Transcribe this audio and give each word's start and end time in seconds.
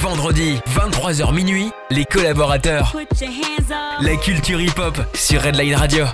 Vendredi, 0.00 0.58
23h 0.66 1.34
minuit, 1.34 1.70
les 1.90 2.06
collaborateurs. 2.06 2.96
La 4.00 4.16
culture 4.16 4.58
hip-hop 4.58 4.98
sur 5.14 5.42
Redline 5.42 5.74
Radio. 5.74 6.06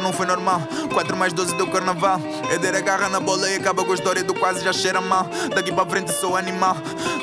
Não 0.00 0.12
foi 0.12 0.26
normal. 0.26 0.60
4 0.92 1.16
mais 1.16 1.32
12 1.32 1.54
deu 1.56 1.66
carnaval. 1.68 2.20
Eder 2.52 2.74
agarra 2.74 3.08
na 3.08 3.20
bola 3.20 3.48
e 3.48 3.56
acaba 3.56 3.84
com 3.84 3.92
a 3.92 3.94
história 3.94 4.22
do 4.22 4.34
quase 4.34 4.64
já 4.64 4.72
cheira 4.72 5.00
mal. 5.00 5.28
Daqui 5.54 5.70
para 5.72 5.88
frente 5.88 6.12
sou 6.12 6.36
animal. 6.36 6.76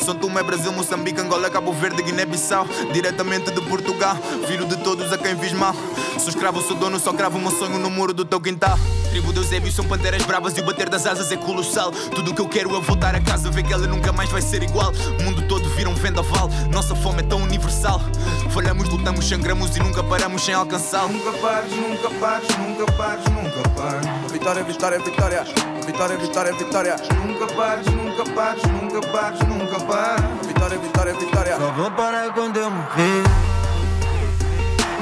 São 0.03 0.15
Tomé, 0.15 0.43
Brasil, 0.43 0.71
Moçambique, 0.71 1.19
Angola, 1.19 1.49
Cabo 1.49 1.73
Verde, 1.73 2.01
Guiné-Bissau. 2.03 2.65
Diretamente 2.91 3.51
de 3.51 3.61
Portugal, 3.61 4.15
filho 4.47 4.65
de 4.65 4.77
todos 4.77 5.11
a 5.11 5.17
quem 5.17 5.35
fiz 5.37 5.53
mal. 5.53 5.75
Sou 6.19 6.29
escravo, 6.29 6.61
sou 6.61 6.75
dono, 6.75 6.99
só 6.99 7.11
cravo 7.11 7.39
meu 7.39 7.51
sonho 7.51 7.79
no 7.79 7.89
muro 7.89 8.13
do 8.13 8.23
teu 8.23 8.39
quintal. 8.39 8.77
Tribo 9.09 9.31
de 9.31 9.39
Eusébio 9.39 9.71
são 9.71 9.85
panteras 9.85 10.23
bravas 10.23 10.57
e 10.57 10.61
o 10.61 10.63
bater 10.63 10.89
das 10.89 11.05
asas 11.05 11.31
é 11.31 11.37
colossal. 11.37 11.91
Tudo 11.91 12.31
o 12.31 12.33
que 12.33 12.41
eu 12.41 12.47
quero 12.47 12.75
é 12.75 12.79
voltar 12.79 13.13
a 13.15 13.21
casa, 13.21 13.51
ver 13.51 13.63
que 13.63 13.71
ela 13.71 13.85
nunca 13.85 14.11
mais 14.11 14.29
vai 14.29 14.41
ser 14.41 14.63
igual. 14.63 14.91
O 15.19 15.23
mundo 15.23 15.43
todo 15.47 15.69
vira 15.69 15.89
um 15.89 15.93
vendaval, 15.93 16.49
nossa 16.71 16.95
fome 16.95 17.19
é 17.19 17.23
tão 17.23 17.41
universal. 17.41 18.01
Falhamos, 18.49 18.89
lutamos, 18.89 19.27
sangramos 19.27 19.75
e 19.75 19.79
nunca 19.79 20.03
paramos 20.03 20.43
sem 20.43 20.53
alcançá-lo. 20.53 21.13
Nunca 21.13 21.31
pares, 21.37 21.71
nunca 21.71 22.09
pares, 22.19 22.42
nunca 22.57 22.91
pares, 22.93 23.25
nunca 23.25 23.69
pares. 23.69 24.31
Vitória, 24.31 24.63
vitória, 24.63 24.99
vitória. 24.99 25.43
Vitória, 25.85 26.17
vitória, 26.17 26.53
vitória. 26.53 26.95
Nunca 27.25 27.47
pares, 27.53 27.85
nunca 27.87 28.23
pares, 28.31 28.63
nunca 28.63 29.01
pares, 29.07 29.39
nunca 29.41 29.79
pares. 29.85 30.47
Vitória, 30.47 30.77
vitória, 30.77 31.13
vitória. 31.13 31.57
Só 31.57 31.71
vou 31.71 31.91
parar 31.91 32.33
quando 32.33 32.57
eu 32.57 32.69
morrer. 32.69 33.23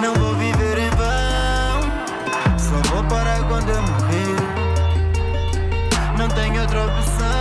Não 0.01 0.13
vou 0.15 0.33
viver 0.35 0.77
em 0.79 0.89
vão. 0.91 1.81
Só 2.57 2.93
vou 2.93 3.03
parar 3.05 3.43
quando 3.47 3.69
eu 3.69 3.81
morrer. 3.81 4.35
Não 6.17 6.27
tenho 6.29 6.61
outra 6.61 6.85
opção. 6.85 7.31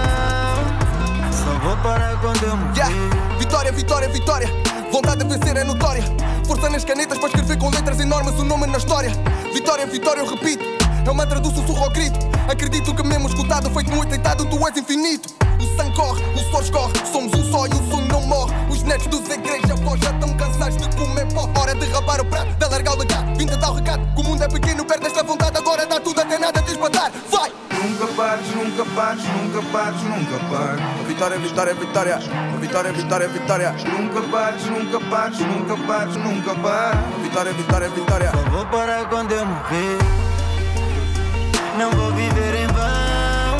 Só 1.32 1.58
vou 1.62 1.76
parar 1.78 2.16
quando 2.20 2.42
eu 2.42 2.56
morrer. 2.56 2.76
Yeah. 2.76 2.94
Vitória, 3.38 3.72
vitória, 3.72 4.08
vitória. 4.08 4.69
Vontade 4.90 5.24
de 5.24 5.36
vencer 5.36 5.56
é 5.56 5.64
notória. 5.64 6.02
Força 6.46 6.68
nas 6.68 6.84
canetas 6.84 7.16
para 7.18 7.28
escrever 7.28 7.58
com 7.58 7.70
letras 7.70 8.00
enormes 8.00 8.34
o 8.38 8.44
nome 8.44 8.66
na 8.66 8.78
história. 8.78 9.10
Vitória, 9.52 9.86
vitória, 9.86 10.20
eu 10.20 10.26
repito. 10.26 10.79
É 11.06 11.10
o 11.10 11.14
mantra 11.14 11.40
do 11.40 11.50
sussurro 11.50 11.84
ao 11.84 11.90
grito. 11.90 12.18
Acredito 12.48 12.94
que 12.94 13.02
mesmo 13.02 13.28
escutado, 13.28 13.70
feito 13.70 13.90
muito 13.92 14.10
deitado, 14.10 14.44
tu 14.46 14.66
és 14.66 14.76
infinito. 14.76 15.28
O 15.58 15.76
sangue 15.76 15.94
corre, 15.94 16.22
o 16.34 16.38
suor 16.50 16.62
escorre. 16.62 16.92
Somos 17.10 17.32
um 17.34 17.50
só 17.50 17.66
e 17.66 17.70
o 17.70 17.90
sonho 17.90 18.08
não 18.08 18.22
morre. 18.22 18.54
Os 18.70 18.82
netos 18.82 19.06
dos 19.06 19.28
igrejas 19.28 19.70
avós 19.70 20.00
já 20.00 20.10
estão 20.10 20.34
cansados 20.36 20.76
de 20.76 20.96
comer 20.96 21.26
pó. 21.32 21.48
Hora 21.58 21.74
de 21.74 21.86
rapar 21.86 22.20
o 22.20 22.24
prato, 22.24 22.52
de 22.54 22.64
alargar 22.64 22.94
o 22.94 22.98
legado. 22.98 23.36
Vinda 23.36 23.56
dar 23.56 23.70
o 23.70 23.74
recado. 23.74 24.14
Que 24.14 24.20
o 24.20 24.24
mundo 24.24 24.42
é 24.42 24.48
pequeno, 24.48 24.84
perde 24.84 25.06
esta 25.06 25.22
vontade. 25.22 25.58
Agora 25.58 25.86
dá 25.86 26.00
tudo 26.00 26.20
até 26.20 26.38
nada 26.38 26.60
de 26.62 26.70
espantar. 26.70 27.12
Vai! 27.30 27.50
Nunca 27.82 28.06
pares, 28.14 28.46
nunca 28.54 28.84
pares, 28.94 29.24
nunca 29.24 29.62
pares, 29.72 30.02
nunca 30.02 30.38
pares. 30.50 31.06
Vitória, 31.06 31.38
vitória, 31.38 31.74
vitória. 31.74 32.18
Vitória, 32.60 32.92
vitória, 32.92 33.28
vitória. 33.28 33.72
Nunca 33.72 34.22
pares, 34.28 34.64
nunca 34.66 35.00
pares, 35.00 35.38
nunca 35.38 35.76
pares, 35.86 36.16
nunca 36.16 36.54
pares. 36.56 37.00
Vitória, 37.22 37.52
vitória, 37.52 37.88
vitória. 37.88 38.30
Só 38.30 38.50
vou 38.50 38.66
parar 38.66 39.08
quando 39.08 39.32
eu 39.32 39.46
morrer. 39.46 40.29
Não 41.80 41.90
vou 41.92 42.12
viver 42.12 42.54
em 42.56 42.66
vão. 42.66 43.58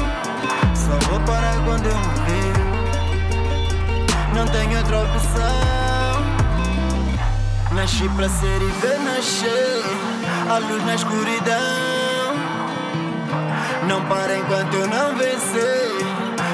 Só 0.77 0.93
vou 1.09 1.19
parar 1.21 1.57
quando 1.65 1.87
eu 1.87 1.97
morrer. 1.97 2.53
Não 4.35 4.47
tenho 4.49 4.77
outra 4.77 4.99
opção. 5.05 6.23
Nasci 7.73 8.07
para 8.11 8.29
ser 8.29 8.61
e 8.61 8.71
ver 8.83 9.01
nascer 9.01 9.83
a 10.51 10.59
luz 10.59 10.85
na 10.85 10.97
escuridão. 10.97 12.37
Não 13.89 14.05
para 14.05 14.37
enquanto 14.37 14.75
eu 14.75 14.87
não 14.87 15.17
vencer. 15.17 16.05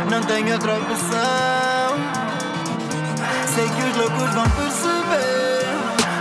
Não 0.08 0.22
tenho 0.22 0.52
outra 0.52 0.76
opção. 0.76 1.96
Sei 3.56 3.68
que 3.68 3.82
os 3.90 3.96
loucos 3.96 4.34
vão 4.34 4.48
perceber, 4.50 5.66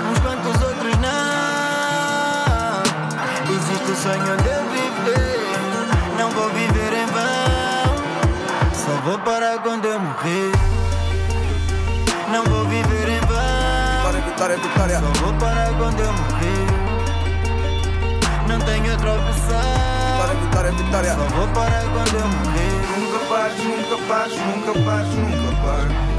uns 0.10 0.20
quantos 0.22 0.60
outros 0.64 0.98
não. 0.98 1.16
Existe 3.54 3.92
o 3.92 3.96
sonho 3.96 4.38
de 4.38 4.55
vou 6.36 6.50
viver 6.50 6.94
em 6.94 7.06
vão. 7.08 7.96
Só 8.74 8.92
vou 9.06 9.18
parar 9.20 9.58
quando 9.60 9.86
eu 9.86 10.00
morrer. 10.00 10.52
Não 12.32 12.44
vou 12.44 12.66
viver 12.66 13.10
em 13.10 13.20
vão. 13.22 13.38
Vitória, 13.98 14.22
vitória, 14.22 14.58
vitória. 14.58 15.00
Só 15.00 15.08
vou 15.24 15.34
parar 15.40 15.74
quando 15.78 16.00
eu 16.00 16.12
morrer. 16.12 16.68
Não 18.48 18.60
tenho 18.60 18.92
outra 18.92 19.14
opção. 19.14 19.62
Vitória, 20.12 20.36
vitória, 20.42 20.72
vitória. 20.72 21.16
Só 21.16 21.26
vou 21.36 21.48
parar 21.48 21.84
quando 21.94 22.16
eu 22.16 22.28
morrer. 22.28 22.76
Nunca 23.00 23.20
pares, 23.30 23.64
nunca 23.64 23.98
pares, 24.08 24.38
nunca 24.38 24.74
pares, 24.86 25.16
nunca 25.16 25.52
pares. 25.64 26.16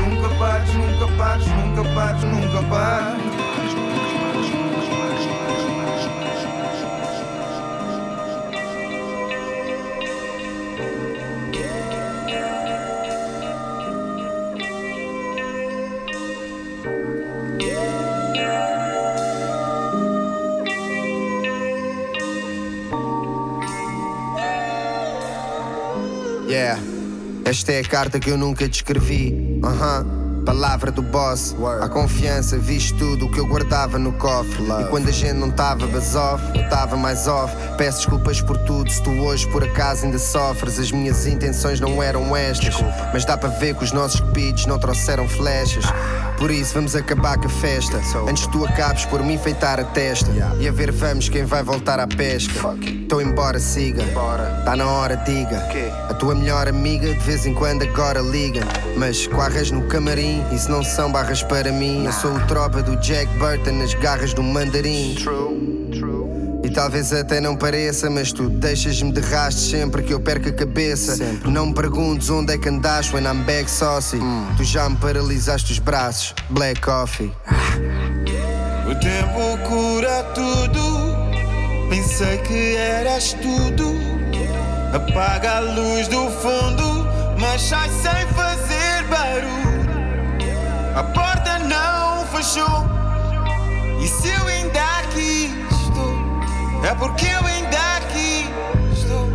Nunca 0.00 0.28
pares, 0.38 0.74
nunca 0.74 1.06
pares, 1.16 1.46
nunca 1.46 1.82
pares, 1.94 2.22
nunca 2.24 2.62
pares. 2.68 3.49
Esta 27.50 27.72
é 27.72 27.80
a 27.80 27.84
carta 27.84 28.20
que 28.20 28.30
eu 28.30 28.38
nunca 28.38 28.68
te 28.68 28.74
escrevi. 28.74 29.58
Aham. 29.64 30.02
Uh 30.02 30.14
-huh. 30.14 30.19
Palavra 30.50 30.90
do 30.90 31.00
boss, 31.00 31.54
a 31.80 31.88
confiança, 31.88 32.58
viste 32.58 32.92
tudo 32.94 33.26
o 33.26 33.30
que 33.30 33.38
eu 33.38 33.46
guardava 33.46 34.00
no 34.00 34.12
cofre. 34.14 34.64
E 34.80 34.84
quando 34.88 35.08
a 35.08 35.12
gente 35.12 35.34
não 35.34 35.48
tava 35.48 35.86
buzz 35.86 36.16
off, 36.16 36.42
eu 36.58 36.68
tava 36.68 36.96
mais 36.96 37.28
off. 37.28 37.54
Peço 37.78 37.98
desculpas 37.98 38.40
por 38.40 38.58
tudo, 38.58 38.90
se 38.90 39.00
tu 39.00 39.10
hoje 39.10 39.46
por 39.46 39.62
acaso 39.62 40.06
ainda 40.06 40.18
sofres. 40.18 40.76
As 40.80 40.90
minhas 40.90 41.24
intenções 41.24 41.78
não 41.78 42.02
eram 42.02 42.34
estas, 42.34 42.74
mas 43.12 43.24
dá 43.24 43.36
para 43.36 43.48
ver 43.48 43.76
que 43.76 43.84
os 43.84 43.92
nossos 43.92 44.18
cupidos 44.18 44.66
não 44.66 44.76
trouxeram 44.76 45.28
flechas. 45.28 45.84
Por 46.36 46.50
isso 46.50 46.74
vamos 46.74 46.96
acabar 46.96 47.38
com 47.38 47.46
a 47.46 47.50
festa, 47.50 48.00
antes 48.26 48.46
tu 48.48 48.64
acabes 48.64 49.04
por 49.04 49.22
me 49.22 49.34
enfeitar 49.34 49.78
a 49.78 49.84
testa. 49.84 50.30
E 50.58 50.66
a 50.66 50.72
ver, 50.72 50.90
vamos 50.90 51.28
quem 51.28 51.44
vai 51.44 51.62
voltar 51.62 52.00
à 52.00 52.08
pesca. 52.08 52.74
Tô 53.08 53.20
embora, 53.20 53.60
siga, 53.60 54.02
tá 54.64 54.74
na 54.74 54.86
hora, 54.86 55.14
diga. 55.16 55.58
A 56.08 56.14
tua 56.14 56.34
melhor 56.34 56.66
amiga 56.66 57.14
de 57.14 57.20
vez 57.20 57.46
em 57.46 57.54
quando 57.54 57.82
agora 57.82 58.20
liga, 58.20 58.62
mas 58.96 59.26
quarras 59.28 59.70
no 59.70 59.82
camarim 59.82 60.39
isso 60.52 60.70
não 60.70 60.82
são 60.82 61.10
barras 61.10 61.42
para 61.42 61.72
mim. 61.72 62.04
Eu 62.04 62.12
sou 62.12 62.32
o 62.32 62.46
tropa 62.46 62.82
do 62.82 62.96
Jack 62.96 63.26
Burton 63.38 63.72
nas 63.72 63.94
garras 63.94 64.34
do 64.34 64.42
mandarim. 64.42 65.16
E 66.62 66.70
talvez 66.70 67.12
até 67.12 67.40
não 67.40 67.56
pareça, 67.56 68.10
mas 68.10 68.32
tu 68.32 68.48
deixas-me 68.48 69.10
de 69.12 69.20
rastro 69.20 69.64
sempre 69.64 70.02
que 70.02 70.12
eu 70.12 70.20
perco 70.20 70.48
a 70.48 70.52
cabeça. 70.52 71.16
Sempre. 71.16 71.50
Não 71.50 71.66
me 71.66 71.74
perguntes 71.74 72.28
onde 72.30 72.52
é 72.52 72.58
que 72.58 72.68
andas 72.68 73.12
when 73.12 73.24
I'm 73.24 73.42
back 73.44 73.70
saucy. 73.70 74.16
Hum. 74.16 74.46
Tu 74.56 74.64
já 74.64 74.88
me 74.88 74.96
paralisaste 74.96 75.72
os 75.72 75.78
braços, 75.78 76.34
black 76.50 76.80
coffee. 76.80 77.32
O 78.86 78.94
tempo 78.96 79.68
cura 79.68 80.22
tudo, 80.34 81.88
pensei 81.88 82.38
que 82.38 82.76
eras 82.76 83.32
tudo. 83.34 83.94
Apaga 84.92 85.56
a 85.56 85.60
luz 85.60 86.08
do 86.08 86.28
fundo, 86.30 87.06
mas 87.38 87.62
sai 87.62 87.88
sem 87.88 88.26
fazer 88.34 89.04
barulho. 89.08 89.69
A 90.94 91.02
porta 91.04 91.58
não 91.60 92.26
fechou. 92.26 92.84
E 94.00 94.08
se 94.08 94.28
eu 94.28 94.46
ainda 94.46 94.82
aqui 94.98 95.50
estou, 95.70 96.84
é 96.84 96.94
porque 96.94 97.26
eu 97.26 97.46
ainda 97.46 97.96
aqui 97.96 98.48
estou. 98.92 99.28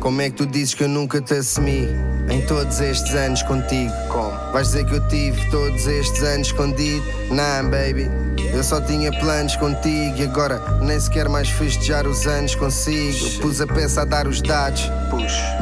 Como 0.00 0.20
é 0.20 0.30
que 0.30 0.36
tu 0.36 0.46
dizes 0.46 0.74
que 0.74 0.84
eu 0.84 0.88
nunca 0.88 1.20
te 1.20 1.34
assumi 1.34 1.88
em 2.28 2.44
todos 2.46 2.80
estes 2.80 3.14
anos 3.14 3.42
contigo? 3.42 3.92
Como? 4.08 4.30
Vais 4.52 4.68
dizer 4.68 4.84
que 4.84 4.94
eu 4.94 5.08
tive 5.08 5.50
todos 5.50 5.86
estes 5.86 6.22
anos 6.22 6.48
escondido? 6.48 7.04
Não, 7.30 7.70
baby. 7.70 8.27
Eu 8.52 8.64
só 8.64 8.80
tinha 8.80 9.10
planos 9.12 9.56
contigo 9.56 10.16
e 10.16 10.22
agora 10.22 10.60
nem 10.80 10.98
sequer 10.98 11.28
mais 11.28 11.48
festejar 11.48 12.06
os 12.06 12.26
anos 12.26 12.54
consigo. 12.54 13.40
Pus 13.40 13.60
a 13.60 13.66
peça 13.66 14.02
a 14.02 14.04
dar 14.04 14.26
os 14.26 14.40
dados. 14.40 14.90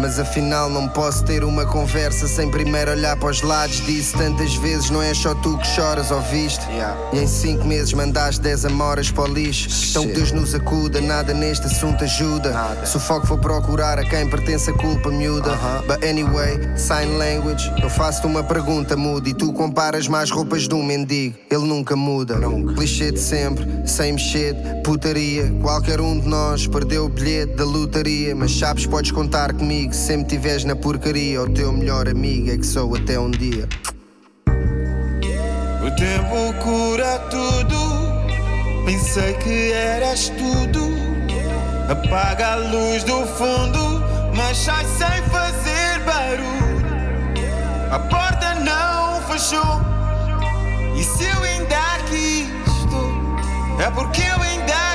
Mas 0.01 0.19
afinal 0.19 0.69
não 0.69 0.89
posso 0.89 1.25
ter 1.25 1.45
uma 1.45 1.65
conversa 1.67 2.27
sem 2.29 2.51
primeiro 2.51 2.91
olhar 2.91 3.17
para 3.17 3.31
os 3.31 3.43
lados. 3.43 3.85
Disse 3.85 4.17
tantas 4.17 4.55
vezes, 4.57 4.91
não 4.91 5.03
é 5.03 5.13
só 5.15 5.35
tu 5.35 5.57
que 5.59 5.67
choras, 5.67 6.11
ouviste? 6.11 6.65
E 7.13 7.19
em 7.19 7.27
cinco 7.27 7.65
meses 7.65 7.93
mandaste 7.93 8.41
10 8.41 8.67
amoras 8.67 9.11
para 9.11 9.25
o 9.25 9.27
lixo. 9.33 9.69
Então 9.91 10.07
que 10.07 10.13
Deus 10.15 10.33
nos 10.33 10.55
acuda, 10.55 11.01
nada 11.01 11.35
neste 11.35 11.67
assunto 11.67 12.05
ajuda. 12.05 12.53
Se 12.85 12.97
o 12.97 13.01
foco 13.01 13.27
for 13.27 13.39
procurar 13.39 13.99
a 13.99 14.05
quem 14.05 14.29
pertence 14.29 14.71
a 14.71 14.73
culpa 14.75 15.11
miúda. 15.11 15.57
But 15.87 16.05
anyway, 16.05 16.59
sign 16.77 17.17
language. 17.19 17.73
Eu 17.83 17.91
faço-te 17.91 18.27
uma 18.27 18.43
pergunta, 18.43 18.97
muda. 18.97 19.29
E 19.29 19.35
tu 19.35 19.53
comparas 19.53 20.09
mais 20.09 20.31
roupas 20.31 20.69
de 20.69 20.75
um 20.75 20.83
mendigo. 20.83 21.37
Ele 21.51 21.65
nunca 21.67 21.97
muda. 21.97 22.37
Clichê 22.77 23.11
de 23.11 23.19
sempre, 23.19 23.67
same 23.89 24.19
shit, 24.19 24.55
putaria. 24.85 25.51
Qualquer 25.63 25.99
um 25.99 26.21
de 26.21 26.29
nós 26.29 26.67
perdeu 26.67 27.07
o 27.07 27.09
bilhete 27.09 27.55
da 27.55 27.65
lotaria. 27.65 28.37
Mas 28.37 28.53
sabes, 28.53 28.85
podes 28.87 29.11
contar 29.11 29.55
comigo. 29.55 29.95
Se 29.95 30.09
sempre 30.09 30.29
tiveres 30.29 30.65
na 30.65 30.77
porcaria, 30.77 31.41
o 31.43 31.49
teu 31.49 31.73
melhor 31.73 32.07
amigo 32.07 32.51
é 32.51 32.59
que 32.59 32.67
sou 32.67 32.95
até 32.95 33.19
um 33.19 33.31
dia. 33.31 33.67
O 35.87 35.91
tempo 35.97 36.53
cura 36.63 37.19
tudo. 37.31 38.85
Pensei 38.85 39.33
que 39.35 39.73
eras 39.73 40.29
tudo. 40.29 40.95
Apaga 41.89 42.53
a 42.53 42.57
luz 42.57 43.05
do 43.05 43.25
fundo, 43.27 44.05
mas 44.37 44.59
sai 44.59 44.85
sem 44.85 45.23
fazer 45.31 46.01
barulho. 46.05 46.77
A 47.91 47.99
porta 47.99 48.55
não 48.57 49.23
fechou. 49.23 49.81
E 50.95 51.03
se 51.03 51.25
eu 51.25 51.47
é 53.79 53.91
porque 53.91 54.23
eu 54.23 54.43
ainda 54.43 54.86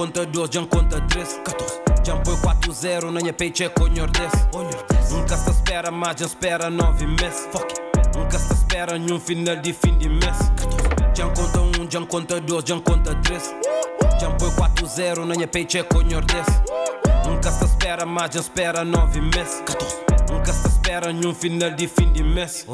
conta 0.00 0.24
2, 0.24 0.48
Jam 0.50 0.64
conta 0.64 0.98
13, 0.98 1.40
14 1.44 1.82
Jam 2.02 2.22
põe 2.22 2.34
4-0 2.34 3.10
na 3.10 3.20
minha 3.20 3.34
paycheck 3.34 3.78
o 3.82 3.86
nordeste 3.86 4.48
Nunca 5.10 5.36
se 5.36 5.50
espera 5.50 5.90
mais, 5.90 6.16
Jam 6.16 6.26
espera 6.26 6.70
9 6.70 7.06
meses. 7.06 7.46
Fuck 7.52 7.70
it. 7.70 8.16
Nunca 8.16 8.38
se 8.38 8.50
espera 8.54 8.98
nenhum 8.98 9.20
final 9.20 9.56
de 9.56 9.74
fim 9.74 9.98
de 9.98 10.08
mês. 10.08 10.38
14 10.56 11.14
Jam 11.14 11.30
conta 11.34 11.60
1, 11.82 11.90
Jam 11.90 12.06
conta 12.06 12.40
2, 12.40 12.64
Jam 12.64 12.80
conta 12.80 13.14
13 13.14 13.54
Jam 14.18 14.34
põe 14.38 14.48
4-0 14.48 15.18
na 15.26 15.34
minha 15.34 15.46
paycheck 15.46 15.94
o 15.94 16.02
nordeste 16.02 16.62
Nunca 17.26 17.50
se 17.50 17.64
espera 17.66 18.06
mais, 18.06 18.30
Jam 18.30 18.40
espera 18.40 18.82
9 18.82 19.20
meses. 19.20 19.62
14 19.66 19.96
Nunca 20.30 20.52
se 20.54 20.66
espera 20.66 21.12
nenhum 21.12 21.34
final 21.34 21.74
de 21.74 21.86
fim 21.86 22.10
de 22.10 22.22
mês. 22.22 22.64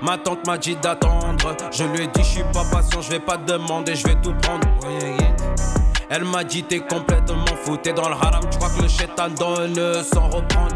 Ma 0.00 0.16
tante 0.16 0.46
m'a 0.46 0.56
dit 0.56 0.76
d'attendre. 0.76 1.56
Je 1.70 1.84
lui 1.84 2.04
ai 2.04 2.06
dit, 2.06 2.22
je 2.22 2.28
suis 2.28 2.44
pas 2.54 2.64
patient, 2.72 3.02
je 3.02 3.10
vais 3.10 3.20
pas 3.20 3.36
demander, 3.36 3.94
je 3.94 4.06
vais 4.06 4.14
tout 4.14 4.32
prendre. 4.40 4.66
Elle 6.12 6.24
m'a 6.24 6.42
dit, 6.42 6.64
t'es 6.64 6.80
complètement 6.80 7.44
fou, 7.62 7.76
dans 7.76 8.08
le 8.08 8.16
haram, 8.16 8.42
tu 8.50 8.58
crois 8.58 8.70
que 8.70 8.82
le 8.82 8.88
shaitan 8.88 9.28
donne 9.28 10.02
sans 10.02 10.28
reprendre. 10.28 10.74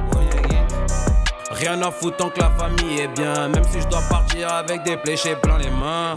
Rien 1.50 1.82
à 1.82 1.90
foutre 1.90 2.19
tant 2.19 2.31
que 2.31 2.38
la 2.38 2.50
famille 2.50 3.00
est 3.00 3.08
bien, 3.08 3.48
même 3.48 3.64
si 3.64 3.81
je 3.81 3.88
dois 3.88 4.02
partir 4.08 4.52
avec 4.52 4.84
des 4.84 4.96
pléchés 4.96 5.34
plein 5.34 5.58
les 5.58 5.70
mains. 5.70 6.16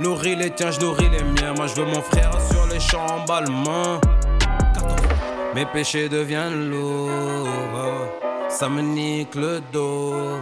Nourris 0.00 0.34
les 0.34 0.50
tiens, 0.50 0.72
je 0.72 0.80
nourris 0.80 1.08
les 1.10 1.22
miens. 1.22 1.54
Moi, 1.56 1.68
je 1.68 1.74
veux 1.76 1.86
mon 1.86 2.02
frère 2.02 2.32
sur 2.50 2.66
les 2.66 2.80
champs 2.80 3.06
en. 3.06 4.00
Mes 5.54 5.66
péchés 5.66 6.08
deviennent 6.08 6.68
lourds, 6.68 7.48
ça 8.48 8.68
me 8.68 8.82
nique 8.82 9.36
le 9.36 9.60
dos. 9.72 10.40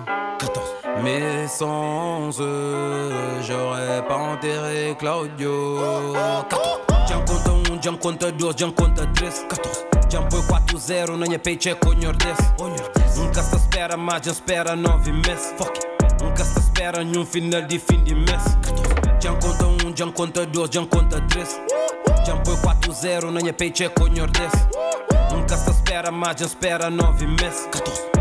Mais 1.02 1.46
sans 1.46 2.41
eux, 2.41 3.12
j'aurais 3.43 4.02
pas 4.08 4.17
enterré 4.17 4.96
Claudio. 4.99 5.79
14. 6.49 6.94
Jam 7.14 7.25
conta 7.26 7.52
1, 7.52 7.81
Jam 7.81 7.96
conta 7.96 8.32
2, 8.32 8.56
Jam 8.56 8.72
conta 8.72 9.06
13. 9.06 9.46
14. 9.46 9.87
Jam 10.11 10.28
põe 10.28 10.43
4-0 10.43 11.16
na 11.16 11.26
minha 11.26 11.38
paycheck 11.38 11.81
o 11.87 11.94
nordeste. 11.94 12.43
Nunca 13.16 13.40
se 13.40 13.55
espera 13.55 13.96
mais, 13.96 14.20
Jam 14.22 14.32
espera 14.32 14.75
9 14.75 15.12
meses. 15.12 15.55
Fuck 15.56 15.78
it. 15.78 15.87
Nunca 16.20 16.44
se 16.44 16.58
espera 16.58 17.05
nenhum 17.05 17.25
final 17.25 17.62
de 17.62 17.78
fim 17.78 18.02
de 18.02 18.16
mês. 18.16 18.43
14. 18.62 19.22
Jam 19.22 19.38
conta 19.38 19.64
1, 19.87 19.96
Jam 19.96 20.11
conta 20.11 20.44
2, 20.44 20.70
Jam 20.72 20.87
conta 20.87 21.20
13. 21.20 21.61
Jam 22.26 22.43
põe 22.43 22.56
4-0 22.56 23.31
na 23.31 23.40
minha 23.40 23.52
paycheck 23.52 23.94
o 24.02 24.08
nordeste. 24.08 24.58
Nunca 25.31 25.56
se 25.56 25.70
espera 25.70 26.10
mais, 26.10 26.37
Jam 26.37 26.49
espera 26.49 26.90
9 26.90 27.26
meses. 27.28 27.69
14. 27.70 28.13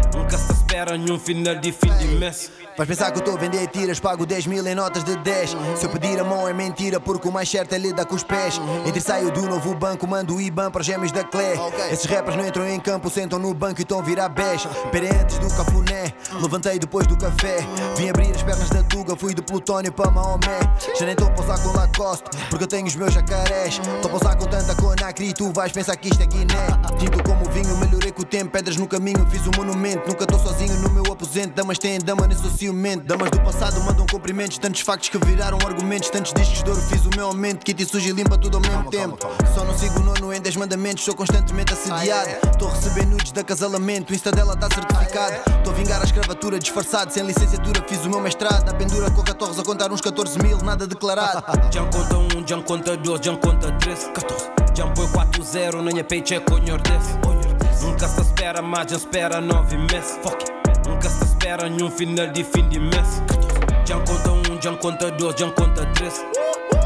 Espera 0.73 0.97
nenhum 0.97 1.19
final 1.19 1.53
de 1.53 1.71
fim 1.71 1.95
de 1.99 2.07
mês. 2.15 2.49
Vais 2.75 2.89
pensar 2.89 3.11
que 3.11 3.17
eu 3.17 3.19
estou 3.19 3.35
a 3.35 3.39
vender 3.39 3.67
tiras, 3.67 3.99
pago 3.99 4.25
10 4.25 4.47
mil 4.47 4.65
em 4.65 4.73
notas 4.73 5.03
de 5.03 5.15
10. 5.15 5.55
Se 5.75 5.85
eu 5.85 5.89
pedir 5.91 6.19
a 6.19 6.23
mão 6.23 6.49
é 6.49 6.53
mentira, 6.53 6.99
porque 6.99 7.27
o 7.27 7.31
mais 7.31 7.47
certo 7.47 7.73
é 7.73 7.77
lidar 7.77 8.05
com 8.05 8.15
os 8.15 8.23
pés. 8.23 8.59
Entre 8.83 8.97
e 8.97 9.01
saio 9.01 9.29
do 9.31 9.43
novo 9.43 9.75
banco, 9.75 10.07
mando 10.07 10.35
o 10.35 10.41
IBAN 10.41 10.71
para 10.71 10.81
os 10.81 10.87
gêmeos 10.87 11.11
da 11.11 11.23
Clé. 11.23 11.53
Esses 11.91 12.05
rappers 12.05 12.35
não 12.35 12.47
entram 12.47 12.67
em 12.67 12.79
campo, 12.79 13.11
sentam 13.11 13.37
no 13.37 13.53
banco 13.53 13.79
e 13.81 13.83
estão 13.83 13.99
a 13.99 14.01
virar 14.01 14.27
bés. 14.29 14.67
Perei 14.91 15.11
antes 15.11 15.37
do 15.37 15.47
cafuné, 15.55 16.11
levantei 16.41 16.79
depois 16.79 17.05
do 17.05 17.15
café. 17.15 17.57
Vim 17.95 18.09
abrir 18.09 18.33
as 18.33 18.41
pernas 18.41 18.69
da 18.71 18.81
Tuga, 18.81 19.15
fui 19.15 19.35
de 19.35 19.43
Plutónio 19.43 19.91
para 19.91 20.09
Maomé. 20.09 20.57
Já 20.97 21.05
nem 21.05 21.11
estou 21.11 21.27
a 21.27 21.31
pousar 21.31 21.61
com 21.61 21.77
Lacoste, 21.77 22.23
porque 22.49 22.63
eu 22.63 22.67
tenho 22.67 22.87
os 22.87 22.95
meus 22.95 23.13
jacarés. 23.13 23.75
Estou 23.77 24.07
a 24.07 24.09
pousar 24.09 24.35
com 24.35 24.47
tanta 24.47 24.73
conacre 24.73 25.29
e 25.29 25.33
tu 25.33 25.51
vais 25.53 25.71
pensar 25.71 25.95
que 25.95 26.09
isto 26.09 26.23
é 26.23 26.25
Guiné. 26.25 26.65
Tinto 26.97 27.21
como 27.23 27.47
vinho, 27.51 27.77
melhorei 27.77 28.11
com 28.11 28.23
o 28.23 28.25
tempo, 28.25 28.49
pedras 28.49 28.77
no 28.77 28.87
caminho, 28.87 29.23
fiz 29.29 29.45
um 29.45 29.51
monumento. 29.55 30.07
Nunca 30.07 30.23
estou 30.23 30.39
sozinho 30.39 30.62
no 30.69 30.89
meu 30.89 31.03
aposento, 31.11 31.53
damas 31.53 31.77
têm 31.77 31.99
dama, 31.99 32.27
nem 32.27 32.37
sou 32.37 32.49
ciumento. 32.49 33.05
Damas 33.05 33.29
do 33.31 33.39
passado 33.41 33.79
mandam 33.81 34.05
cumprimentos, 34.05 34.57
tantos 34.57 34.81
factos 34.81 35.09
que 35.09 35.17
viraram 35.25 35.57
argumentos, 35.65 36.09
tantos 36.09 36.33
discos 36.33 36.63
de 36.63 36.69
ouro, 36.69 36.81
fiz 36.81 37.05
o 37.05 37.09
meu 37.15 37.27
aumento. 37.27 37.65
Kit 37.65 37.81
e 37.81 37.85
sujo 37.85 38.09
e 38.09 38.11
limpa 38.11 38.37
tudo 38.37 38.57
ao 38.57 38.61
mesmo 38.61 38.89
tempo. 38.89 39.17
Só 39.53 39.63
não 39.63 39.77
sigo 39.77 39.99
o 39.99 40.03
nono 40.03 40.33
em 40.33 40.41
10 40.41 40.55
mandamentos, 40.57 41.03
sou 41.03 41.15
constantemente 41.15 41.73
assediado. 41.73 42.29
Estou 42.51 42.69
a 42.69 42.73
receber 42.73 43.05
nudes 43.05 43.31
de 43.31 43.39
acasalamento, 43.39 44.11
o 44.11 44.15
Insta 44.15 44.31
dela 44.31 44.53
está 44.53 44.69
certificado. 44.73 45.35
Estou 45.57 45.73
a 45.73 45.75
vingar 45.75 46.01
a 46.01 46.05
escravatura 46.05 46.59
disfarçado, 46.59 47.11
sem 47.11 47.23
licenciatura, 47.23 47.83
fiz 47.87 48.05
o 48.05 48.09
meu 48.09 48.19
mestrado. 48.19 48.69
A 48.69 48.73
pendura 48.73 49.09
com 49.11 49.23
14 49.23 49.59
a 49.59 49.63
contar 49.63 49.91
uns 49.91 50.01
14 50.01 50.39
mil, 50.39 50.57
nada 50.57 50.87
declarado. 50.87 51.43
Jam 51.71 51.89
conta 51.89 52.17
1, 52.17 52.47
Jam 52.47 52.61
conta 52.61 52.97
2, 52.97 53.21
Jam 53.21 53.35
conta 53.37 53.71
13, 53.71 54.11
14. 54.11 54.45
Jam 54.75 54.93
põe 54.93 55.07
4-0 55.07 55.75
na 55.75 55.91
minha 55.91 56.03
paycheck 56.03 56.51
o 56.51 56.57
nordeste. 56.57 57.42
Nunca 57.83 58.07
se 58.07 58.21
espera 58.21 58.61
mais, 58.61 58.87
Jam 58.89 58.97
espera 58.97 59.41
9 59.41 59.77
meses. 59.77 60.17
Fuck 60.23 60.41
it. 60.41 60.51
Nunca 60.87 61.09
se 61.09 61.23
espera 61.23 61.69
nenhum 61.69 61.91
final 61.91 62.27
de 62.27 62.43
fim 62.43 62.67
de 62.69 62.79
mês. 62.79 63.21
14. 63.27 63.53
Jam 63.85 64.03
conta 64.05 64.31
1, 64.31 64.61
Jam 64.61 64.77
conta 64.77 65.11
2, 65.11 65.35
Jam 65.39 65.51
conta 65.51 65.85
13. 65.85 66.25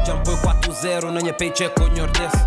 Jam 0.04 0.22
põe 0.24 0.36
4-0 0.36 1.10
na 1.12 1.20
minha 1.20 1.32
paycheck 1.32 1.80
o 1.80 1.88
nordeste. 1.88 2.38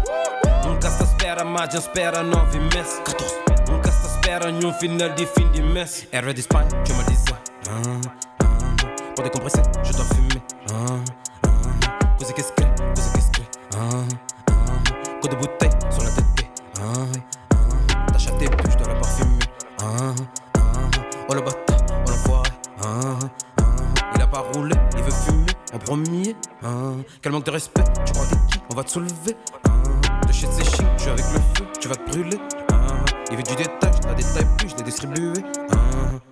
Nunca 0.65 0.89
se 0.89 1.03
espera 1.03 1.45
mais, 1.45 1.71
Jam 1.71 1.79
espera 1.79 2.23
9 2.23 2.59
meses. 2.59 3.01
14. 3.05 3.35
Nunca 3.71 3.91
se 3.91 4.07
espera 4.07 4.51
nenhum 4.51 4.73
final 4.73 5.09
de 5.09 5.25
fim 5.25 5.49
de 5.51 5.61
mês. 5.61 6.07
É 6.11 6.19
Red 6.19 6.37
Spy, 6.41 6.67
tu 6.85 6.93
me 6.93 7.03
disais. 7.05 7.35
Ah, 7.69 7.81
ah. 8.43 9.15
Pour 9.15 9.23
décompresser, 9.23 9.63
je 9.83 9.93
dois 9.93 10.05
de 27.41 27.51
respect, 27.51 27.83
tu 28.05 28.13
crois 28.13 28.25
t'es 28.25 28.35
qui? 28.51 28.59
On 28.71 28.75
va 28.75 28.83
te 28.83 28.91
soulever. 28.91 29.35
Ah, 29.63 30.25
de 30.25 30.33
chez 30.33 30.47
ces 30.47 30.63
chiens, 30.63 30.87
je 30.97 31.01
suis 31.01 31.11
avec 31.11 31.25
le 31.33 31.39
feu, 31.55 31.67
tu 31.79 31.87
vas 31.87 31.95
te 31.95 32.11
brûler. 32.11 32.39
Ah, 32.71 32.75
il 33.29 33.37
veut 33.37 33.43
du 33.43 33.55
détail, 33.55 33.91
je 34.01 34.07
la 34.07 34.13
détaille 34.13 34.47
plus, 34.57 34.69
je 34.69 34.75
l'ai 34.75 34.83
distribué. 34.83 35.43
Ah, 35.71 35.75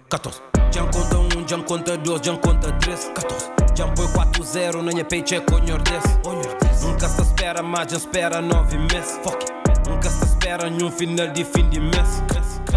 14. 0.09 0.41
Jam 0.71 0.89
conta 0.91 1.17
1, 1.37 1.47
Jam 1.47 1.63
conta 1.63 1.97
2, 1.97 2.23
Jam 2.23 2.37
conta 2.37 2.71
13, 2.71 3.11
14. 3.15 3.51
Jam 3.75 3.93
põe 3.95 4.07
4-0 4.07 4.81
na 4.81 4.91
minha 4.91 5.05
paycheck 5.05 5.43
o 5.51 5.59
nordeste. 5.59 6.09
Nunca 6.81 7.07
se 7.07 7.21
espera 7.21 7.61
mais, 7.63 7.87
Jam 7.89 7.97
espera 7.97 8.41
9 8.41 8.77
meses. 8.77 9.19
Fuck 9.23 9.43
it. 9.43 9.89
Nunca 9.89 10.09
se 10.09 10.23
espera 10.25 10.69
nenhum 10.69 10.91
final 10.91 11.31
de 11.31 11.43
fim 11.43 11.69
de 11.69 11.79
mês. 11.79 12.23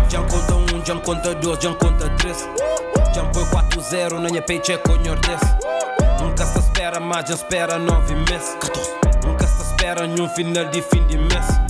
Jam 0.09 0.27
conta 0.29 0.75
1, 0.75 0.85
Jam 0.85 1.01
conta 1.01 1.35
2, 1.35 1.59
Jam 1.63 1.75
conta 1.75 2.09
13. 2.09 2.49
Jumpou 3.15 3.45
4-0 3.45 4.19
na 4.21 4.31
minha 4.31 4.43
paycheck 4.43 4.83
com 4.85 4.97
desse 4.97 5.72
Nunca 6.43 6.55
se 6.55 6.59
espera 6.59 6.99
mais, 6.99 7.29
já 7.29 7.35
espera 7.37 7.79
9 7.79 8.15
meses. 8.17 8.57
Nunca 9.25 9.47
se 9.47 9.63
espera 9.63 10.09
nenhum 10.09 10.29
final 10.31 10.65
de 10.65 10.83
fim 10.83 11.07
de 11.07 11.17
mês 11.17 11.62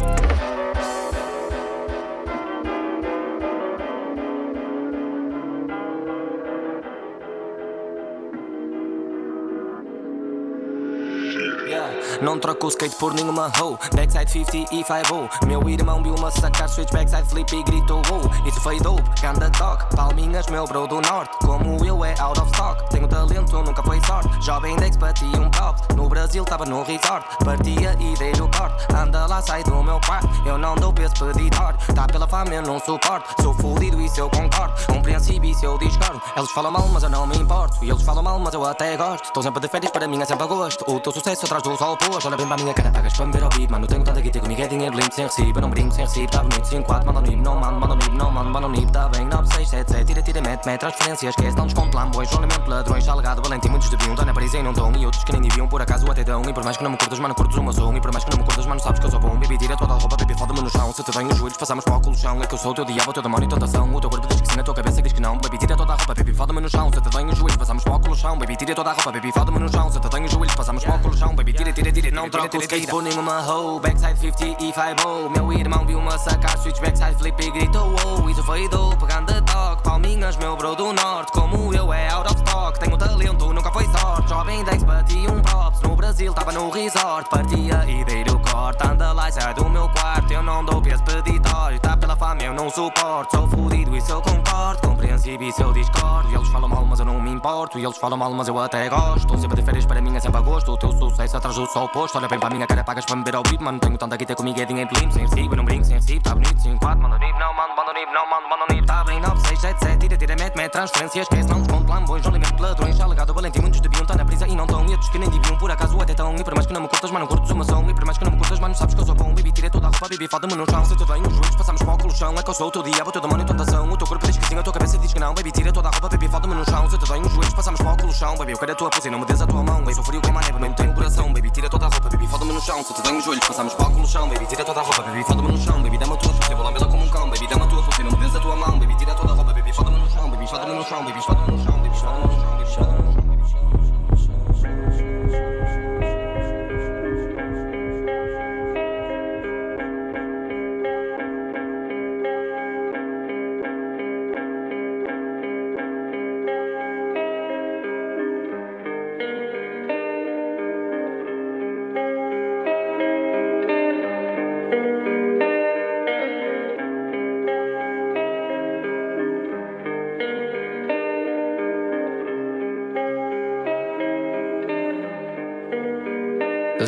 Não 12.23 12.39
troco 12.39 12.67
o 12.67 12.69
skate 12.69 12.95
por 12.95 13.13
nenhuma 13.15 13.51
hoe. 13.61 13.77
Backside 13.97 14.31
50 14.31 14.73
e 14.73 14.85
5 14.85 15.47
Meu 15.47 15.69
irmão 15.69 16.01
viu-me 16.01 16.31
sacar 16.31 16.69
switch 16.69 16.93
backside 16.93 17.29
flip 17.29 17.53
e 17.53 17.65
gritou 17.65 18.01
oh. 18.13 18.49
Isso 18.49 18.61
foi 18.61 18.79
dope, 18.79 19.03
ganda 19.21 19.51
dog. 19.51 19.85
Palminhas, 19.97 20.47
meu 20.47 20.65
bro 20.65 20.87
do 20.87 21.01
norte. 21.01 21.37
Como 21.39 21.85
eu 21.85 22.05
é 22.05 22.15
out 22.21 22.41
of 22.41 22.49
stock. 22.53 22.89
Tenho 22.91 23.09
talento, 23.09 23.61
nunca 23.61 23.83
foi 23.83 24.01
sorte. 24.07 24.31
Jovem 24.41 24.77
Dex 24.77 24.97
batia 24.97 25.41
um 25.41 25.51
props. 25.51 25.83
No 25.97 26.09
Brasil 26.09 26.45
tava 26.45 26.65
no 26.65 26.85
resort. 26.85 27.27
Partia 27.45 27.97
e 27.99 28.15
dei 28.17 28.33
o 28.41 28.49
corte. 28.57 28.87
Anda 28.95 29.27
lá, 29.27 29.43
sai 29.43 29.65
do 29.65 29.83
meu 29.83 30.01
quarto. 30.07 30.29
Eu 30.47 30.57
não 30.57 30.77
dou 30.77 30.93
peso 30.93 31.15
peditório. 31.15 31.77
Tá 31.93 32.07
pela 32.07 32.29
fama, 32.29 32.55
eu 32.55 32.63
não 32.63 32.79
suporto. 32.79 33.43
Sou 33.43 33.53
fudido, 33.55 34.01
isso 34.01 34.21
eu 34.21 34.31
concordo. 34.31 34.75
Compreensível, 34.87 35.51
isso 35.51 35.65
eu 35.65 35.77
discordo. 35.77 36.23
Eles 36.37 36.51
falam 36.53 36.71
mal, 36.71 36.87
mas 36.87 37.03
eu 37.03 37.11
não 37.11 37.27
me 37.27 37.37
importo. 37.37 37.85
E 37.85 37.91
eles 37.91 38.03
falam 38.03 38.23
mal, 38.23 38.39
mas 38.39 38.55
eu 38.55 38.65
até 38.65 38.97
gosto. 38.97 39.25
Estou 39.25 39.43
sempre 39.43 39.61
de 39.61 39.67
férias, 39.67 39.91
para 39.91 40.07
mim 40.07 40.23
é 40.23 40.25
sempre 40.25 40.45
a 40.45 40.47
gosto. 40.47 40.85
O 40.89 41.01
teu 41.01 41.11
sucesso 41.11 41.47
atrás 41.47 41.65
do 41.65 41.77
sol 41.77 41.97
posto. 42.13 42.29
Olha 42.29 42.37
bem 42.37 42.47
para 42.47 42.57
a 42.57 42.63
minha 42.63 42.75
cara, 42.75 42.91
pagas 42.91 43.13
para 43.15 43.27
me 43.27 43.33
ver 43.33 43.43
ao 43.43 43.51
vivo, 43.51 43.73
mano. 43.73 43.87
Tenho 43.87 44.05
tanta 44.05 44.21
guita 44.21 44.41
comigo, 44.41 44.61
é 44.61 44.69
dinheiro 44.69 44.97
limpo, 44.97 45.15
sem 45.15 45.25
recibo. 45.25 45.59
Eu 45.59 45.63
não 45.63 45.71
brinco, 45.71 45.95
sem 45.95 46.05
recibo, 46.05 46.31
tá 46.31 46.43
bonito. 46.43 46.67
5, 46.67 46.85
4, 46.85 47.07
manda 47.07 47.21
no 47.21 47.27
NIB, 47.27 47.43
não 47.43 47.57
mando, 47.57 47.81
manda 47.81 47.95
no 47.95 48.03
NIB, 48.03 48.17
não 48.17 48.31
mando, 48.31 48.51
manda 48.51 48.69
no 48.69 48.75
NIB, 48.75 48.93
tá 48.93 49.09
bem. 49.09 49.27
9, 49.27 49.55
6, 49.55 49.69
7, 49.69 49.91
7, 49.91 50.05
tira, 50.05 50.23
tira, 50.23 50.41
mete, 50.41 50.67
mete, 50.67 50.81
transferência, 50.81 51.29
esquece, 51.29 51.57
não 51.57 51.67
desconto 51.67 51.97
lambões, 51.97 52.31
jogamento 52.31 52.71
ladrões, 52.71 53.09
alegado, 53.09 53.43
valente, 53.43 53.69
muitos 53.69 53.89
deviam, 53.89 54.15
tá 54.15 54.25
na 54.25 54.35
Paris 54.35 54.55
e 54.55 54.63
não 54.63 54.73
dão. 54.73 54.93
E 54.93 55.07
outros 55.07 55.25
que 55.25 55.33
nem 55.33 55.43
deviam, 55.43 55.67
por 55.67 55.81
acaso 55.81 56.11
até 56.11 56.25
dão. 56.25 56.43
E 56.43 56.53
por 56.53 56.65
mais 56.65 56.77
que 56.77 56.85
não 56.85 56.91
me 56.91 56.97
curtas, 56.99 57.19
mano, 57.19 57.35
curtos 57.35 57.57
uma 57.57 57.73
zona. 57.73 57.99
E 57.99 58.01
por 58.01 58.13
mais 58.13 58.25
que 58.25 58.31
não 58.31 58.39
me 58.39 58.45
curtas, 58.45 58.67
mano, 58.67 58.81
sabes 58.81 59.01
que 59.01 59.07
eu 59.07 59.11
sou 59.11 59.21
bom. 59.21 59.39
Baby, 59.39 59.59
tira 59.59 59.77
toda 59.77 59.95
a 59.95 59.97
roupa, 59.97 60.17
baby, 60.17 60.35
foda-me 60.35 60.61
no 60.61 60.71
chão. 60.71 60.93
Se 60.93 61.03
te 61.03 61.17
vem 61.17 61.27
os 61.27 61.37
joelhos, 61.37 61.57
passamos 61.57 61.85
para 61.85 61.97
o 61.97 62.15
chão. 62.15 62.43
É 62.43 62.47
que 62.47 62.55
eu 62.55 62.59
sou 62.59 62.73
o 62.73 62.75
teu 62.75 62.85
diabo, 62.85 63.11
o 63.11 63.13
teu 63.13 63.23
demônio 63.23 63.49
tentação. 63.49 63.95
O 63.95 64.01
teu 64.01 64.11
corpo 64.11 64.27
diz 64.27 64.41
que 64.41 64.53
sim, 64.53 64.61
a 64.61 64.63
tua 64.63 64.75
cabeça 64.75 65.01
diz 65.01 65.13
que 65.13 65.21
não. 65.21 65.39
Tira 65.39 65.77
toda 65.77 65.93
a 65.93 65.97
roupa, 65.97 66.15
foda-me 66.35 66.61
no 66.61 66.69
chão. 66.69 66.91
Se 66.93 67.01
te 67.01 67.17
vem 67.17 67.27
os 67.27 67.39
joelhos, 67.39 67.57
passamos 67.57 67.85
para 67.85 68.11
o 68.11 68.15
chão. 68.15 68.39
Baby, 68.39 68.57
tira 68.57 68.75
toda 68.75 68.91
a 68.91 68.93
roupa, 68.93 69.13
foda-me 69.33 69.59
no 69.59 69.69
chão. 69.71 69.91
Se 69.93 70.01
te 70.01 70.09
vem 70.09 70.25
os 70.25 70.33
joelhos, 70.33 70.55
passamos 70.55 70.85
para 70.85 71.09
o 71.09 71.17
chão. 71.17 71.35
Baby, 71.35 71.53
tira, 71.53 71.73
tira, 71.73 71.93
tira, 71.93 72.02
não 72.11 72.29
troco 72.29 72.57
o 72.57 72.61
skate 72.61 72.87
por 72.87 73.03
nenhuma 73.03 73.41
hoe. 73.41 73.81
Backside 73.81 74.19
50 74.19 74.63
e 74.63 74.73
5 74.73 75.31
Meu 75.31 75.53
irmão 75.53 75.85
viu-me 75.87 76.19
sacar 76.19 76.59
switch 76.59 76.81
backside 76.81 77.17
flip 77.17 77.43
e 77.43 77.51
gritou 77.51 77.95
oh. 78.05 78.29
Isso 78.29 78.43
foi 78.43 78.69
do 78.69 78.97
pegando 78.97 79.43
toque. 79.43 79.83
Palminhas, 79.83 80.37
meu 80.37 80.57
bro 80.57 80.75
do 80.75 80.93
norte. 80.93 81.33
Como 81.33 81.75
eu 81.75 81.93
é 81.93 82.09
out 82.11 82.29
of 82.31 82.37
stock. 82.37 82.79
Tenho 82.79 82.97
talento, 82.97 83.53
nunca 83.53 83.71
foi 83.71 83.85
sorte. 83.87 84.29
Jovem 84.29 84.65
Dex 84.65 84.83
bati 84.83 85.19
um 85.29 85.41
props. 85.43 85.81
No 85.81 85.97
Brasil 85.97 86.33
tava 86.33 86.53
no 86.53 86.71
resort. 86.71 87.29
Partia 87.31 87.85
e 87.87 88.05
dei 88.05 88.23
o 88.23 88.39
corte. 88.39 88.87
Anda 88.87 89.13
lá 89.13 89.29
e 89.29 89.33
sai 89.33 89.55
do 89.55 89.69
meu 89.69 89.89
quarto. 89.91 90.33
Eu 90.33 90.43
não 90.43 90.65
dou 90.65 90.81
peso 90.81 91.03
peditório. 91.05 91.79
Tá 91.81 91.97
pela 91.97 92.17
fama, 92.17 92.43
eu 92.43 92.55
não 92.55 92.71
suporto. 92.71 93.37
Sou 93.37 93.49
fudido, 93.49 93.97
isso 93.97 94.11
eu 94.11 94.23
concordo. 94.23 94.89
Compreensível, 94.89 95.49
isso 95.49 95.63
eu 95.63 95.73
discordo. 95.73 96.31
E 96.31 96.35
eles 96.35 96.49
falam 96.49 96.69
mal, 96.69 96.85
mas 96.85 96.99
eu 96.99 97.05
não 97.05 97.21
me 97.21 97.31
importo. 97.31 97.79
E 97.79 97.85
eles 97.85 97.99
falam 97.99 98.19
mal, 98.19 98.33
mas 98.33 98.49
eu 98.49 98.59
até 98.59 98.89
gosto. 98.89 99.39
Sempre 99.39 99.61
de 99.61 99.63
férias, 99.63 99.87
para 99.87 100.01
mim 100.01 100.17
é 100.17 100.21
sempre 100.21 100.39
a 100.39 100.41
gosto. 100.41 100.73
O 100.73 100.77
teu 100.77 100.93
sucesso 100.93 101.37
atrás 101.37 101.57
do 101.57 101.67
sol 101.67 101.89
posto. 101.93 102.17
Olha 102.17 102.29
bem 102.29 102.39
para 102.39 102.49
a 102.49 102.55
minha 102.55 102.67
cara, 102.67 102.83
pagas 102.83 103.05
para 103.05 103.17
me 103.17 103.23
ver 103.23 103.37
ao 103.37 103.43
vivo. 103.47 103.63
Mano, 103.63 103.79
tenho 103.79 103.97
tanta 103.99 104.17
guita 104.17 104.35
comigo, 104.35 104.61
é 104.61 104.65
dinheiro 104.65 104.91
limpo. 104.99 105.13
Sem 105.13 105.27
recibo, 105.27 105.55
não 105.55 105.65
brinco, 105.65 105.85
sem 105.85 105.97
recibo. 105.97 106.23
Tá 106.23 106.35
bonito, 106.35 106.61
5, 106.61 106.81
4, 106.81 107.03
manda 107.03 107.19
nib, 107.19 107.39
não 107.39 107.55
mando, 107.55 107.77
manda 107.77 107.93
nib, 107.93 108.11
não 108.13 108.31
mando, 108.31 108.49
manda 108.49 108.75
nib. 108.75 108.87
Tá 108.87 109.05
bem, 109.05 109.21
9, 109.21 109.49
6, 109.49 109.61
7, 109.61 109.81
7, 109.81 109.99
tira, 109.99 110.17
tira, 110.17 110.37
mete, 110.37 110.57
mete, 110.57 110.73
transferência, 110.73 111.21
esquece, 111.21 111.49
não 111.49 111.61
desconto 111.61 111.93
lambões, 111.93 112.25
não 112.25 112.33
limite 112.33 112.61
ladrões. 112.61 113.01
Alegado, 113.01 113.35
valente, 113.35 113.61
muitos 113.61 113.81
deviam 113.81 114.03
estar 114.03 114.17
na 114.17 114.25
brisa 114.25 114.49
e 114.49 114.55
não 114.55 114.67
tão. 114.67 114.85
E 114.87 114.91
outros 114.91 115.11
que 115.11 115.19
nem 115.19 115.29
deviam, 115.29 115.57
por 115.59 115.71
acaso 115.71 116.01
até 116.01 116.15
tão. 116.15 116.35
E 116.35 116.43
por 116.43 116.55
mais 116.55 116.67
que 116.67 116.73
não 116.73 116.81
me 116.81 116.89
curtas, 116.89 117.11
mano, 117.11 117.27
curto 117.27 117.53
uma 117.53 117.65
som. 117.65 117.85
E 117.89 117.95
por 117.95 118.05
mais 118.05 118.19
que 118.19 118.25
não 118.25 118.33
me 118.33 118.39
curtas, 118.39 118.59
mano, 118.59 118.75
sabes 118.75 118.95
que 118.95 119.01
eu 119.01 119.07
sou 119.07 119.15
bom. 119.15 119.35
Baby, 119.35 119.53
tira 119.53 119.71
toda 119.71 119.87
a 119.87 119.91
roupa, 119.91 120.09
baby, 120.09 120.29
foda-me 120.29 120.55
no 120.55 120.71
chão. 120.71 120.85
Se 120.85 120.97
tu 120.97 121.07
tenho 121.07 121.27
os 121.27 121.35
joelhos, 121.35 121.57
passamos 121.57 121.83
para 121.83 122.07
o 122.07 122.11
chão. 122.11 122.35
É 122.39 122.43
que 122.43 122.51
eu 122.51 122.55
sou 122.55 122.69
o 122.69 122.71
teu 122.71 122.83
diabo, 122.83 123.11
o 123.11 123.13
teu 123.13 123.21
demônio, 123.21 123.45
tentação. 123.45 123.91
O 123.91 123.97
teu 123.97 124.07
corpo 124.07 124.27
diz 124.27 124.39
que 124.39 124.47
sim, 124.47 124.57
a 124.59 124.63
tua 124.63 124.73
cabeça 124.73 124.99
diz 124.99 125.13
que 125.13 125.21
não. 125.21 125.35
Baby, 125.35 125.53
tira 125.53 125.73
toda 125.73 125.89
a 125.89 125.91
roupa, 125.91 126.09
baby, 126.09 126.29
foda-me 126.29 126.55
no 126.55 126.65
chão. 126.65 126.89
Se 126.89 126.99
tu 126.99 127.07
tenho 127.07 127.27
os 127.27 127.33
joelhos, 127.33 127.55
passamos 127.55 127.81
para 127.81 128.07
o 128.07 128.13
chão. 128.13 128.37
Baby, 128.37 128.53
eu 128.53 128.59
quero 128.59 128.73
a 128.73 128.75
tua 128.75 128.91
pose, 128.91 129.11
não 129.11 129.19
me 129.19 129.27
des 129.27 129.43
a 129.43 129.47
tua 129.47 129.63
mão. 129.63 129.85
Eu 129.85 129.95
sou 129.95 130.05
frio 130.05 130.21
como 130.23 130.39
a 130.39 130.43
neve, 130.43 130.59
não 130.59 130.73
tenho 130.73 130.95
coração. 130.95 131.33
Baby, 131.33 131.51
tira 131.51 131.69
toda 131.69 131.82
a 131.85 131.89
roupa, 131.89 132.09
baby, 132.11 132.27
foda-me 132.27 132.53
no 132.53 132.61
chão. 132.61 132.83
Se 132.85 132.95
tu 132.95 133.03
tenho 133.03 133.19
os 133.19 133.25
joelhos, 133.25 133.47
passamos 133.47 133.75
para 133.75 133.89
o 133.89 134.07
chão. 134.07 134.29
Baby, 134.29 134.47
tira 134.47 134.65
toda 134.65 134.81
a 134.81 134.83
roupa, 134.83 135.03
baby, 135.03 135.25
foda-me 135.25 135.49
no 135.49 135.59
chão. 135.59 135.83
Baby, 135.83 135.99
dá-me 135.99 136.13
a 136.13 136.17
tua 136.17 136.33
eu 136.51 136.57
vou 136.57 136.65
lambê-la 136.67 136.87
como 136.87 137.05
um 137.05 137.09
cão. 137.09 137.31
Baby, 137.31 137.47
dá-me 137.49 137.63
a 137.63 137.67
tua 137.67 137.83
pose, 137.83 138.03
não 138.03 138.11
me 138.13 138.17
des 138.19 138.37
a 138.37 138.41
tua 138.41 138.57
mão. 138.57 138.79
Baby, 138.79 138.95
tira 138.97 139.15
toda 139.15 139.33
a 139.33 139.37
roupa, 139.37 139.53
baby, 139.53 139.73
foda-me 139.73 139.99
no 139.99 140.11
chão. 140.11 140.31
Baby, 140.31 140.47
foda-me 140.47 140.75
no 140.75 140.85
chão, 140.85 141.05
baby, 141.05 141.21
foda-me 141.23 141.53
no 141.53 141.65
chão, 141.65 141.79
baby, 141.83 141.99
foda-me 141.99 142.27
no 142.27 142.35
chão, 142.35 142.59
baby, 142.59 142.67
foda-me 142.67 142.87
no 142.87 142.95
chão. 142.95 143.02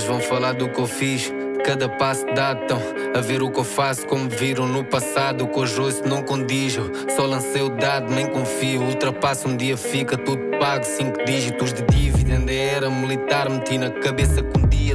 Vão 0.06 0.20
falar 0.20 0.52
do 0.52 0.68
que 0.68 0.78
eu 0.78 0.86
fiz, 0.86 1.32
cada 1.64 1.88
passo. 1.88 2.26
Estão 2.26 2.80
a 3.14 3.20
ver 3.20 3.42
o 3.42 3.50
que 3.50 3.58
eu 3.58 3.64
faço, 3.64 4.06
como 4.06 4.28
viram 4.28 4.66
no 4.66 4.84
passado. 4.84 5.46
Que 5.46 5.58
hoje 5.58 5.80
ouço 5.80 6.02
não 6.06 6.22
condiz. 6.22 6.76
Eu 6.76 6.90
Só 7.16 7.24
lancei 7.24 7.62
o 7.62 7.70
dado, 7.70 8.12
nem 8.12 8.26
confio. 8.26 8.82
Ultrapasso 8.82 9.48
um 9.48 9.56
dia, 9.56 9.76
fica 9.76 10.16
tudo 10.16 10.42
pago. 10.58 10.84
Cinco 10.84 11.24
dígitos 11.24 11.72
de 11.72 11.82
dívida, 11.82 12.34
ainda 12.34 12.52
era 12.52 12.90
militar. 12.90 13.48
Meti 13.48 13.78
na 13.78 13.90
cabeça 13.90 14.42
que 14.42 14.58
um 14.58 14.66
dia 14.66 14.94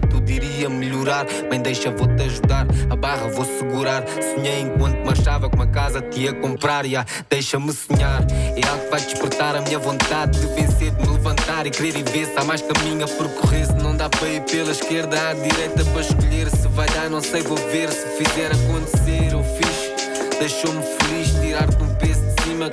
iria 0.60 0.70
melhorar. 0.70 1.26
Bem, 1.50 1.62
deixa, 1.62 1.90
vou-te 1.90 2.22
ajudar. 2.22 2.68
A 2.90 2.96
barra 2.96 3.28
vou 3.30 3.46
segurar. 3.46 4.04
Sonhei 4.36 4.62
enquanto 4.62 5.06
marchava 5.06 5.50
que 5.50 5.56
uma 5.56 5.68
casa 5.68 6.02
te 6.02 6.22
ia 6.22 6.34
comprar. 6.34 6.86
Ya, 6.86 7.06
deixa-me 7.30 7.72
sonhar. 7.72 8.26
É 8.32 8.68
algo 8.68 8.84
que 8.84 8.92
vai 8.92 9.02
despertar 9.02 9.56
a 9.56 9.62
minha 9.62 9.80
vontade 9.80 10.40
de 10.40 10.48
vencer, 10.48 10.92
de 10.92 11.02
me 11.02 11.14
levantar 11.14 11.66
e 11.66 11.72
querer 11.72 11.96
e 11.96 12.04
ver 12.04 12.26
se 12.26 12.38
há 12.38 12.44
mais 12.44 12.62
caminho 12.62 13.06
a 13.06 13.08
percorrer. 13.08 13.66
Se 13.66 13.74
não 13.74 13.96
dá 13.96 14.10
para 14.10 14.28
ir 14.28 14.42
pela 14.42 14.72
esquerda, 14.72 15.30
à 15.30 15.34
direita 15.34 15.86
para 15.86 16.02
escolher. 16.02 16.50
Se 16.50 16.68
vai 16.70 16.88
dar, 16.90 17.10
não 17.10 17.22
sei, 17.22 17.42
vou 17.42 17.58
ver. 17.58 17.90
Se 17.90 18.06
fizer 18.18 18.52
acontecer, 18.52 19.32
eu 19.32 19.44
fiz. 19.44 20.40
Deixou-me 20.40 20.82
feliz 20.82 21.30
tirar-te 21.42 21.84
um 21.84 21.96
peso 21.96 22.19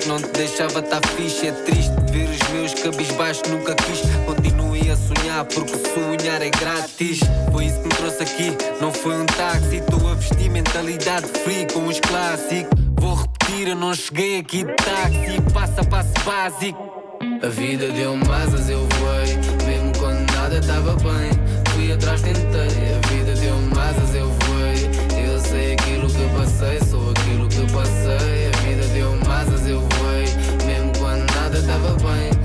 não 0.07 0.17
te 0.17 0.27
deixava 0.29 0.79
estar 0.79 1.05
fixe. 1.15 1.47
É 1.47 1.51
triste 1.51 1.91
ver 2.11 2.29
os 2.29 2.49
meus 2.49 2.73
cabisbaixos, 2.73 3.43
nunca 3.49 3.75
quis. 3.75 4.01
Continuei 4.25 4.89
a 4.89 4.95
sonhar 4.95 5.45
porque 5.45 5.73
sonhar 5.93 6.41
é 6.41 6.49
grátis. 6.49 7.19
Foi 7.51 7.65
isso 7.65 7.79
que 7.79 7.87
me 7.87 7.95
trouxe 7.95 8.23
aqui, 8.23 8.57
não 8.81 8.93
foi 8.93 9.15
um 9.15 9.25
táxi. 9.25 9.77
Estou 9.77 10.09
a 10.09 10.15
vestir 10.15 10.49
mentalidade 10.49 11.27
free 11.43 11.67
com 11.73 11.87
os 11.87 11.99
clássicos. 11.99 12.79
Vou 12.99 13.15
repetir, 13.15 13.67
eu 13.67 13.75
não 13.75 13.93
cheguei 13.93 14.39
aqui 14.39 14.63
de 14.63 14.73
táxi. 14.73 15.41
Passo 15.53 15.81
a 15.81 15.83
passo 15.83 16.13
básico. 16.25 16.97
A 17.43 17.49
vida 17.49 17.89
deu-me 17.89 18.23
asas, 18.31 18.69
eu 18.69 18.87
voei. 18.87 19.37
Mesmo 19.65 19.91
quando 19.99 20.31
nada 20.33 20.57
estava 20.57 20.93
bem, 20.95 21.31
fui 21.73 21.91
atrás, 21.91 22.21
tentei. 22.21 22.96
Nada 32.07 32.36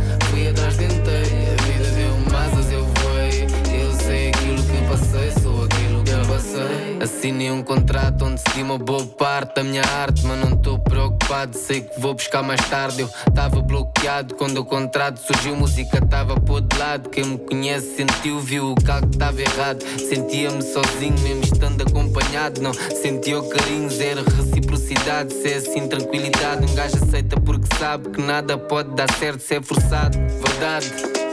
Assinei 7.02 7.50
um 7.50 7.62
contrato 7.62 8.24
onde 8.24 8.40
se 8.40 8.62
uma 8.62 8.78
boa 8.78 9.04
parte 9.04 9.56
da 9.56 9.64
minha 9.64 9.82
arte, 9.82 10.24
mas 10.24 10.38
não 10.38 10.56
estou 10.56 10.78
preocupado. 10.78 11.56
Sei 11.56 11.80
que 11.80 12.00
vou 12.00 12.14
buscar 12.14 12.42
mais 12.42 12.60
tarde. 12.68 13.02
Eu 13.02 13.10
estava 13.28 13.60
bloqueado 13.60 14.34
quando 14.34 14.58
o 14.58 14.64
contrato 14.64 15.18
surgiu. 15.18 15.56
Música 15.56 15.98
estava 15.98 16.38
por 16.40 16.60
de 16.60 16.78
lado. 16.78 17.08
Quem 17.10 17.24
me 17.24 17.38
conhece 17.38 17.96
sentiu, 17.96 18.38
viu 18.40 18.72
o 18.72 18.90
algo 18.90 19.08
estava 19.10 19.40
errado. 19.40 19.82
Sentia-me 19.98 20.62
sozinho, 20.62 21.18
mesmo 21.20 21.44
estando 21.44 21.82
acompanhado. 21.82 22.60
Não 22.60 22.72
sentia 22.72 23.42
carinho, 23.42 23.90
zero 23.90 24.24
reciprocidade. 24.36 25.34
Se 25.34 25.48
é 25.48 25.56
assim, 25.56 25.88
tranquilidade. 25.88 26.64
Um 26.64 26.74
gajo 26.74 26.96
aceita 26.96 27.40
porque 27.40 27.66
sabe 27.78 28.10
que 28.10 28.20
nada 28.20 28.56
pode 28.56 28.94
dar 28.94 29.10
certo 29.14 29.40
se 29.40 29.56
é 29.56 29.62
forçado. 29.62 30.16
Verdade. 30.18 30.92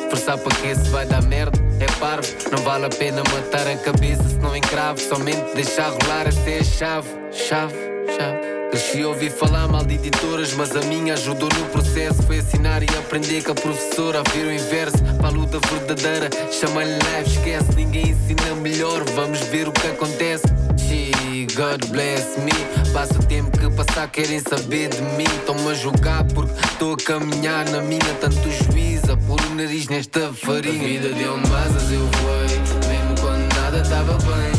Forçar 0.09 0.39
para 0.39 0.55
que 0.55 0.75
se 0.75 0.89
vai 0.89 1.05
dar 1.05 1.21
merda 1.21 1.68
é 1.79 1.87
parvo. 1.99 2.27
Não 2.51 2.57
vale 2.63 2.85
a 2.85 2.89
pena 2.89 3.23
matar 3.31 3.67
a 3.67 3.77
cabeça 3.77 4.23
se 4.23 4.35
não 4.35 4.55
encravo. 4.55 4.99
Somente 4.99 5.55
deixar 5.55 5.89
rolar 5.89 6.27
essa 6.27 6.49
é 6.49 6.59
a 6.59 6.63
chave, 6.63 7.07
chave, 7.31 7.75
chave. 8.17 8.59
Cresci 8.69 9.01
a 9.01 9.07
ouvir 9.07 9.31
falar 9.31 9.67
mal 9.67 9.83
de 9.83 9.95
editoras, 9.95 10.53
mas 10.53 10.75
a 10.75 10.81
minha 10.81 11.13
ajudou 11.13 11.49
no 11.57 11.65
processo. 11.69 12.21
Foi 12.23 12.37
ensinar 12.37 12.83
e 12.83 12.87
aprender 12.97 13.43
com 13.43 13.51
a 13.51 13.55
professora 13.55 14.21
ver 14.33 14.45
o 14.45 14.53
inverso. 14.53 14.97
Para 15.17 15.27
a 15.27 15.31
luta 15.31 15.59
verdadeira, 15.67 16.29
chama-lhe 16.51 16.97
live, 17.03 17.29
esquece. 17.29 17.75
Ninguém 17.75 18.09
ensina 18.09 18.55
melhor, 18.55 19.03
vamos 19.15 19.39
ver 19.39 19.67
o 19.67 19.71
que 19.71 19.87
acontece. 19.87 20.45
God 21.55 21.85
bless 21.91 22.37
me. 22.39 22.51
Passa 22.93 23.19
o 23.19 23.23
tempo 23.25 23.51
que 23.57 23.69
passar, 23.69 24.09
querem 24.09 24.39
saber 24.39 24.89
de 24.89 25.01
mim. 25.01 25.23
Estão-me 25.23 25.69
a 25.69 25.73
julgar 25.73 26.23
porque 26.33 26.53
estou 26.65 26.93
a 26.93 26.97
caminhar 26.97 27.69
na 27.69 27.81
minha. 27.81 27.99
Tanto 28.19 28.49
juíza 28.49 29.15
por 29.27 29.39
o 29.41 29.55
nariz 29.55 29.87
nesta 29.87 30.33
farinha. 30.33 30.81
A 30.81 30.87
vida 30.87 31.09
deu-me 31.09 31.45
asas, 31.55 31.91
eu 31.91 31.99
voei. 31.99 32.59
Mesmo 32.87 33.15
quando 33.21 33.55
nada 33.55 33.81
estava 33.81 34.13
bem, 34.13 34.58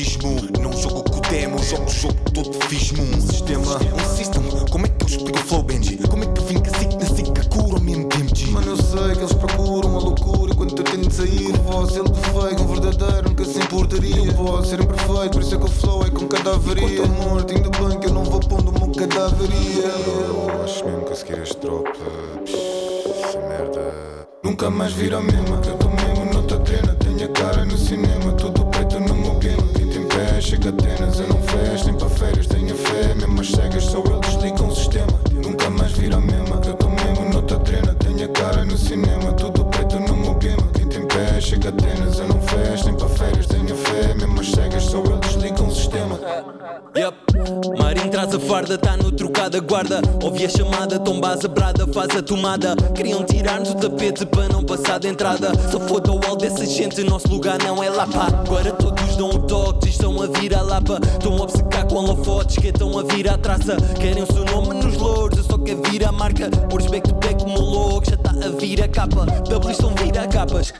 exorcismo 0.00 0.36
Não 0.60 0.72
jogo 0.72 1.02
com 1.04 1.20
demo 1.20 1.62
Jogo 1.62 1.84
o 1.84 1.90
jogo 1.90 2.30
todo 2.32 2.52
fismo 2.68 3.02
Um 3.02 3.20
sistema, 3.20 3.62
um 3.62 4.16
system 4.16 4.42
Como 4.70 4.86
é 4.86 4.88
que 4.88 5.04
eu 5.04 5.08
explico 5.08 5.38
o 5.38 5.42
flow 5.42 5.62
Benji? 5.62 5.98
Como 6.08 6.24
é 6.24 6.26
que 6.26 6.42
vim 6.42 6.60
que 6.60 6.70
assim 6.70 6.88
na 6.96 7.06
sica 7.06 7.44
cura 7.48 7.78
o 7.78 7.80
mesmo 7.80 8.08
tempo 8.08 8.26
Mano 8.52 8.72
eu 8.72 8.76
sei 8.76 9.12
que 9.12 9.20
eles 9.20 9.32
procuram 9.32 9.96
a 9.96 10.00
loucura 10.00 10.54
Quando 10.54 10.76
eu 10.76 10.84
tenho 10.84 11.06
de 11.06 11.14
sair 11.14 11.52
Voz 11.64 11.96
ele 11.96 12.08
feio, 12.14 12.62
um 12.62 12.66
verdadeiro 12.66 13.26
portaria. 13.76 14.16
Eu 14.16 14.34
posso 14.34 14.70
ser 14.70 14.80
imperfeito, 14.80 15.30
por 15.30 15.42
isso 15.42 15.54
é 15.54 15.58
que 15.58 15.64
o 15.64 15.68
flow 15.68 16.06
é 16.06 16.10
com 16.10 16.26
cadaveria. 16.28 16.84
Enquanto 16.84 17.04
a 17.04 17.28
morte, 17.28 17.54
ainda 17.54 17.70
bem 17.70 18.00
que 18.00 18.06
eu 18.06 18.12
não 18.12 18.24
vou 18.24 18.40
pondo 18.40 18.70
uma 18.70 18.94
cadaveria. 18.94 19.84
Eu 19.84 20.64
acho 20.64 20.84
mesmo 20.84 21.04
que 21.04 21.12
a 21.12 21.16
seguir 21.16 21.38
este 21.42 21.58
drop, 21.58 21.90
essa 22.44 23.38
merda. 23.40 24.26
Nunca 24.42 24.70
mais 24.70 24.92
vira 24.92 25.18
a 25.18 25.20
mesma, 25.20 25.58
que 25.58 25.68
eu 25.68 25.76
tô 25.76 25.88
mesmo 25.88 26.32
noutra 26.32 26.58
trena. 26.60 26.94
Tenho 26.94 27.24
a 27.24 27.28
cara 27.28 27.64
no 27.64 27.76
cinema, 27.76 28.25
chega 30.56 30.70
Atenas, 30.70 31.20
eu 31.20 31.28
não 31.28 31.42
fecho 31.42 31.84
nem 31.86 31.94
para 31.94 32.08
férias. 32.08 32.46
Tenho 32.46 32.74
fé, 32.76 33.14
mesmo 33.14 33.40
as 33.40 33.50
cegas, 33.50 33.84
só 33.84 33.98
eu 33.98 34.15
farda, 48.46 48.78
tá 48.78 48.96
no 48.96 49.10
trocada 49.10 49.60
guarda. 49.60 50.00
Ouvi 50.22 50.44
a 50.44 50.48
chamada, 50.48 50.98
tomba 50.98 51.32
a 51.32 51.48
brada, 51.48 51.86
faz 51.92 52.16
a 52.16 52.22
tomada. 52.22 52.76
Queriam 52.94 53.24
tirar-nos 53.24 53.70
o 53.70 53.74
tapete 53.74 54.24
para 54.24 54.48
não 54.48 54.62
passar 54.62 54.98
de 54.98 55.08
entrada. 55.08 55.52
Só 55.70 55.80
foda 55.80 56.12
o 56.12 56.20
alto 56.26 56.36
dessa 56.36 56.64
gente, 56.64 57.02
nosso 57.02 57.28
lugar 57.28 57.58
não 57.62 57.82
é 57.82 57.90
lá 57.90 58.06
pá. 58.06 58.26
Agora 58.26 58.72
todos 58.72 59.16
dão 59.16 59.30
um 59.30 59.40
toque, 59.46 59.88
estão 59.88 60.22
a 60.22 60.26
vir 60.26 60.54
a 60.54 60.62
lapa. 60.62 61.00
Estão 61.02 61.36
a 61.36 61.42
obcecar 61.42 61.86
com 61.86 61.96
holofotes 61.96 62.56
que 62.56 62.68
estão 62.68 62.96
a 62.98 63.02
vir 63.02 63.28
à 63.28 63.36
traça. 63.36 63.76
Querem 64.00 64.22
o 64.22 64.32
seu 64.32 64.44
nome 64.44 64.74
nos 64.74 64.96
louros, 64.96 65.35
só 65.46 65.58
quero 65.58 65.82
vir 65.90 66.04
a 66.04 66.12
marca. 66.12 66.50
Por 66.68 66.82
back 66.90 67.08
to 67.08 67.14
back 67.14 67.42
como 67.42 67.60
louco, 67.60 68.10
já 68.10 68.16
tá 68.16 68.30
a 68.30 68.48
vir 68.50 68.82
a 68.82 68.88
capa. 68.88 69.26
W 69.26 69.70
estão 69.70 69.94
vir 69.94 70.18
a 70.18 70.26
capas. 70.26 70.72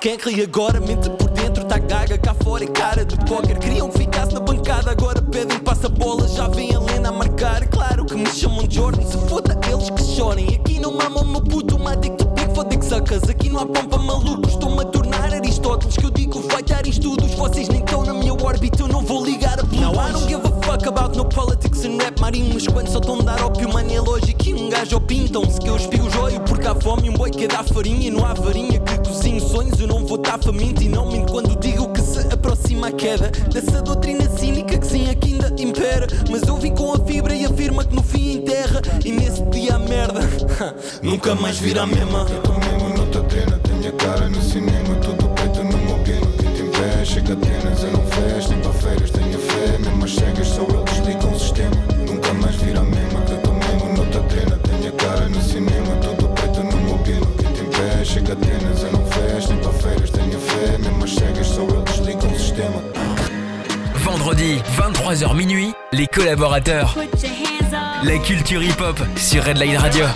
Quem 0.00 0.16
ri 0.16 0.42
agora 0.42 0.80
mente 0.80 1.08
por 1.10 1.30
dentro, 1.30 1.64
tá 1.64 1.78
gaga 1.78 2.18
cá 2.18 2.34
fora 2.42 2.64
e 2.64 2.68
cara 2.68 3.04
de 3.04 3.16
póquer. 3.24 3.58
Queriam 3.58 3.90
que 3.90 3.98
ficasse 3.98 4.32
na 4.34 4.40
bancada, 4.40 4.90
agora 4.90 5.20
pedem 5.22 5.58
passa 5.60 5.88
bola, 5.88 6.28
já 6.28 6.48
vem 6.48 6.74
a 6.74 6.78
Lena 6.80 7.08
a 7.08 7.12
marcar. 7.12 7.66
Claro 7.68 8.04
que 8.04 8.14
me 8.14 8.26
chamam 8.26 8.66
de 8.66 8.76
Jordan, 8.76 9.02
se 9.02 9.18
foda 9.28 9.58
eles 9.70 9.90
que 9.90 10.02
chorem. 10.02 10.48
Aqui 10.54 10.78
não 10.78 10.96
mamam 10.96 11.24
meu 11.24 11.40
puto, 11.40 11.76
uma 11.76 11.96
dick 11.96 12.16
to 12.16 12.26
big, 12.26 12.54
foda 12.54 12.76
que 12.76 12.84
sacas. 12.84 13.22
Aqui 13.28 13.48
não 13.48 13.60
há 13.60 13.66
pompa 13.66 13.98
malucos, 13.98 14.52
estou-me 14.52 14.82
a 14.82 14.84
tornar 14.84 15.34
Aristóteles. 15.34 15.96
Que 15.96 16.04
eu 16.04 16.10
digo 16.10 16.40
vai 16.48 16.62
dar 16.62 16.86
estudos, 16.86 17.32
vocês 17.34 17.68
nem 17.68 17.80
estão 17.80 18.04
na 18.04 18.14
minha 18.14 18.34
órbita, 18.34 18.82
eu 18.82 18.88
não 18.88 19.02
vou 19.02 19.24
ligar 19.24 19.58
a 19.58 19.62
Bluetooth. 19.62 19.82
Now 19.82 20.08
I 20.08 20.12
don't 20.12 20.28
give 20.28 20.46
a 20.46 20.51
fuck 20.72 20.86
about 20.86 21.16
no 21.16 21.24
politics 21.24 21.84
and 21.84 21.98
rap, 22.02 22.18
marinho. 22.18 22.54
Mas 22.54 22.66
quando 22.66 22.88
só 22.88 22.98
estão 22.98 23.20
a 23.20 23.22
dar 23.22 23.44
ópio, 23.44 23.70
mano, 23.72 23.92
é 23.92 24.00
lógico 24.00 24.38
que 24.38 24.54
um 24.54 24.70
gajo 24.70 24.96
opintam-se 24.96 25.60
que 25.60 25.68
eu 25.68 25.76
espigo 25.76 26.06
o 26.06 26.10
joio. 26.10 26.40
Porque 26.40 26.66
há 26.66 26.74
fome, 26.74 27.10
um 27.10 27.12
boi 27.12 27.30
que 27.30 27.46
dá 27.46 27.62
farinha 27.62 28.08
e 28.08 28.10
não 28.10 28.24
há 28.24 28.32
varinha 28.32 28.80
que 28.80 28.98
cozinho 28.98 29.40
sonhos. 29.40 29.78
Eu 29.78 29.86
não 29.86 30.06
vou 30.06 30.16
estar 30.16 30.38
faminto 30.38 30.82
e 30.82 30.88
não 30.88 31.10
minto 31.10 31.30
quando 31.30 31.58
digo 31.60 31.92
que 31.92 32.00
se 32.00 32.20
aproxima 32.32 32.88
a 32.88 32.92
queda 32.92 33.30
dessa 33.52 33.82
doutrina 33.82 34.28
cínica 34.30 34.78
que 34.78 34.86
sim 34.86 35.10
aqui 35.10 35.34
ainda 35.34 35.54
impera. 35.62 36.06
Mas 36.30 36.42
eu 36.42 36.56
vim 36.56 36.74
com 36.74 36.92
a 36.94 36.98
fibra 37.04 37.34
e 37.34 37.44
afirma 37.44 37.84
que 37.84 37.94
no 37.94 38.02
fim 38.02 38.38
enterra. 38.38 38.80
E 39.04 39.12
nesse 39.12 39.42
dia 39.46 39.74
a 39.76 39.78
merda 39.78 40.20
nunca 41.02 41.34
mais 41.34 41.58
virá 41.58 41.82
a 41.82 41.86
mesma. 41.86 42.26
Eu 42.30 42.40
tô 42.40 42.52
mesmo 42.52 42.96
noutra 42.96 43.22
trena, 43.24 43.60
tenho 43.62 43.88
a 43.88 43.92
cara 43.92 44.28
no 44.28 44.40
cinema, 44.40 44.94
tudo 45.02 45.28
preto 45.34 45.62
no 45.64 45.78
meu 45.78 45.98
game. 46.02 46.26
Quem 46.38 46.52
tem 46.52 46.70
pé 46.70 47.04
chega 47.04 47.34
a 47.34 47.36
Atenas, 47.36 47.82
eu 47.82 47.92
não 47.92 48.06
fecho 48.06 48.48
nem 48.48 48.60
para 48.60 48.72
férias, 48.72 49.10
tenho 49.10 49.41
fé, 49.82 49.90
mesmo 49.90 50.04
as 50.04 50.14
cegas 50.14 50.48
só 50.48 50.62
eles 50.62 51.06
ligam 51.06 51.32
o 51.32 51.38
sistema. 51.38 51.70
Nunca 52.06 52.32
mais 52.34 52.56
virá 52.56 52.80
a 52.80 52.84
mesma. 52.84 53.24
Eu 53.28 53.38
tô 53.38 53.52
mesmo 53.52 53.96
noutra 53.96 54.20
trena, 54.22 54.58
tenho 54.58 54.88
a 54.88 54.92
cara 54.92 55.28
no 55.28 55.42
cinema, 55.42 55.96
tudo 55.96 56.28
preto 56.28 56.62
no 56.62 56.76
meu 56.82 56.98
game. 56.98 57.26
Quem 57.38 57.52
tem 57.52 57.66
pé 57.66 58.04
chega 58.04 58.32
a 58.32 58.36
Atenas, 58.36 58.82
eu 58.82 58.92
não 58.92 59.06
fecho 59.06 59.48
nem 59.48 59.58
para 59.58 59.72
férias, 59.72 60.10
tenho 60.10 60.38
fé, 60.38 60.78
mesmo 60.78 61.04
as 61.04 61.10
cegas 61.10 61.46
só 61.46 61.62
eles 61.62 62.06
ligam 62.06 62.30
o 62.30 62.38
sistema. 62.38 62.82
Vendredi, 63.94 64.62
23h 64.76 65.34
minuit, 65.34 65.74
les 65.92 66.06
collaborateurs. 66.06 66.94
La 68.04 68.18
culture 68.18 68.62
hip-hop 68.62 68.98
sur 69.16 69.42
Redline 69.42 69.76
Radio. 69.76 70.06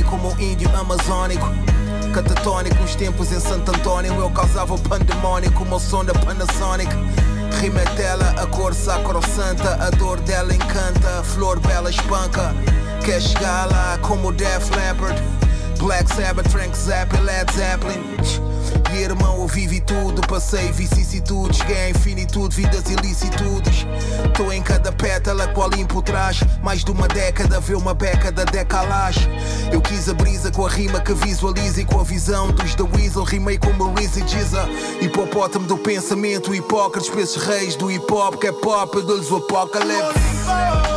Como 0.00 0.32
um 0.32 0.40
índio 0.40 0.70
amazônico 0.76 1.46
Catatônico, 2.14 2.82
uns 2.82 2.94
tempos 2.94 3.32
em 3.32 3.40
Santo 3.40 3.70
Antônio 3.70 4.14
Eu 4.14 4.30
causava 4.30 4.74
o 4.74 4.78
pandemônio 4.78 5.50
com 5.52 5.64
o 5.64 5.68
meu 5.68 5.80
som 5.80 6.04
da 6.04 6.12
Panasonic 6.14 6.94
Rima 7.60 7.80
é 7.80 7.84
dela, 7.94 8.34
a 8.42 8.46
cor 8.46 8.74
sacrossanta, 8.74 9.74
a 9.74 9.90
dor 9.90 10.18
dela 10.20 10.52
encanta, 10.52 11.20
a 11.20 11.22
flor 11.22 11.60
bela 11.60 11.90
espanca. 11.90 12.54
Quer 13.04 13.20
chegar 13.20 13.70
lá 13.70 13.98
como 14.02 14.32
Def 14.32 14.68
Leppard, 14.70 15.22
Black 15.78 16.12
Sabbath, 16.12 16.48
Frank 16.48 16.76
Zappa, 16.76 17.20
Led 17.20 17.52
Zeppelin. 17.52 18.02
E 18.92 18.96
irmão, 18.96 19.40
eu 19.40 19.46
vivi 19.46 19.80
tudo, 19.80 20.20
passei 20.26 20.72
vicissitudes, 20.72 21.58
cheguei 21.58 21.92
à 22.22 22.32
infinitude, 22.32 22.56
vidas 22.56 22.90
ilicitudes. 22.90 23.86
Tô 24.36 24.52
em 24.52 24.62
cada 24.62 24.92
pétala 24.92 25.48
que 25.48 25.58
o 25.58 25.62
Olimpo 25.62 26.02
traz, 26.02 26.40
mais 26.62 26.84
de 26.84 26.90
uma 26.90 27.08
década, 27.08 27.60
vê 27.60 27.74
uma 27.74 27.94
beca 27.94 28.30
da 28.30 28.44
decalagem. 28.44 29.28
Eu 29.72 29.80
quis 29.80 30.08
a 30.08 30.14
brisa 30.14 30.50
com 30.50 30.66
a 30.66 30.68
rima 30.68 31.00
que 31.00 31.12
visualiza 31.12 31.80
e 31.80 31.84
com 31.84 32.00
a 32.00 32.04
visão 32.04 32.50
dos 32.50 32.74
The 32.74 32.84
Weasel, 32.84 33.24
rimei 33.24 33.58
como 33.58 33.84
Maurice 33.84 34.22
e 34.22 34.28
Giza. 34.28 34.68
Hipopótamo 35.00 35.66
do 35.66 35.76
pensamento, 35.76 36.54
hipócritas 36.54 37.10
esses 37.16 37.36
reis 37.36 37.76
do 37.76 37.90
hip 37.90 38.12
hop, 38.12 38.36
que 38.36 38.46
é 38.46 38.52
pop, 38.52 38.96
eu 38.96 39.02
dou-lhes 39.02 39.30
o 39.30 39.36
apocalipse. 39.36 40.91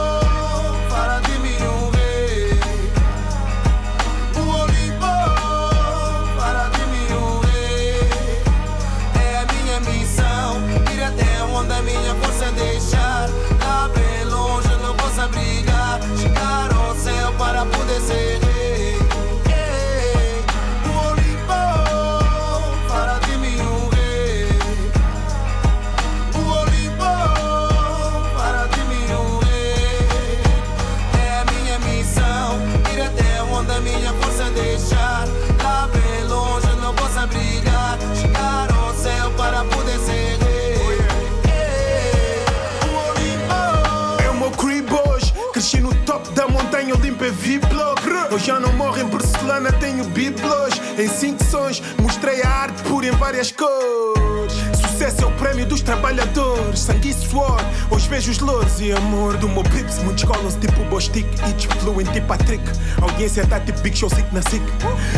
Eu 48.35 48.39
já 48.39 48.59
não 48.59 48.73
morro 48.73 48.99
em 48.99 49.07
porcelana, 49.07 49.71
tenho 49.71 50.03
biblos. 50.09 50.73
Em 50.97 51.07
cinco 51.07 51.41
sons, 51.45 51.81
mostrei 52.01 52.41
a 52.41 52.49
arte 52.49 52.83
pura 52.83 53.07
em 53.07 53.11
várias 53.11 53.49
cores. 53.49 54.53
Sucesso 54.77 55.23
é 55.23 55.25
o 55.25 55.31
prémio 55.37 55.65
dos 55.65 55.79
trabalhadores. 55.79 56.81
Sangue 56.81 57.11
e 57.11 57.13
suor, 57.13 57.61
hoje 57.89 58.09
vejo 58.09 58.31
os 58.31 58.39
louros 58.39 58.81
e 58.81 58.91
amor 58.91 59.37
do 59.37 59.47
meu 59.47 59.63
pips. 59.63 59.99
Muitos 59.99 60.25
colam-se 60.25 60.59
tipo 60.59 60.83
Bostic, 60.89 61.25
each 61.47 61.65
fluent 61.79 62.11
tipo 62.11 62.27
Patrick. 62.27 62.61
A 63.01 63.05
audiência 63.05 63.47
tá 63.47 63.57
tipo 63.61 63.79
Big 63.79 63.97
Show, 63.97 64.09
sick 64.09 64.27
na 64.33 64.41
sick. 64.41 64.65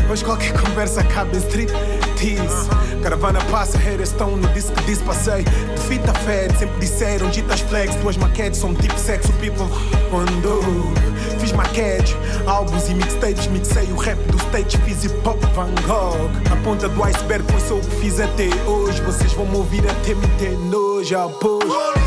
Mas 0.08 0.21
qualquer 0.21 0.53
conversa 0.53 1.01
acaba 1.01 1.36
em 1.36 1.39
strip 1.39 1.71
tease. 2.17 2.69
Caravana 3.01 3.39
passa, 3.45 3.77
haters 3.77 4.10
estão 4.10 4.36
no 4.36 4.47
disco 4.49 4.73
que 4.73 4.84
disse 4.86 5.03
passei. 5.03 5.43
De 5.43 5.82
fita 5.88 6.13
fed, 6.13 6.58
sempre 6.58 6.80
disseram, 6.80 7.30
ditas 7.30 7.62
flex. 7.62 7.95
Tuas 7.95 8.17
maquetes 8.17 8.60
são 8.60 8.73
tipo 8.75 8.97
sexo, 8.97 9.32
people. 9.34 9.67
Quando 10.10 10.62
fiz 11.39 11.51
maquetes, 11.51 12.15
álbuns 12.45 12.89
e 12.89 12.93
mixtapes, 12.95 13.47
mixei 13.47 13.91
o 13.91 13.95
rap 13.95 14.17
do 14.32 14.38
stage, 14.38 14.77
fiz 14.86 15.03
hip 15.03 15.15
hop 15.27 15.41
Van 15.53 15.69
Gogh. 15.86 16.30
A 16.51 16.56
ponta 16.63 16.89
do 16.89 17.03
iceberg, 17.03 17.45
pois 17.49 17.63
sou 17.63 17.77
o 17.77 17.82
que 17.82 17.95
fiz 17.97 18.19
até 18.19 18.47
hoje. 18.65 19.01
Vocês 19.01 19.32
vão 19.34 19.45
me 19.45 19.56
ouvir 19.56 19.84
até 19.89 20.13
me 20.13 20.27
ter 20.39 20.58
nojo, 20.58 21.17
após. 21.17 22.07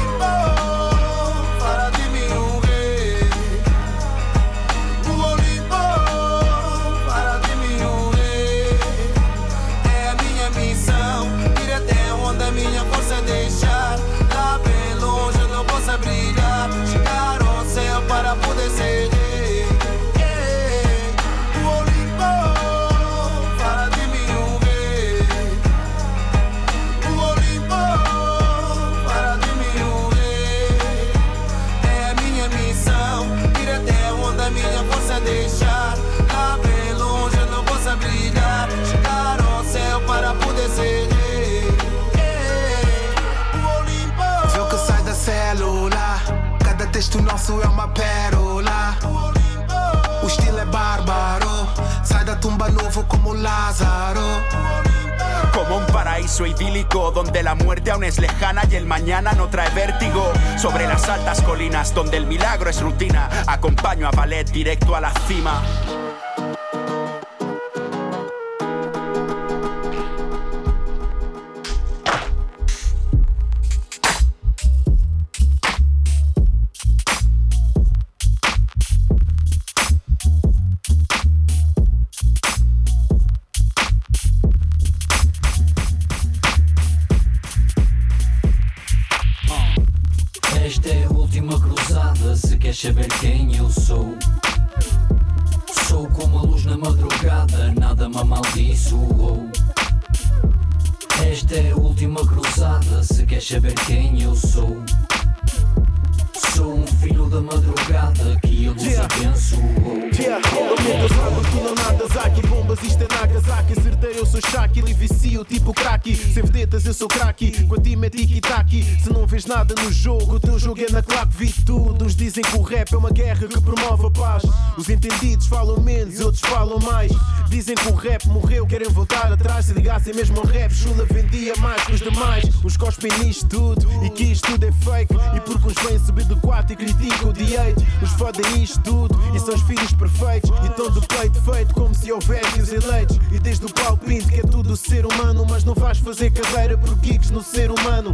Tipo 116.02 116.30
cracky 116.32 116.59
Eu 116.72 116.94
sou 116.94 117.08
cracky 117.08 117.66
Com 117.66 117.74
a 117.74 117.80
time 117.80 118.06
é 118.06 118.10
tiki-taki 118.10 118.84
Se 119.02 119.12
não 119.12 119.26
vês 119.26 119.44
nada 119.44 119.74
no 119.82 119.92
jogo, 119.92 120.36
o 120.36 120.40
teu 120.40 120.56
jogo 120.56 120.80
é 120.80 120.90
na 120.90 121.02
claque. 121.02 121.36
Vi 121.36 121.52
tudo, 121.64 122.04
uns 122.04 122.14
dizem 122.14 122.44
que 122.44 122.56
o 122.56 122.62
rap 122.62 122.92
é 122.92 122.96
uma 122.96 123.10
guerra 123.10 123.46
que 123.48 123.60
promove 123.60 124.06
a 124.06 124.10
paz. 124.10 124.42
Os 124.76 124.88
entendidos 124.88 125.46
falam 125.46 125.80
menos, 125.80 126.20
outros 126.20 126.40
falam 126.40 126.78
mais. 126.78 127.10
Dizem 127.48 127.74
que 127.74 127.88
o 127.88 127.94
rap 127.94 128.26
morreu, 128.28 128.66
querem 128.66 128.88
voltar 128.88 129.32
atrás. 129.32 129.66
Se 129.66 129.72
ligassem 129.72 130.14
mesmo 130.14 130.38
ao 130.38 130.46
rap, 130.46 130.72
Chula 130.72 131.04
vendia 131.06 131.54
mais 131.58 131.82
que 131.84 131.92
os 131.92 132.00
demais. 132.00 132.44
Uns 132.64 132.76
cospem 132.76 133.10
nisto 133.18 133.48
tudo 133.48 134.04
e 134.04 134.10
que 134.10 134.24
isto 134.24 134.46
tudo 134.50 134.64
é 134.64 134.72
fake. 134.72 135.14
E 135.36 135.40
porque 135.40 135.68
uns 135.68 135.82
vêm 135.84 135.98
subir 135.98 136.24
do 136.26 136.36
quarto 136.36 136.72
e 136.72 136.76
criticam 136.76 137.30
o 137.30 137.32
direito. 137.32 137.84
Os 138.02 138.10
fodem 138.12 138.62
isto 138.62 138.80
tudo 138.82 139.20
e 139.34 139.40
são 139.40 139.54
os 139.54 139.62
filhos 139.62 139.92
perfeitos. 139.92 140.50
E 140.62 140.66
estão 140.66 140.90
do 140.90 141.00
peito 141.02 141.40
feito 141.42 141.74
como 141.74 141.94
se 141.94 142.12
houvesse 142.12 142.60
os 142.60 142.72
eleitos. 142.72 143.18
E 143.32 143.38
desde 143.38 143.66
o 143.66 143.72
pau 143.72 143.96
pinto 143.96 144.28
que 144.28 144.40
é 144.40 144.42
tudo 144.42 144.76
ser 144.76 145.06
humano 145.06 145.46
Mas 145.48 145.64
não 145.64 145.74
vais 145.74 145.98
fazer 145.98 146.30
carreira 146.30 146.59
por 146.68 146.94
geeks 146.96 147.30
no 147.30 147.42
ser 147.42 147.70
humano. 147.70 148.12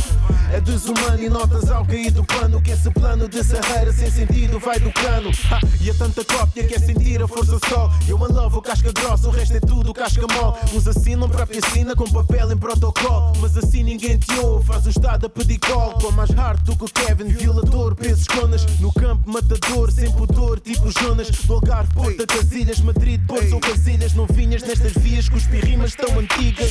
É 0.52 0.60
desumano 0.60 1.20
e 1.20 1.28
notas 1.28 1.68
ao 1.68 1.84
cair 1.84 2.12
do 2.12 2.24
pano. 2.24 2.62
Que 2.62 2.70
esse 2.70 2.88
plano 2.90 3.28
de 3.28 3.42
serreira 3.42 3.92
sem 3.92 4.10
sentido 4.10 4.58
vai 4.58 4.78
do 4.78 4.92
cano 4.92 5.30
Ha, 5.50 5.60
E 5.80 5.90
a 5.90 5.94
tanta 5.94 6.24
cópia 6.24 6.64
que 6.64 6.74
é 6.74 6.78
sentir 6.78 7.22
a 7.22 7.28
força 7.28 7.58
só 7.68 7.92
Eu 8.08 8.22
alovo 8.24 8.62
casca 8.62 8.92
grossa, 8.92 9.28
o 9.28 9.30
resto 9.30 9.56
é 9.56 9.60
tudo 9.60 9.92
casca 9.92 10.26
mole 10.32 10.56
Uns 10.72 10.86
assinam 10.86 11.28
para 11.28 11.46
piscina 11.46 11.94
com 11.94 12.08
papel 12.10 12.52
em 12.52 12.56
protocolo. 12.56 13.32
Mas 13.40 13.56
assim 13.56 13.82
ninguém 13.82 14.16
te 14.18 14.32
ouve, 14.38 14.66
faz 14.66 14.86
um 14.86 14.90
estado 14.90 15.26
a 15.26 15.28
pedir 15.28 15.58
colo 15.58 15.94
Com 15.94 16.12
mais 16.12 16.30
hard 16.30 16.60
do 16.62 16.76
que 16.76 16.84
o 16.84 16.88
Kevin, 16.88 17.28
violador, 17.28 17.94
pesos 17.94 18.26
conas. 18.26 18.64
No 18.80 18.92
campo 18.92 19.28
matador, 19.28 19.90
sem 19.90 20.10
pudor, 20.12 20.60
tipo 20.60 20.90
Jonas. 21.00 21.28
No 21.46 21.54
Algarve, 21.56 21.92
Porta 21.92 22.26
Casilhas, 22.26 22.80
Madrid, 22.80 23.20
Porto 23.26 23.48
são 23.48 23.60
Casilhas 23.60 24.14
Não 24.14 24.26
vinhas 24.26 24.62
nestas 24.62 24.92
vias 24.92 25.28
que 25.28 25.36
os 25.36 25.46
pirrimas 25.46 25.90
estão 25.90 26.18
antigas 26.18 26.70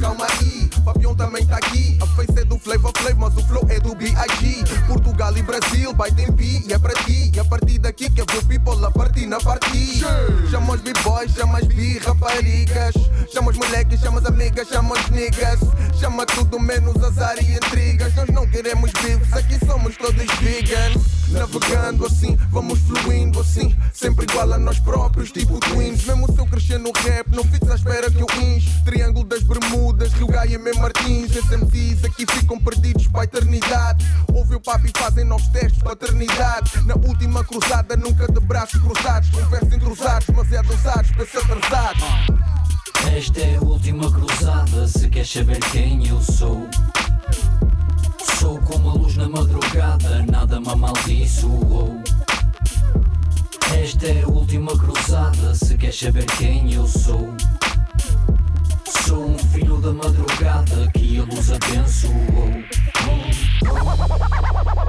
Calma 0.00 0.26
aí. 0.26 0.70
Papião 1.02 1.14
também 1.16 1.44
tá 1.44 1.56
aqui. 1.56 1.98
A 2.00 2.06
face 2.06 2.38
é 2.38 2.44
do 2.44 2.56
Flavor 2.58 2.92
Flav, 2.96 3.14
mas 3.18 3.36
o 3.36 3.42
flow 3.48 3.66
é 3.68 3.80
do 3.80 3.92
B.I.G. 3.92 4.64
Portugal 4.86 5.36
e 5.36 5.42
Brasil, 5.42 5.92
tem 6.14 6.30
pi 6.30 6.64
e 6.68 6.72
é 6.72 6.78
para 6.78 6.94
ti. 7.02 7.32
E 7.34 7.40
a 7.40 7.44
partir 7.44 7.78
daqui 7.78 8.08
que 8.08 8.20
eu 8.20 8.26
vou 8.32 8.42
people 8.44 8.84
a 8.84 8.90
partir 8.90 9.26
na 9.26 9.38
partir. 9.40 10.04
Chama 10.48 10.74
os 10.74 10.80
b-boys, 10.80 11.32
chama 11.32 11.58
as 11.58 11.66
bi-raparigas. 11.66 12.94
Chama 13.32 13.50
os 13.50 13.56
moleques, 13.56 13.98
chama 13.98 14.20
as 14.20 14.26
amigas, 14.26 14.68
chama 14.68 14.94
os 14.94 15.10
niggas. 15.10 15.58
Chama 15.98 16.24
tudo 16.26 16.60
menos 16.60 17.02
azar 17.02 17.36
e 17.42 17.52
intrigas. 17.52 18.14
Nós 18.14 18.28
não 18.28 18.46
queremos 18.46 18.92
vivos, 19.02 19.32
aqui 19.32 19.58
somos 19.66 19.96
todos 19.96 20.24
vegans. 20.40 21.22
Navegando 21.30 22.04
assim, 22.04 22.36
vamos 22.50 22.78
fluindo 22.80 23.40
assim. 23.40 23.74
Sempre 23.92 24.26
igual 24.28 24.52
a 24.52 24.58
nós 24.58 24.78
próprios, 24.78 25.32
tipo 25.32 25.58
twins. 25.58 26.04
Mesmo 26.04 26.30
se 26.30 26.38
eu 26.38 26.46
crescer 26.46 26.78
no 26.78 26.92
rap, 26.92 27.28
não 27.30 27.42
fiques 27.42 27.70
à 27.70 27.74
espera 27.74 28.10
que 28.10 28.20
eu 28.20 28.26
inche. 28.42 28.68
Triângulo 28.84 29.24
das 29.24 29.42
Bermudas, 29.42 30.12
Rio 30.12 30.26
Gaia 30.26 30.50
e 30.50 30.54
M. 30.54 30.91
Martins. 30.92 31.32
SMCs 31.32 32.04
aqui 32.04 32.26
ficam 32.26 32.58
perdidos 32.58 33.08
para 33.08 33.22
a 33.22 33.24
eternidade. 33.24 34.04
Ouve 34.32 34.56
o 34.56 34.60
papo 34.60 34.86
e 34.86 34.92
fazem 34.96 35.24
novos 35.24 35.48
testes 35.48 35.78
de 35.78 35.84
paternidade. 35.84 36.86
Na 36.86 36.94
última 36.94 37.42
cruzada, 37.44 37.96
nunca 37.96 38.30
de 38.30 38.40
braços 38.40 38.80
cruzados. 38.80 39.30
Conversa 39.30 39.78
cruzados, 39.78 40.26
mas 40.34 40.52
é 40.52 40.62
dosados, 40.62 41.10
pensa 41.12 41.38
atrasado. 41.38 42.00
Esta 43.16 43.40
é 43.40 43.56
a 43.56 43.60
última 43.60 44.10
cruzada. 44.12 44.86
Se 44.86 45.08
queres 45.08 45.30
saber 45.30 45.60
quem 45.72 46.06
eu 46.08 46.20
sou, 46.20 46.68
sou 48.38 48.58
como 48.60 48.90
a 48.90 48.94
luz 48.94 49.16
na 49.16 49.28
madrugada. 49.28 50.24
Nada 50.30 50.60
me 50.60 50.68
amaldiçoou. 50.68 52.02
Esta 53.82 54.06
é 54.06 54.22
a 54.22 54.28
última 54.28 54.76
cruzada. 54.76 55.54
Se 55.54 55.76
queres 55.76 55.98
saber 55.98 56.26
quem 56.36 56.72
eu 56.74 56.86
sou, 56.86 57.34
sou 58.90 59.24
um 59.30 59.38
filho 59.38 59.80
da 59.80 59.92
madrugada 59.92 60.90
que 60.92 61.18
a 61.18 61.22
luz 61.22 61.50
abençoou. 61.52 62.12
Triângulo, 63.62 64.81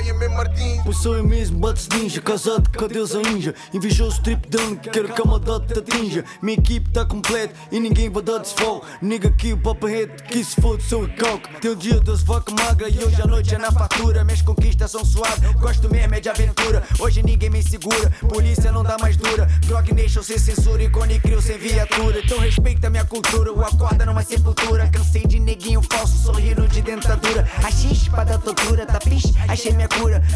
M. 0.00 0.28
Martins. 0.28 0.78
Sou 0.98 1.16
eu 1.16 1.24
mesmo, 1.24 1.58
bates 1.58 1.88
ninja, 1.88 2.20
casado 2.20 2.68
com 2.76 2.84
a 2.84 2.88
deusa 2.88 3.20
ninja. 3.22 3.54
Invejoso 3.72 4.20
trip 4.22 4.48
down, 4.48 4.76
que 4.76 4.90
quero 4.90 5.12
que 5.12 5.22
a 5.22 5.24
maldade 5.24 5.66
te 5.66 5.78
atinja. 5.78 6.24
Minha 6.42 6.58
equipe 6.58 6.90
tá 6.90 7.04
completa 7.04 7.54
e 7.70 7.78
ninguém 7.78 8.10
vai 8.10 8.22
dar 8.22 8.38
desfogo. 8.38 8.84
Nigga 9.00 9.28
aqui 9.28 9.52
o 9.52 9.58
papo 9.58 9.86
rede, 9.86 10.22
que 10.24 10.42
se 10.42 10.60
foda, 10.60 10.82
sou 10.82 11.04
o 11.04 11.08
coco. 11.08 11.48
Teu 11.60 11.76
dia 11.76 12.00
doce 12.00 12.24
vaca 12.24 12.52
magra 12.52 12.88
e 12.88 12.98
hoje 12.98 13.22
à 13.22 13.26
noite 13.26 13.54
é 13.54 13.58
na 13.58 13.70
fatura. 13.70 14.24
Minhas 14.24 14.42
conquistas 14.42 14.90
são 14.90 15.04
suaves, 15.04 15.52
gosto 15.60 15.88
mesmo 15.88 16.14
é 16.14 16.20
de 16.20 16.28
aventura. 16.28 16.82
Hoje 16.98 17.22
ninguém 17.22 17.50
me 17.50 17.62
segura, 17.62 18.10
polícia 18.28 18.72
não 18.72 18.82
dá 18.82 18.96
mais 18.98 19.16
dura. 19.16 19.46
Drog 19.66 19.92
Nation 19.94 20.22
sem 20.22 20.38
censura 20.38 20.82
e 20.82 20.90
Cone 20.90 21.20
sem 21.40 21.58
viatura. 21.58 22.20
Então 22.24 22.38
respeita 22.38 22.88
a 22.88 22.90
minha 22.90 23.04
cultura, 23.04 23.52
o 23.52 23.62
acorda 23.62 24.04
numa 24.04 24.22
sepultura. 24.22 24.88
Cansei 24.88 25.26
de 25.26 25.38
neguinho 25.38 25.82
falso, 25.82 26.24
sorrindo 26.24 26.66
de 26.66 26.82
dentadura. 26.82 27.48
A 27.64 27.70
chispa 27.70 28.24
da 28.24 28.38
tortura, 28.38 28.86
tá 28.86 28.98
piche, 28.98 29.34
achei 29.46 29.72
minha 29.72 29.87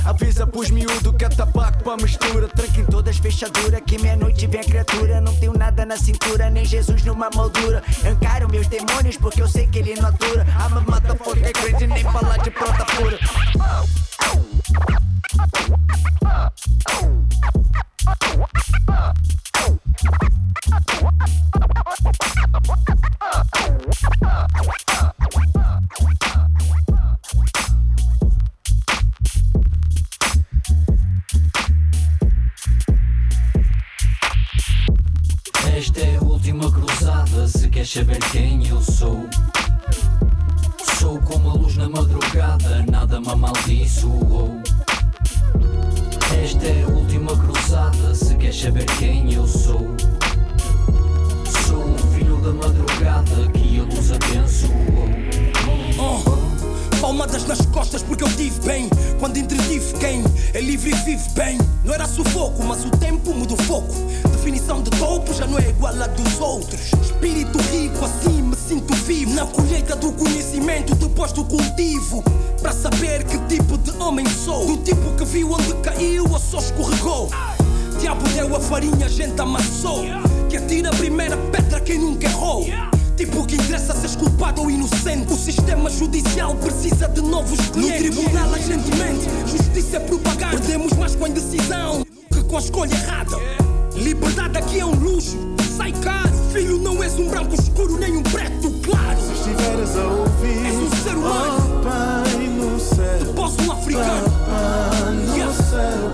Avisa 0.04 0.46
pros 0.46 0.70
miúdo 0.70 1.12
que 1.12 1.24
é 1.24 1.28
tabaco 1.28 1.82
pra 1.84 1.96
mistura. 1.96 2.48
Tranca 2.48 2.80
em 2.80 2.84
todas 2.84 3.14
as 3.14 3.20
fechaduras, 3.20 3.80
que 3.86 3.98
meia-noite 4.00 4.46
vem 4.46 4.60
a 4.60 4.64
criatura. 4.64 5.20
Não 5.20 5.34
tenho 5.36 5.52
nada 5.52 5.86
na 5.86 5.96
cintura, 5.96 6.50
nem 6.50 6.64
Jesus 6.64 7.04
numa 7.04 7.30
moldura. 7.30 7.82
Encaro 8.04 8.48
meus 8.50 8.66
demônios 8.66 9.16
porque 9.16 9.42
eu 9.42 9.48
sei 9.48 9.66
que 9.66 9.78
ele 9.78 9.94
não 10.00 10.08
atura. 10.08 10.42
I'm 10.42 10.76
a 10.76 10.80
motherfucker 10.80 11.52
crazy, 11.52 11.86
nem 11.86 12.02
falar 12.02 12.38
de 12.38 12.50
prota 12.50 12.84
pura. 12.84 13.18
Esta 35.74 36.00
é 36.00 36.16
a 36.16 36.24
última 36.24 36.70
cruzada. 36.70 37.48
Se 37.48 37.66
queres 37.68 37.90
saber 37.90 38.18
quem 38.30 38.68
eu 38.68 38.80
sou, 38.82 39.26
sou 41.00 41.18
como 41.20 41.50
a 41.50 41.54
luz 41.54 41.76
na 41.76 41.88
madrugada. 41.88 42.84
Nada 42.90 43.18
me 43.18 43.30
amaldiçoou. 43.30 44.60
Esta 46.42 46.66
é 46.66 46.82
a 46.82 46.88
última 46.88 47.34
cruzada. 47.36 48.14
Se 48.14 48.34
queres 48.36 48.60
saber 48.60 48.84
quem 48.98 49.32
eu 49.32 49.48
sou, 49.48 49.96
sou 51.66 51.84
um 51.84 51.98
filho 52.14 52.36
da 52.42 52.52
madrugada 52.52 53.50
que 53.52 53.80
a 53.80 53.82
luz 53.84 54.12
abençoou. 54.12 55.08
Oh. 55.98 56.42
Palmadas 57.00 57.46
nas 57.46 57.60
costas 57.66 58.02
porque 58.02 58.22
eu 58.22 58.28
tive 58.36 58.60
bem 58.60 58.88
Quando 59.18 59.36
entretive 59.36 59.92
quem 59.98 60.22
é 60.54 60.60
livre 60.60 60.90
e 60.90 60.94
vive 60.94 61.28
bem 61.30 61.58
Não 61.84 61.92
era 61.92 62.06
sufoco, 62.06 62.62
mas 62.62 62.84
o 62.84 62.90
tempo 62.90 63.34
muda 63.34 63.54
o 63.54 63.56
foco 63.56 63.92
do 70.02 70.12
conhecimento 70.12 70.96
depois 70.96 71.30
do 71.32 71.44
cultivo 71.44 72.24
Para 72.60 72.72
saber 72.72 73.22
que 73.24 73.38
tipo 73.46 73.78
de 73.78 73.90
homem 74.02 74.26
sou 74.26 74.66
Do 74.66 74.76
tipo 74.78 75.12
que 75.16 75.24
viu 75.24 75.52
onde 75.52 75.72
caiu 75.74 76.24
ou 76.28 76.38
só 76.40 76.58
escorregou 76.58 77.30
Diabo 78.00 78.28
deu 78.30 78.56
a 78.56 78.60
farinha, 78.60 79.06
a 79.06 79.08
gente 79.08 79.40
amassou 79.40 80.04
Que 80.50 80.56
atira 80.56 80.88
a 80.88 80.92
primeira 80.92 81.36
pedra 81.36 81.80
quem 81.80 82.00
nunca 82.00 82.26
errou 82.26 82.66
Tipo 83.16 83.46
que 83.46 83.54
interessa 83.54 83.94
se 83.94 84.06
és 84.06 84.16
culpado 84.16 84.62
ou 84.62 84.70
inocente. 84.70 85.32
O 85.32 85.36
sistema 85.36 85.88
judicial 85.90 86.56
precisa 86.56 87.06
de 87.08 87.20
novos 87.20 87.60
clientes. 87.68 88.14
No 88.14 88.22
tribunal 88.22 88.54
a 88.54 88.58
gente 88.58 88.90
mente, 88.96 89.28
justiça 89.46 89.98
é 89.98 90.00
propaganda. 90.00 90.56
Perdemos 90.56 90.92
mais 90.94 91.14
com 91.14 91.26
a 91.26 91.28
indecisão 91.28 92.04
que 92.32 92.42
com 92.42 92.56
a 92.56 92.58
escolha 92.58 92.92
errada. 92.92 93.36
Liberdade 93.94 94.58
aqui 94.58 94.80
é 94.80 94.86
um 94.86 94.94
luxo, 94.94 95.36
sai 95.76 95.92
caro. 95.92 96.41
Filho, 96.52 96.78
não 96.78 97.02
és 97.02 97.14
um 97.18 97.28
branco 97.28 97.54
escuro 97.54 97.96
nem 97.98 98.16
um 98.16 98.22
preto 98.22 98.70
claro. 98.82 99.18
Se 99.20 99.32
estiveres 99.32 99.96
a 99.96 100.04
ouvir, 100.04 100.66
és 100.66 100.74
um 100.76 100.90
ser 101.02 101.14
humano. 101.16 101.80
Oh, 101.80 101.82
pai 101.82 102.46
no 102.48 102.78
céu, 102.78 103.32
posso 103.34 103.62
um 103.62 103.72
africano. 103.72 104.28
Papai 104.30 105.14
no 105.14 105.36
Yeah. 105.36 105.62
céu, 105.64 106.10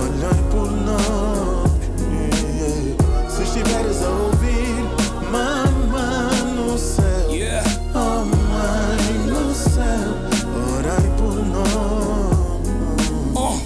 olhai 0.00 0.42
por 0.50 0.70
nós. 0.72 1.70
Yeah. 2.10 3.30
Se 3.30 3.42
estiveres 3.42 4.02
a 4.02 4.08
ouvir, 4.08 4.84
mamãe 5.30 6.54
no 6.56 6.78
céu, 6.78 7.30
Yeah. 7.30 7.62
oh 7.94 8.24
mãe 8.24 9.26
no 9.26 9.54
céu, 9.54 10.08
orai 10.74 11.06
por 11.18 11.34
nós. 11.46 12.66
Oh, 13.34 13.58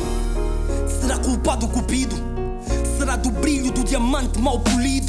será 1.00 1.18
culpado 1.18 1.66
o 1.66 1.68
cupido? 1.68 2.16
Será 2.98 3.14
do 3.16 3.30
brilho 3.30 3.70
do 3.70 3.84
diamante 3.84 4.38
mal 4.40 4.58
polido? 4.58 5.05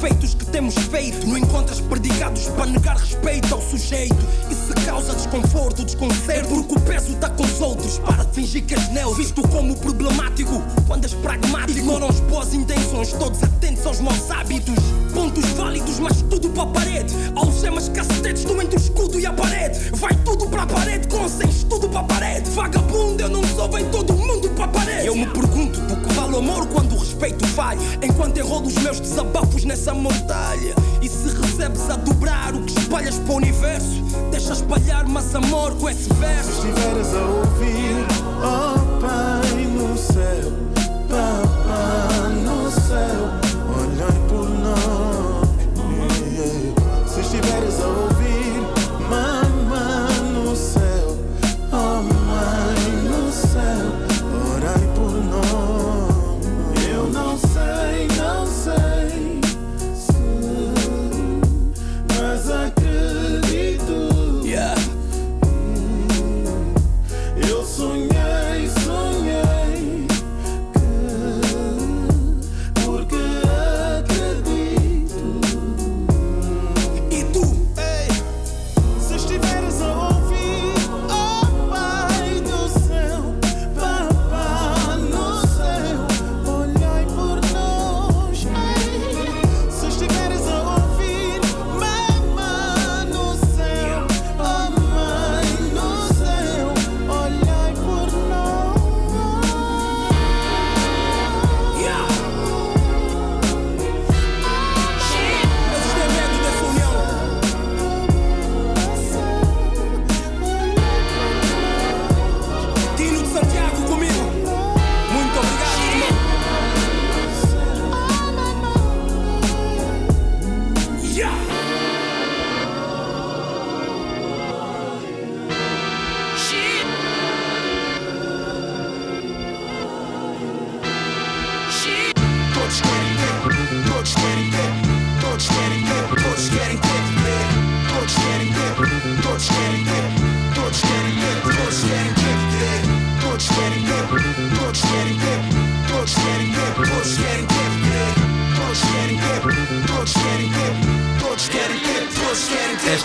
Feitos 0.00 0.32
que 0.32 0.46
temos 0.46 0.74
feito? 0.74 1.26
Não 1.26 1.36
encontras 1.36 1.78
predicados 1.78 2.48
para 2.48 2.64
negar 2.64 2.96
respeito 2.96 3.52
ao 3.54 3.60
sujeito. 3.60 4.16
Se 4.48 4.86
causa 4.86 5.14
desconforto, 5.14 5.84
desconcerto, 5.84 6.48
porque 6.48 6.74
o 6.74 6.80
peso 6.80 7.12
está 7.12 7.28
com 7.28 7.44
os 7.44 7.60
outros. 7.60 7.98
Para 7.98 8.24
de 8.24 8.32
fingir 8.32 8.64
que 8.64 8.72
és 8.72 8.88
neutro, 8.88 9.16
visto 9.16 9.42
como 9.48 9.76
problemático. 9.76 10.62
Quando 10.86 11.04
és 11.04 11.12
pragmático, 11.12 11.78
ignoram 11.78 12.08
as 12.08 12.18
boas 12.20 12.54
intenções, 12.54 13.12
todos 13.12 13.42
atentos 13.42 13.84
aos 13.84 14.00
maus 14.00 14.30
hábitos. 14.30 14.74
Pontos 15.12 15.44
válidos, 15.50 15.98
mas 15.98 16.22
tudo 16.22 16.48
para 16.48 16.62
a 16.62 16.66
parede. 16.68 17.14
Algemas, 17.36 17.90
cacetetes, 17.90 18.40
estão 18.40 18.62
entre 18.62 18.76
o 18.76 18.80
escudo 18.80 19.20
e 19.20 19.26
a 19.26 19.34
parede. 19.34 19.90
Vai 19.96 20.14
tudo 20.24 20.48
para 20.48 20.62
a 20.62 20.66
parede, 20.66 21.08
com 21.08 21.28
sem 21.28 21.48
tudo 21.68 21.90
para 21.90 22.00
a 22.00 22.04
parede. 22.04 22.50
Vagabundo, 22.50 23.22
eu 23.22 23.28
não 23.28 23.44
sou, 23.48 23.70
vem 23.70 23.84
todo 23.90 24.14
mundo 24.14 24.48
para 24.50 24.64
a 24.64 24.68
parede. 24.68 25.06
Eu 25.06 25.14
me 25.14 25.26
pergunto 25.26 25.79
vai. 27.70 27.78
Enquanto 28.02 28.38
enrolo 28.38 28.66
os 28.66 28.74
meus 28.74 29.00
desabafos 29.00 29.64
nessa 29.64 29.94
mortalha. 29.94 30.74
E 31.00 31.08
se 31.08 31.28
recebes 31.28 31.88
a 31.88 31.96
dobrar 31.96 32.54
o 32.54 32.62
que 32.62 32.78
espalhas 32.78 33.18
para 33.18 33.32
o 33.32 33.36
universo, 33.36 34.02
deixa 34.30 34.52
espalhar 34.52 35.06
mais 35.08 35.34
amor 35.34 35.74
com 35.76 35.88
esse 35.88 36.12
verso. 36.14 36.62
Se 36.62 36.68
estiveres 36.68 37.14
a 37.14 37.24
ouvir, 37.24 38.06
oh 38.42 39.00
Pai 39.00 39.64
no 39.64 39.96
céu, 39.96 40.52
Papai 41.08 41.49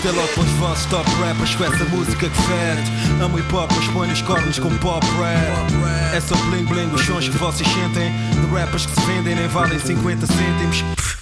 Este 0.06 0.16
é 0.16 0.22
logo 0.22 0.34
para 0.36 0.44
os 0.44 0.52
vossos 0.52 0.86
top 0.86 1.10
rappers 1.20 1.56
com 1.56 1.64
essa 1.64 1.84
música 1.86 2.30
que 2.30 2.42
fede. 2.44 3.24
Amo 3.24 3.40
hip 3.40 3.56
hop, 3.56 3.72
mas 3.76 3.88
põe 3.88 4.08
nos 4.08 4.22
cornos 4.22 4.60
com 4.60 4.70
pop 4.78 5.04
rap. 5.18 6.16
É 6.16 6.22
só 6.22 6.36
bling 6.36 6.64
bling 6.66 6.94
os 6.94 7.02
sons 7.02 7.28
que 7.28 7.36
vocês 7.36 7.68
sentem. 7.68 8.14
De 8.40 8.46
rappers 8.54 8.86
que 8.86 8.92
se 8.94 9.02
vendem 9.08 9.34
nem 9.34 9.48
valem 9.48 9.80
50 9.80 10.28
cêntimos. 10.28 11.16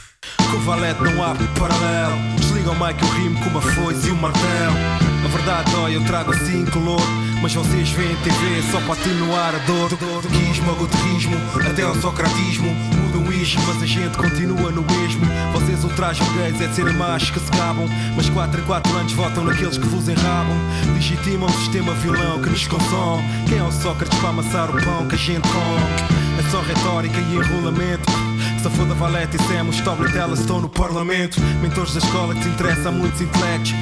Com 0.52 0.58
o 0.58 0.60
valete 0.60 1.02
não 1.02 1.24
há 1.24 1.34
paralelo. 1.58 2.18
Desliga 2.36 2.72
o 2.72 2.74
mic, 2.74 3.02
eu 3.02 3.10
rimo 3.12 3.40
com 3.40 3.52
uma 3.52 3.62
foice 3.62 4.10
e 4.10 4.12
um 4.12 4.16
martelo. 4.16 4.76
A 5.24 5.28
verdade 5.30 5.72
dói, 5.72 5.96
eu 5.96 6.04
trago 6.04 6.34
assim 6.34 6.66
calor. 6.66 7.00
Mas 7.42 7.54
vocês 7.54 7.90
veem 7.92 8.18
TV 8.18 8.64
só 8.70 8.82
para 8.82 8.96
atenuar 8.96 9.56
a 9.56 9.60
dor. 9.60 9.88
Do 9.92 10.30
guismo 10.30 10.72
ao 10.72 11.70
até 11.70 11.84
ao 11.84 11.96
socratismo 11.96 12.76
Mas 13.44 13.84
a 13.84 13.86
gente 13.86 14.18
continua 14.18 14.72
no 14.72 14.82
mesmo. 14.84 15.26
Vocês 15.52 15.84
ultrajam 15.84 16.26
gays, 16.34 16.62
é 16.62 16.68
de 16.68 16.76
serem 16.76 16.94
machos 16.94 17.30
que 17.30 17.42
se 17.42 17.52
gabam 17.52 17.86
Mas 18.16 18.30
4 18.30 18.62
em 18.62 18.64
4 18.64 18.96
anos 18.96 19.12
votam 19.12 19.44
naqueles 19.44 19.78
que 19.78 19.86
vos 19.86 20.08
enrabam. 20.08 20.56
Legitimam 20.94 21.50
o 21.50 21.52
sistema 21.52 21.94
vilão 21.96 22.42
que 22.42 22.50
nos 22.50 22.66
consome. 22.68 23.24
Quem 23.50 23.58
é 23.58 23.64
o 23.64 23.72
Sócrates 23.72 24.18
para 24.20 24.30
amassar 24.30 24.70
o 24.70 24.82
pão 24.82 25.06
que 25.10 25.16
a 25.16 25.18
gente 25.18 25.42
come? 25.42 26.40
É 26.40 26.52
só 26.52 26.62
retórica 26.62 27.20
e 27.20 27.36
enrolamento. 27.36 28.10
Se 28.64 28.70
foda 28.70 28.94
Valete 28.94 29.36
e 29.36 29.44
Semos, 29.44 29.76
Storytellers 29.76 30.40
estão 30.40 30.62
no 30.62 30.70
Parlamento. 30.70 31.38
Mentores 31.62 31.96
da 31.96 32.00
escola 32.00 32.34
que 32.34 32.44
te 32.44 32.48
interessa 32.48 32.88
a 32.88 32.92
muitos 32.94 33.20
intelectos 33.20 33.74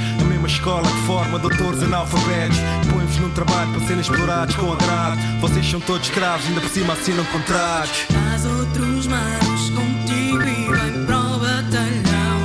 A 0.41 0.43
mesma 0.43 0.57
escola 0.57 0.89
que 0.89 1.05
forma 1.05 1.37
doutores 1.37 1.83
analfabetos. 1.83 2.57
Põe-vos 2.91 3.17
num 3.17 3.29
trabalho 3.29 3.71
para 3.73 3.81
serem 3.81 4.01
explorados 4.01 4.55
com 4.55 4.73
agrado. 4.73 5.19
Vocês 5.39 5.69
são 5.69 5.79
todos 5.79 6.07
escravos, 6.07 6.47
ainda 6.47 6.61
por 6.61 6.69
cima 6.71 6.93
assinam 6.93 7.23
contratos. 7.25 8.05
Traz 8.07 8.45
outros 8.45 9.05
manos 9.05 9.69
contigo 9.69 10.41
e 10.41 10.71
vem 10.71 11.05
para 11.05 11.19
o 11.19 11.37
batalhão. 11.37 12.41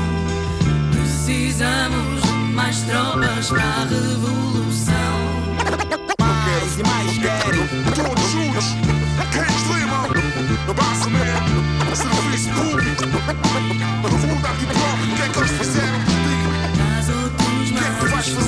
Precisamos 0.92 2.22
de 2.22 2.54
mais 2.54 2.82
tropas 2.82 3.48
para 3.48 3.62
a 3.62 3.84
revolução. 3.86 5.16
Mais 6.20 6.78
e 6.78 6.82
mais 6.82 7.16
querem. 7.16 7.66
Todos 7.94 8.30
juntos. 8.30 8.76
Quem 9.32 9.78
Lima? 9.78 10.06
No 10.66 10.74
Basso 10.74 11.08
Man 11.08 11.76
Serviço 11.96 12.50
público. 12.50 13.04
Revolução 14.02 14.52
de 14.58 14.66
próprio 14.66 15.25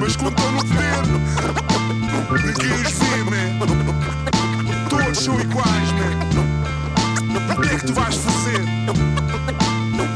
Mas 0.00 0.16
quando 0.16 0.36
estão 0.36 0.52
no 0.52 0.64
poder 0.64 1.04
Ninguém 2.44 2.82
os 2.82 2.92
vê, 2.92 3.16
man 3.24 3.66
Todos 4.88 5.18
são 5.18 5.40
iguais, 5.40 5.92
man 5.92 7.54
O 7.54 7.60
que 7.60 7.68
é 7.68 7.78
que 7.78 7.86
tu 7.86 7.92
vais 7.92 8.14
fazer? 8.14 8.60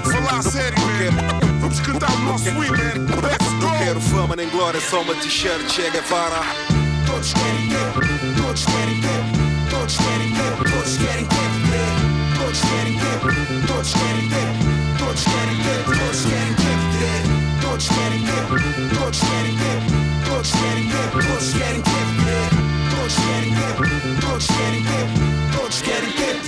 Falar 0.04 0.38
a 0.38 0.42
sério, 0.42 0.78
man 0.80 1.58
Vamos 1.60 1.80
cantar 1.80 2.12
o 2.12 2.18
nosso 2.20 2.44
win, 2.44 2.70
man 2.70 3.20
Let's 3.22 3.52
go! 3.60 3.68
Não 3.68 3.78
quero 3.78 4.00
fama 4.00 4.36
nem 4.36 4.48
glória, 4.48 4.80
só 4.80 5.02
uma 5.02 5.14
t-shirt 5.14 5.70
chega 5.70 6.02
para 6.02 6.77
Todos 7.18 7.32
querem 7.32 7.68
ter, 7.68 8.40
todos 8.40 8.64
querem 8.64 9.00
ter 9.00 9.48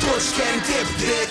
Todos 0.00 0.32
querem 0.32 0.60
ter, 0.90 1.29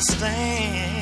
understand. 0.00 0.99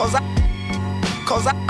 Cause 0.00 0.14
I, 1.46 1.69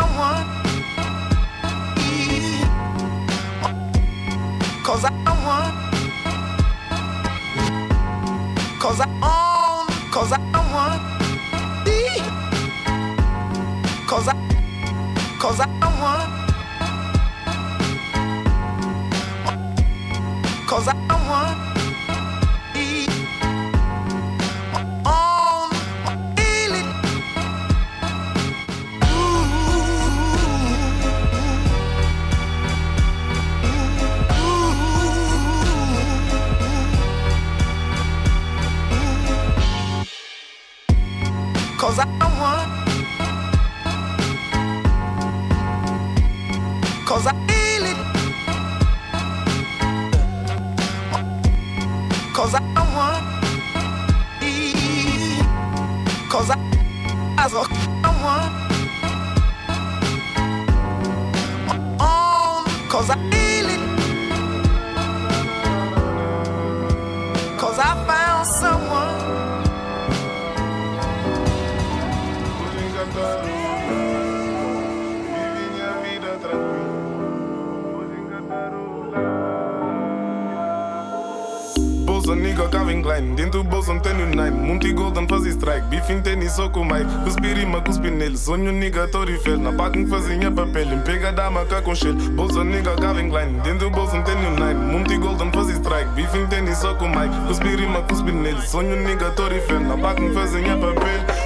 Só 86.61 86.69
com 86.69 86.85
Mike. 86.85 87.25
Cuspi 87.25 87.55
rima, 87.55 87.81
cuspi 87.81 88.11
nele. 88.11 88.37
Sonho 88.37 88.71
nigga 88.71 89.09
Torifel. 89.09 89.57
Na 89.57 89.73
paca 89.73 89.99
me 89.99 90.07
fazia 90.07 90.51
papel. 90.51 90.89
Pega 91.07 91.33
da 91.33 91.51
maca 91.51 91.81
com 91.81 91.95
shell. 91.95 92.13
Bolsa 92.13 92.63
nigga 92.63 92.95
Calvin 92.97 93.31
Klein. 93.31 93.53
Dentro 93.65 93.89
do 93.89 93.91
bolso 93.91 94.15
não 94.15 94.23
tenho 94.25 94.51
nine. 94.51 94.75
Multi 94.75 95.17
golden 95.17 95.51
fazia 95.53 95.77
strike. 95.77 96.11
Bife 96.11 96.47
tênis 96.51 96.77
só 96.77 96.95
com 96.97 97.09
Mike. 97.09 97.35
Cuspi 97.49 97.77
rima, 97.77 98.03
cuspi 98.03 98.33
nele. 98.33 98.61
Sonho 98.61 98.95
nigga 98.95 99.31
Torifel. 99.31 99.81
Na 99.81 99.97
paca 99.97 100.21
me 100.21 100.35
fazia 100.35 100.77
papel. 100.77 101.40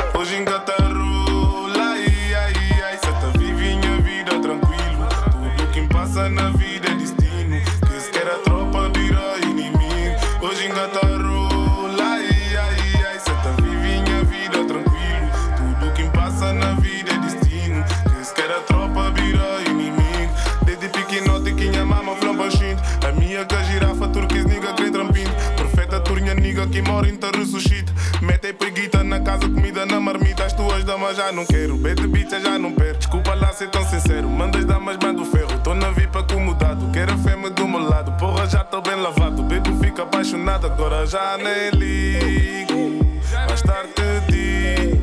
Em 27.03 27.19
ressuscita. 27.37 27.93
Mete 28.21 28.53
preguita 28.53 29.03
na 29.03 29.19
casa, 29.21 29.49
comida 29.49 29.85
na 29.85 29.99
marmita. 29.99 30.45
As 30.45 30.53
tuas 30.53 30.85
damas 30.85 31.17
já 31.17 31.33
não 31.33 31.45
quero. 31.45 31.77
Bete 31.77 32.07
bicha 32.07 32.41
já 32.41 32.59
não 32.59 32.73
perco. 32.73 32.99
Desculpa 32.99 33.35
lá 33.35 33.53
ser 33.53 33.71
tão 33.71 33.85
sincero. 33.85 34.29
Mandas 34.29 34.65
damas, 34.65 34.97
mando 35.03 35.25
ferro. 35.25 35.59
Tô 35.63 35.75
na 35.75 35.91
vipa 35.91 36.21
acomodado. 36.21 36.91
Quero 36.93 37.13
a 37.13 37.19
fêmea 37.19 37.51
do 37.51 37.67
meu 37.67 37.81
lado. 37.81 38.13
Porra, 38.13 38.47
já 38.47 38.63
tô 38.63 38.81
bem 38.81 38.97
lavado. 38.97 39.43
Bebo 39.43 39.77
fica 39.83 40.03
apaixonado. 40.05 40.67
Agora 40.67 41.07
já 41.07 41.37
nem 41.39 41.71
ligo. 41.71 43.05
Mais 43.49 43.63
tarde 43.63 43.93
te. 44.29 45.01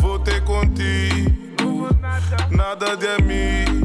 Vou 0.00 0.18
ter 0.18 0.42
contigo. 0.42 1.88
Nada 2.50 2.96
de 2.96 3.06
amigos. 3.08 3.81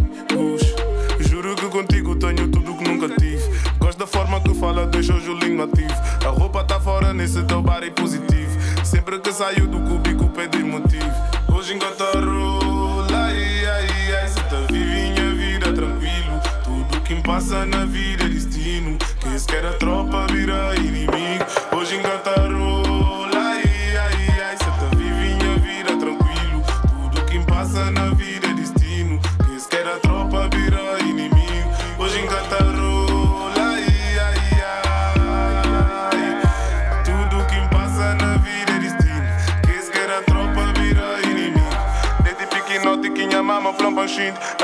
Forma 4.38 4.42
que 4.42 4.54
fala, 4.54 4.86
deixa 4.86 5.14
o 5.14 5.20
Julinho 5.20 5.64
ativo. 5.64 5.94
A 6.26 6.30
roupa 6.30 6.64
tá 6.64 6.80
fora 6.80 7.14
nesse 7.14 7.42
teu 7.44 7.62
bar 7.62 7.84
é 7.84 7.90
positivo. 7.90 8.56
Sempre 8.84 9.20
que 9.20 9.32
saio 9.32 9.68
do 9.68 9.80
cúbico 9.80 10.30
pedi 10.30 10.64
motivo. 10.64 11.12
Hoje 11.52 11.74
engata 11.74 12.06
rola, 12.14 13.08
ai, 13.12 13.66
ai, 13.66 14.16
ai. 14.16 14.28
Cê 14.28 14.40
tá 14.42 14.58
vive 14.72 15.12
minha 15.12 15.32
vida 15.32 15.74
tranquilo. 15.74 16.40
Tudo 16.64 17.02
que 17.02 17.16
passa 17.22 17.66
na 17.66 17.86
vida 17.86 18.26
é 18.26 18.30
destino. 18.30 18.98
Quem 19.20 19.38
se 19.38 19.48
quer 19.48 19.66
a 19.66 19.74
tropa 19.74 20.28
vira 20.32 20.76
inimigo. 20.76 21.46
Hoje 21.76 21.96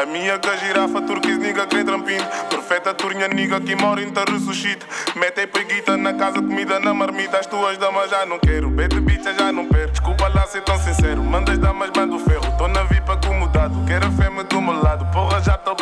A 0.02 0.06
minha 0.08 0.40
que 0.40 0.58
girafa 0.58 1.00
turquesa 1.04 1.38
niga 1.38 1.68
crê 1.68 1.84
trampindo. 1.84 2.26
Profeta 2.50 2.92
turnya 2.92 3.28
niga 3.28 3.62
que 3.62 3.76
mora 3.76 4.02
em 4.02 4.12
ressuscita. 4.12 4.84
Mete 5.16 5.46
preguita 5.46 5.96
na 5.96 6.12
casa, 6.16 6.42
comida 6.42 6.80
na 6.80 6.92
marmita. 6.92 7.38
As 7.38 7.46
tuas 7.46 7.78
damas 7.78 8.10
já 8.10 8.26
não 8.26 8.40
quero. 8.40 8.72
Bete 8.72 9.00
bicha 9.00 9.32
já 9.34 9.52
não 9.52 9.68
perco. 9.68 9.92
Desculpa 9.92 10.28
lá 10.30 10.48
ser 10.48 10.62
tão 10.62 10.80
sincero. 10.80 11.24
Mandas 11.24 11.60
damas, 11.60 11.92
mando 11.96 12.18
ferro. 12.20 12.58
Tô 12.58 12.68
na 12.68 12.82
vipa 12.84 13.14
acomodado. 13.14 13.76
Quero 13.86 14.12
fêmea 14.14 14.44
do 14.44 14.60
meu 14.60 14.82
lado. 14.82 15.06
Porra, 15.12 15.40
já 15.40 15.56
tô 15.56 15.73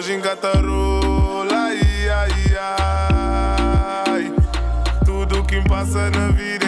Hoje 0.00 0.14
engata 0.14 0.52
rola. 0.52 1.66
Ai, 1.66 2.08
ai, 2.08 2.32
ai. 4.08 4.34
Tudo 5.04 5.44
que 5.44 5.60
passa 5.68 6.08
na 6.08 6.28
vida 6.28 6.59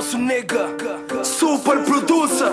nosso 0.00 0.16
nega. 0.16 0.66
Super 1.22 1.84
producer. 1.84 2.50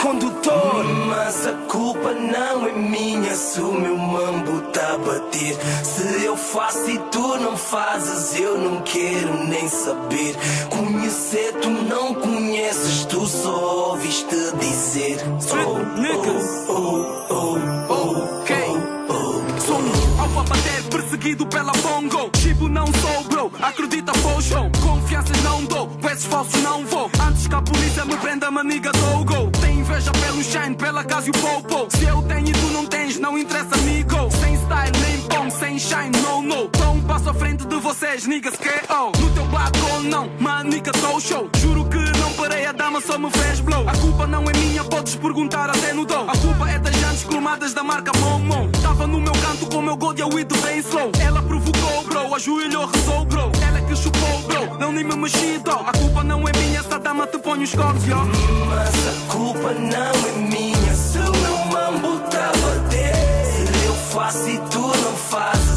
Condutor. 0.00 0.84
Mas 1.08 1.46
a 1.46 1.52
culpa 1.68 2.14
não 2.14 2.66
é 2.66 2.72
minha 2.72 3.34
se 3.34 3.60
o 3.60 3.70
meu 3.70 3.98
mambo 3.98 4.62
tá 4.72 4.94
a 4.94 4.98
bater. 4.98 5.58
Se 5.84 6.24
eu 6.24 6.34
faço 6.36 6.90
e 6.90 6.98
tu 7.10 7.36
não 7.36 7.54
fazes, 7.54 8.40
eu 8.40 8.56
não 8.56 8.80
quero 8.80 9.44
nem 9.46 9.68
saber. 9.68 10.36
Conhecer, 10.70 11.52
tu 11.60 11.68
não 11.68 12.14
conheces, 12.14 13.04
tu 13.04 13.26
só 13.26 13.90
ouviste 13.90 14.34
dizer. 14.58 15.18
Oh, 15.66 16.72
oh, 16.72 17.24
oh, 17.30 17.54
oh, 17.90 18.40
Ok. 18.40 18.56
Sou 19.66 19.76
alvo 20.18 20.40
a 20.40 20.42
bater, 20.44 20.82
perseguido 20.90 21.46
pela 21.46 21.72
bongo. 21.72 22.33
Dou, 26.34 26.44
falsos 26.44 26.62
não 26.62 26.84
vou. 26.84 27.10
Antes 27.28 27.46
que 27.46 27.54
a 27.54 27.62
polícia 27.62 28.04
me 28.04 28.16
prenda, 28.16 28.50
maniga 28.50 28.90
dou 28.92 29.24
go. 29.24 29.50
Tem 29.60 29.78
inveja 29.78 30.10
pelo 30.10 30.42
shine, 30.42 30.74
pela 30.74 31.04
casa 31.04 31.28
e 31.28 31.30
o 31.30 31.32
popo. 31.32 31.86
Se 31.96 32.04
eu 32.04 32.22
tenho 32.22 32.48
e 32.48 32.52
tu 32.52 32.66
não 32.72 32.86
tens, 32.86 33.18
não 33.18 33.38
interessa, 33.38 33.74
amigo. 33.74 34.30
Sem 34.40 34.56
style, 34.56 34.98
nem 35.06 35.20
pão, 35.28 35.50
sem 35.50 35.78
shine, 35.78 36.16
no, 36.22 36.42
no. 36.42 36.68
Tô 36.68 36.90
um 36.90 37.00
passo 37.02 37.30
à 37.30 37.34
frente 37.34 37.64
de 37.64 37.76
vocês, 37.76 38.26
niggas 38.26 38.56
que 38.56 38.70
oh. 38.90 39.16
No 39.18 39.30
teu 39.30 39.44
baco 39.46 40.02
não, 40.02 40.28
maniga 40.40 40.90
dou 40.92 41.20
show. 41.20 41.48
Juro 41.56 41.84
que 41.84 42.18
não 42.18 42.32
parei, 42.32 42.66
a 42.66 42.72
dama 42.72 43.00
só 43.00 43.16
me 43.18 43.30
fez 43.30 43.60
blow. 43.60 43.88
A 43.88 43.96
culpa 43.96 44.26
não 44.26 44.42
é 44.44 44.52
minha, 44.54 44.84
podes 44.84 45.14
perguntar 45.14 45.70
até 45.70 45.92
no 45.92 46.04
dom. 46.04 46.28
A 46.28 46.36
culpa 46.36 46.68
é 46.68 46.78
das 46.78 46.94
jantes 46.96 47.24
cromadas 47.24 47.72
da 47.72 47.84
marca 47.84 48.12
Momon. 48.18 48.70
Tava 48.82 49.06
no 49.06 49.20
meu 49.20 49.32
canto 49.32 49.66
com 49.66 49.78
o 49.78 49.82
meu 49.82 49.98
eu 50.16 50.38
ido 50.38 50.56
bem 50.58 50.78
slow. 50.78 51.10
Ela 51.20 51.42
provocou, 51.42 52.04
bro, 52.04 52.34
ajoelhou, 52.34 52.86
rezou, 52.86 53.24
bro. 53.24 53.50
Ela 53.66 53.73
que 53.94 54.02
chupou, 54.02 54.38
bro, 54.46 54.78
não 54.78 54.92
nem 54.92 55.04
me 55.04 55.16
mexi, 55.16 55.58
dó. 55.58 55.84
A 55.86 55.92
culpa 55.92 56.24
não 56.24 56.46
é 56.48 56.52
minha, 56.52 56.80
essa 56.80 56.98
dama 56.98 57.26
te 57.26 57.38
põe 57.38 57.62
os 57.62 57.74
cornos, 57.74 58.04
yo. 58.04 58.16
Mas 58.68 58.94
a 59.08 59.32
culpa 59.32 59.72
não 59.72 60.28
é 60.28 60.32
minha 60.50 60.94
se 60.94 61.18
o 61.18 61.32
meu 61.32 61.58
mambo 61.66 62.18
tá 62.30 62.50
a 62.50 63.84
eu 63.86 63.94
faço 64.10 64.48
e 64.48 64.58
tu 64.70 64.80
não 64.80 65.16
fazes, 65.16 65.73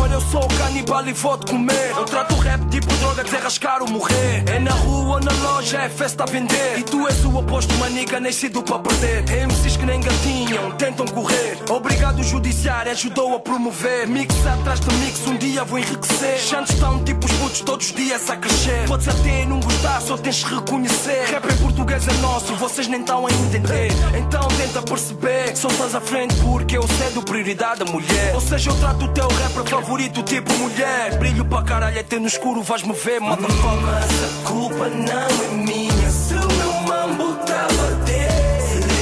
Rapper, 0.00 0.12
eu 0.12 0.20
sou 0.20 0.42
o 0.42 0.48
canibal 0.48 1.06
e 1.06 1.12
vou 1.12 1.36
te 1.36 1.50
comer. 1.50 1.90
Eu 1.96 2.04
trato 2.04 2.34
o 2.34 2.38
rap 2.38 2.64
tipo 2.70 2.86
droga, 2.96 3.22
desenrascar 3.22 3.82
ou 3.82 3.88
morrer. 3.88 4.44
É 4.46 4.58
na 4.58 4.72
rua 4.72 5.20
na 5.20 5.32
loja, 5.42 5.78
é 5.78 5.88
festa 5.88 6.24
a 6.24 6.26
vender. 6.26 6.78
E 6.78 6.82
tu 6.82 7.06
és 7.06 7.24
o 7.24 7.36
oposto, 7.36 7.74
maniga, 7.74 8.18
nascido 8.18 8.62
para 8.62 8.78
perder. 8.78 9.24
MCs 9.46 9.76
que 9.76 9.84
nem 9.84 10.00
gatinham, 10.00 10.70
tentam 10.72 11.06
correr. 11.06 11.58
Obrigado, 11.68 12.20
o 12.20 12.22
judiciário 12.22 12.92
ajudou 12.92 13.36
a 13.36 13.40
promover. 13.40 14.08
Mix 14.08 14.34
atrás 14.46 14.80
de 14.80 14.94
mix, 14.96 15.26
um 15.26 15.36
dia 15.36 15.64
vou 15.64 15.78
enriquecer. 15.78 16.38
Chantes 16.38 16.74
estão 16.74 17.02
tipo 17.04 17.26
os 17.26 17.32
putos 17.32 17.60
todos 17.60 17.86
os 17.86 17.92
dias 17.92 18.30
a 18.30 18.36
crescer. 18.36 18.86
Podes 18.86 19.08
até 19.08 19.44
não 19.46 19.60
gostar, 19.60 20.00
só 20.00 20.16
tens 20.16 20.42
que 20.42 20.54
reconhecer. 20.54 21.24
Rap 21.30 21.44
em 21.44 21.56
português 21.58 22.08
é 22.08 22.12
nosso, 22.22 22.54
vocês 22.56 22.88
nem 22.88 23.00
estão 23.00 23.26
a 23.26 23.30
entender. 23.30 23.90
Então 24.16 24.48
tenta 24.56 24.82
perceber, 24.82 25.56
só 25.56 25.68
estás 25.68 25.94
à 25.94 26.00
frente 26.00 26.34
porque 26.36 26.76
eu 26.76 26.86
cedo 26.88 27.22
prioridade 27.22 27.82
a 27.82 27.84
mulher. 27.84 28.34
Ou 28.34 28.40
seja, 28.40 28.70
eu 28.70 28.76
trato 28.76 29.04
o 29.04 29.08
teu 29.08 29.28
rapper 29.28 29.64
favorito 29.90 30.22
tipo 30.22 30.52
mulher. 30.54 31.18
Brilho 31.18 31.44
para 31.44 31.64
caralho, 31.64 31.98
até 31.98 32.16
no 32.20 32.28
escuro 32.28 32.62
vais-me 32.62 32.92
ver, 32.92 33.20
motherfucker. 33.20 33.80
Mas 33.82 34.04
a 34.24 34.48
culpa 34.48 34.88
não 34.88 35.20
é 35.20 35.48
minha, 35.66 36.10
se 36.10 36.34
o 36.34 36.38
meu 36.38 36.72
mambo 36.86 37.34
tá 37.44 37.64
a 37.64 37.72
bater. 37.72 38.30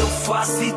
Eu 0.01 0.07
faço 0.25 0.63
e 0.63 0.73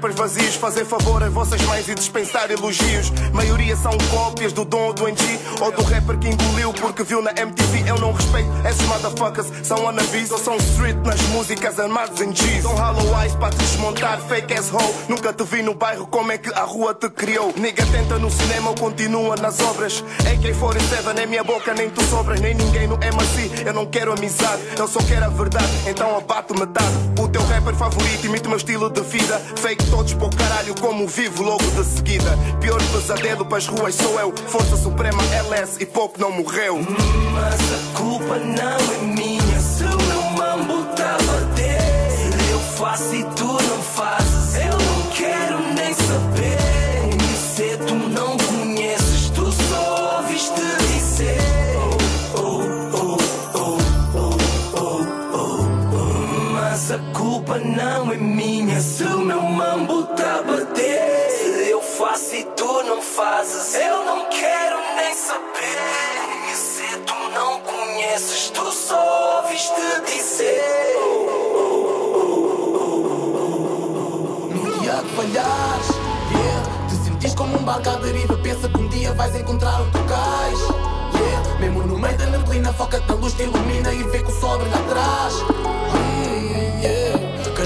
rappers 0.00 0.16
vazios, 0.16 0.54
fazer 0.54 0.86
favor 0.86 1.22
a 1.22 1.28
vossas 1.28 1.60
mães 1.62 1.86
e 1.86 1.94
dispensar 1.94 2.50
elogios. 2.50 3.10
Maioria 3.34 3.76
são 3.76 3.92
cópias 4.10 4.50
do 4.50 4.64
Dom 4.64 4.86
ou 4.86 4.92
do 4.94 5.06
NG 5.06 5.38
ou 5.60 5.70
do 5.70 5.82
rapper 5.82 6.18
que 6.18 6.28
engoliu 6.28 6.72
porque 6.72 7.02
viu 7.02 7.20
na 7.20 7.30
MTV. 7.32 7.84
Eu 7.86 7.98
não 7.98 8.10
respeito 8.10 8.48
esses 8.66 8.82
motherfuckers, 8.86 9.46
são 9.62 9.84
wannabes 9.84 10.30
ou 10.30 10.38
são 10.38 10.56
street 10.56 10.96
nas 11.04 11.20
músicas 11.28 11.78
armados 11.78 12.18
em 12.22 12.30
G's. 12.30 12.62
São 12.62 12.74
hollow 12.74 13.20
eyes 13.20 13.34
para 13.34 13.50
te 13.50 13.58
desmontar, 13.58 14.18
fake 14.22 14.54
ass 14.54 14.72
hoe. 14.72 14.80
Nunca 15.06 15.34
te 15.34 15.44
vi 15.44 15.62
no 15.62 15.74
bairro, 15.74 16.06
como 16.06 16.32
é 16.32 16.38
que 16.38 16.48
a 16.54 16.62
rua 16.62 16.94
te 16.94 17.10
criou? 17.10 17.52
Nigga 17.58 17.84
tenta 17.86 18.18
no 18.18 18.30
cinema 18.30 18.70
ou 18.70 18.76
continua 18.76 19.36
nas 19.36 19.60
obras. 19.60 20.02
AK-47 20.20 21.14
nem 21.14 21.26
minha 21.26 21.44
boca, 21.44 21.74
nem 21.74 21.90
tu 21.90 22.02
sobras, 22.04 22.40
nem 22.40 22.54
ninguém 22.54 22.86
no 22.86 22.94
MRC. 22.94 23.66
Eu 23.66 23.74
não 23.74 23.84
quero 23.84 24.14
amizade, 24.14 24.62
eu 24.78 24.88
só 24.88 25.00
quero 25.00 25.26
a 25.26 25.28
verdade. 25.28 25.70
Então 25.86 26.16
abato 26.16 26.58
metade. 26.58 26.88
O 27.20 27.28
teu 27.28 27.44
rapper 27.44 27.74
favorito 27.74 28.24
imita 28.24 28.46
o 28.46 28.48
meu 28.48 28.56
estilo 28.56 28.88
de 28.88 29.02
vida. 29.02 29.38
Fake 29.56 29.89
todos 29.90 30.14
para 30.14 30.26
o 30.26 30.36
caralho, 30.36 30.74
como 30.80 31.06
vivo 31.06 31.42
logo 31.42 31.64
de 31.64 31.84
seguida. 31.84 32.38
Pior 32.60 32.80
pesadelo 32.92 33.44
para 33.44 33.58
as 33.58 33.66
ruas 33.66 33.94
sou 33.94 34.18
eu. 34.20 34.32
Força 34.46 34.76
Suprema 34.76 35.22
LS 35.34 35.82
e 35.82 35.86
pop 35.86 36.18
não 36.18 36.30
morreu. 36.30 36.78
Mas 37.32 37.60
a 37.60 37.98
culpa 37.98 38.38
não 38.38 38.94
é 38.94 38.98
minha 39.02 39.60
se 39.60 39.84
o 39.84 39.88
meu 39.88 40.22
mambo 40.30 40.84
tá 40.94 41.16
a 41.16 41.60
eu 42.50 42.60
faço 42.76 43.14
e 43.14 43.24
tu 43.36 43.49
culpa 57.50 57.58
não 57.58 58.12
é 58.12 58.16
minha 58.16 58.80
se 58.80 59.02
o 59.02 59.18
meu 59.18 59.42
mambo 59.42 60.04
tá 60.14 60.38
a 60.38 60.42
bater. 60.42 61.30
Se 61.30 61.68
eu 61.68 61.82
faço 61.82 62.36
e 62.36 62.44
tu 62.44 62.82
não 62.84 63.02
fazes, 63.02 63.74
eu 63.74 64.04
não 64.04 64.28
quero 64.28 64.76
nem 64.96 65.12
saber. 65.14 66.54
Se 66.54 66.96
tu 66.98 67.14
não 67.34 67.60
conheces, 67.60 68.50
tu 68.50 68.70
só 68.70 69.42
ouviste 69.42 69.72
dizer. 70.06 70.94
No 74.50 74.78
dia 74.78 75.02
que 75.02 75.16
falhares, 75.16 75.88
yeah, 76.30 76.88
te 76.88 76.94
sentires 77.04 77.34
como 77.34 77.58
um 77.58 77.64
barco 77.64 77.88
à 77.88 77.96
deriva. 77.96 78.36
Pensa 78.38 78.68
que 78.68 78.78
um 78.78 78.88
dia 78.88 79.12
vais 79.14 79.34
encontrar 79.34 79.82
o 79.82 79.90
teu 79.90 80.04
cais. 80.04 80.60
Yeah, 81.20 81.58
mesmo 81.58 81.82
no 81.82 81.98
meio 81.98 82.16
da 82.16 82.26
neblina, 82.26 82.72
foca-te 82.72 83.08
na 83.08 83.14
luz, 83.14 83.34
te 83.34 83.42
ilumina 83.42 83.92
e 83.92 84.04
vê 84.04 84.22
que 84.22 84.30
o 84.30 84.40
sol 84.40 84.56
brilha 84.58 84.76
atrás. 84.76 85.89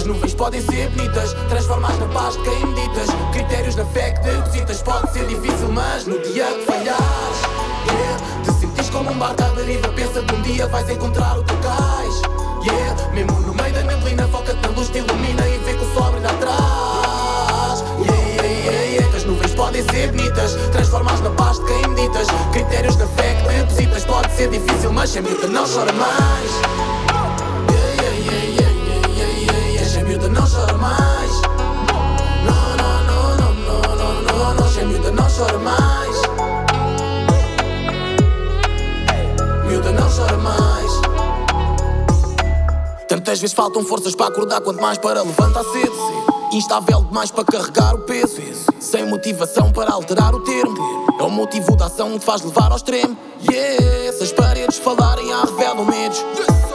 As 0.04 0.08
nuvens 0.08 0.34
podem 0.34 0.60
ser 0.60 0.90
bonitas, 0.90 1.32
transformadas 1.48 1.98
na 1.98 2.06
paz 2.08 2.36
de 2.36 2.42
quem 2.42 2.66
meditas. 2.66 3.08
Critérios 3.32 3.74
na 3.74 3.86
fé 3.86 4.10
que 4.10 4.20
depositas, 4.20 4.82
pode 4.82 5.10
ser 5.14 5.26
difícil, 5.26 5.72
mas 5.72 6.04
no 6.04 6.18
dia 6.18 6.44
que 6.44 6.66
falhares, 6.66 7.38
yeah, 7.88 8.42
te 8.44 8.52
sentires 8.52 8.90
como 8.90 9.10
um 9.10 9.18
barco 9.18 9.42
à 9.42 9.48
deriva. 9.56 9.88
Pensa 9.88 10.20
que 10.20 10.34
um 10.34 10.42
dia 10.42 10.66
vais 10.66 10.90
encontrar 10.90 11.38
o 11.38 11.42
teu 11.44 11.56
cais. 11.56 12.20
Yeah, 12.66 13.12
mesmo 13.14 13.40
no 13.40 13.54
meio 13.54 13.72
da 13.72 13.82
neblina, 13.82 14.28
foca-te 14.28 14.60
na 14.60 14.68
luz, 14.76 14.90
te 14.90 14.98
ilumina 14.98 15.48
e 15.48 15.56
vê 15.64 15.72
que 15.72 15.82
o 15.82 15.94
sol 15.94 16.12
brilha 16.12 16.28
atrás. 16.28 17.82
Yeah, 17.98 18.26
yeah, 18.26 18.46
yeah, 18.46 18.84
yeah, 18.96 19.16
as 19.16 19.24
nuvens 19.24 19.54
podem 19.54 19.82
ser 19.84 20.08
bonitas, 20.08 20.52
transformadas 20.70 21.22
na 21.22 21.30
paz 21.30 21.58
de 21.60 21.64
quem 21.64 21.88
meditas. 21.88 22.26
Critérios 22.52 22.96
na 22.98 23.06
fé 23.06 23.36
que 23.36 23.48
depositas, 23.48 24.04
pode 24.04 24.30
ser 24.36 24.50
difícil, 24.50 24.92
mas 24.92 25.08
sem 25.08 25.22
miúda 25.22 25.46
não 25.46 25.64
chora 25.66 25.94
mais. 25.94 26.94
Miúda 30.24 30.28
não 30.28 30.46
chora 30.46 30.78
mais. 30.78 31.30
Não, 32.44 32.76
não, 32.76 33.04
não, 33.04 33.36
não, 33.36 33.54
não, 33.64 33.96
não, 33.96 34.22
não, 34.22 34.54
não, 34.54 34.68
sem 34.68 34.86
miúda 34.86 35.10
não 35.10 35.26
chora 35.28 35.58
mais. 35.58 36.16
Miúda 39.66 39.92
não 39.92 40.08
chora 40.08 40.36
mais. 40.38 40.92
Tantas 43.08 43.40
vezes 43.40 43.54
faltam 43.54 43.84
forças 43.84 44.14
para 44.14 44.26
acordar, 44.28 44.60
quanto 44.60 44.80
mais 44.80 44.98
para 44.98 45.22
levantar 45.22 45.64
cedo. 45.64 45.92
Instável 46.52 47.02
demais 47.02 47.30
para 47.30 47.44
carregar 47.44 47.94
o 47.94 47.98
peso. 48.00 48.40
Sem 48.80 49.06
motivação 49.06 49.72
para 49.72 49.92
alterar 49.92 50.34
o 50.34 50.40
termo. 50.40 51.03
É 51.18 51.22
o 51.22 51.30
motivo 51.30 51.76
da 51.76 51.86
ação 51.86 52.18
que 52.18 52.24
faz 52.24 52.42
levar 52.42 52.70
ao 52.70 52.76
extremo. 52.76 53.16
Yeah, 53.48 54.12
se 54.12 54.24
as 54.24 54.32
paredes 54.32 54.78
falarem, 54.78 55.32
há 55.32 55.42
revelam 55.42 55.84
medos. 55.84 56.24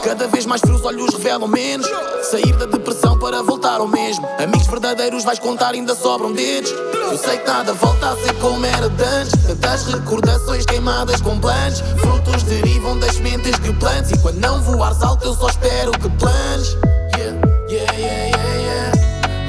Cada 0.01 0.27
vez 0.27 0.45
mais 0.45 0.61
frios 0.61 0.83
olhos 0.85 1.13
revelam 1.13 1.47
menos. 1.47 1.85
Sair 2.23 2.55
da 2.55 2.65
depressão 2.65 3.19
para 3.19 3.43
voltar 3.43 3.81
ao 3.81 3.87
mesmo. 3.87 4.25
Amigos 4.41 4.67
verdadeiros 4.67 5.25
vais 5.25 5.39
contar, 5.39 5.73
ainda 5.73 5.93
sobram 5.93 6.31
dedos. 6.31 6.71
Eu 6.71 7.17
sei 7.17 7.37
que 7.37 7.47
nada 7.47 7.73
volta 7.73 8.11
a 8.11 8.15
ser 8.15 8.33
como 8.35 8.65
era 8.65 8.87
de 8.89 9.03
antes. 9.03 9.33
Tantas 9.45 9.83
recordações 9.83 10.65
queimadas 10.65 11.21
com 11.21 11.37
planos. 11.37 11.81
Frutos 11.97 12.43
derivam 12.43 12.97
das 12.97 13.17
mentes 13.17 13.57
que 13.59 13.73
plantes. 13.73 14.11
E 14.11 14.17
quando 14.19 14.37
não 14.37 14.61
voares 14.61 15.01
alto, 15.01 15.25
eu 15.25 15.33
só 15.33 15.49
espero 15.49 15.91
que 15.91 16.09
planes. 16.11 16.77
Yeah, 17.17 17.41
yeah, 17.69 17.93
yeah, 17.93 18.37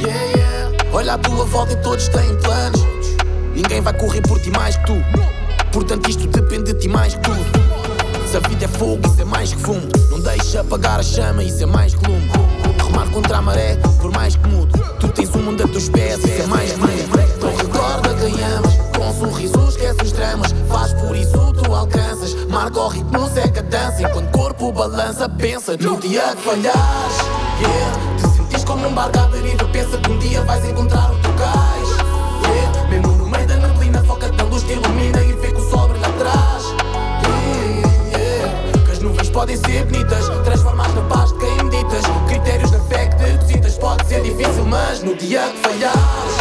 yeah, 0.00 0.24
yeah. 0.36 0.90
Olha 0.92 1.14
à 1.14 1.18
tua 1.18 1.44
volta 1.44 1.74
e 1.74 1.76
todos 1.76 2.08
têm 2.08 2.36
planos. 2.40 2.99
Ninguém 3.60 3.82
vai 3.82 3.92
correr 3.92 4.22
por 4.22 4.40
ti 4.40 4.50
mais 4.50 4.74
que 4.74 4.86
tu. 4.86 4.96
Portanto, 5.70 6.08
isto 6.08 6.26
depende 6.28 6.72
de 6.72 6.78
ti 6.80 6.88
mais 6.88 7.14
que 7.14 7.20
tudo. 7.20 7.44
Se 8.26 8.38
a 8.38 8.40
vida 8.40 8.64
é 8.64 8.68
fogo, 8.68 9.06
isso 9.06 9.20
é 9.20 9.24
mais 9.26 9.52
que 9.52 9.60
fumo. 9.60 9.86
Não 10.10 10.18
deixa 10.18 10.62
apagar 10.62 10.98
a 10.98 11.02
chama, 11.02 11.44
isso 11.44 11.62
é 11.62 11.66
mais 11.66 11.94
que 11.94 12.10
lume. 12.10 12.26
Remar 12.82 13.06
contra 13.10 13.36
a 13.36 13.42
maré, 13.42 13.76
por 14.00 14.10
mais 14.12 14.34
que 14.34 14.48
mudo. 14.48 14.72
Tu 14.98 15.08
tens 15.08 15.28
o 15.34 15.38
mundo 15.38 15.62
a 15.62 15.68
teus 15.68 15.90
pés, 15.90 16.24
isso 16.24 16.42
é 16.42 16.46
mais 16.46 16.72
que 16.72 16.78
mundo. 16.78 17.20
Então 17.36 17.54
recorda 17.54 18.14
quem 18.14 18.42
amas, 18.44 18.74
com 18.96 19.06
um 19.06 19.18
sorriso 19.18 19.68
esquece 19.68 20.04
os 20.04 20.12
dramas. 20.12 20.54
Faz 20.66 20.94
por 20.94 21.14
isso 21.14 21.52
tu 21.52 21.74
alcanças. 21.74 22.34
Marca 22.48 22.80
o 22.80 22.88
ritmo, 22.88 23.28
seca 23.28 23.62
dança. 23.62 24.02
Enquanto 24.02 24.26
o 24.26 24.38
corpo 24.38 24.72
balança, 24.72 25.28
pensa 25.28 25.76
no 25.76 26.00
dia 26.00 26.34
que 26.34 26.42
falhares. 26.42 27.18
Yeah, 27.60 28.16
te 28.16 28.36
sentires 28.38 28.64
como 28.64 28.88
um 28.88 28.94
barco 28.94 29.18
à 29.18 29.26
deriva. 29.26 29.66
Pensa 29.66 29.98
que 29.98 30.10
um 30.10 30.18
dia 30.18 30.40
vais 30.44 30.64
encontrar 30.64 31.12
o 31.12 31.16
teu 31.16 31.34
cais. 31.34 31.79
Ilumina 34.72 35.22
e 35.22 35.32
vê 35.32 35.48
que 35.52 35.60
o 35.60 35.70
sol 35.70 35.88
brilha 35.88 36.06
atrás. 36.06 36.64
Yeah, 38.12 38.84
que 38.84 38.92
as 38.92 38.98
nuvens 39.00 39.30
podem 39.30 39.56
ser 39.56 39.84
bonitas, 39.86 40.28
transformadas 40.44 40.94
na 40.94 41.02
paz 41.02 41.32
de 41.32 41.38
quem 41.38 41.64
meditas. 41.64 42.02
Critérios 42.28 42.70
na 42.70 42.80
fé 42.80 43.06
que 43.06 43.16
depositas, 43.16 43.78
pode 43.78 44.06
ser 44.06 44.22
difícil, 44.22 44.64
mas 44.66 45.02
no 45.02 45.14
dia 45.14 45.48
que 45.50 45.58
falhares, 45.58 46.36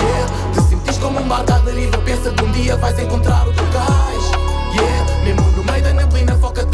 yeah, 0.00 0.52
te 0.52 0.62
sentires 0.68 0.98
como 0.98 1.20
um 1.20 1.28
barco 1.28 1.52
à 1.52 1.58
deriva. 1.58 1.98
Pensa 1.98 2.30
que 2.30 2.44
um 2.44 2.50
dia 2.52 2.76
vais 2.76 2.98
encontrar 2.98 3.46
o 3.46 3.52
teu 3.52 3.66
cais. 3.66 4.24
Yeah, 4.74 5.24
mesmo 5.24 5.42
no 5.52 5.64
meio 5.64 5.82
da 5.82 5.92
neblina, 5.92 6.34
foca-te 6.36 6.73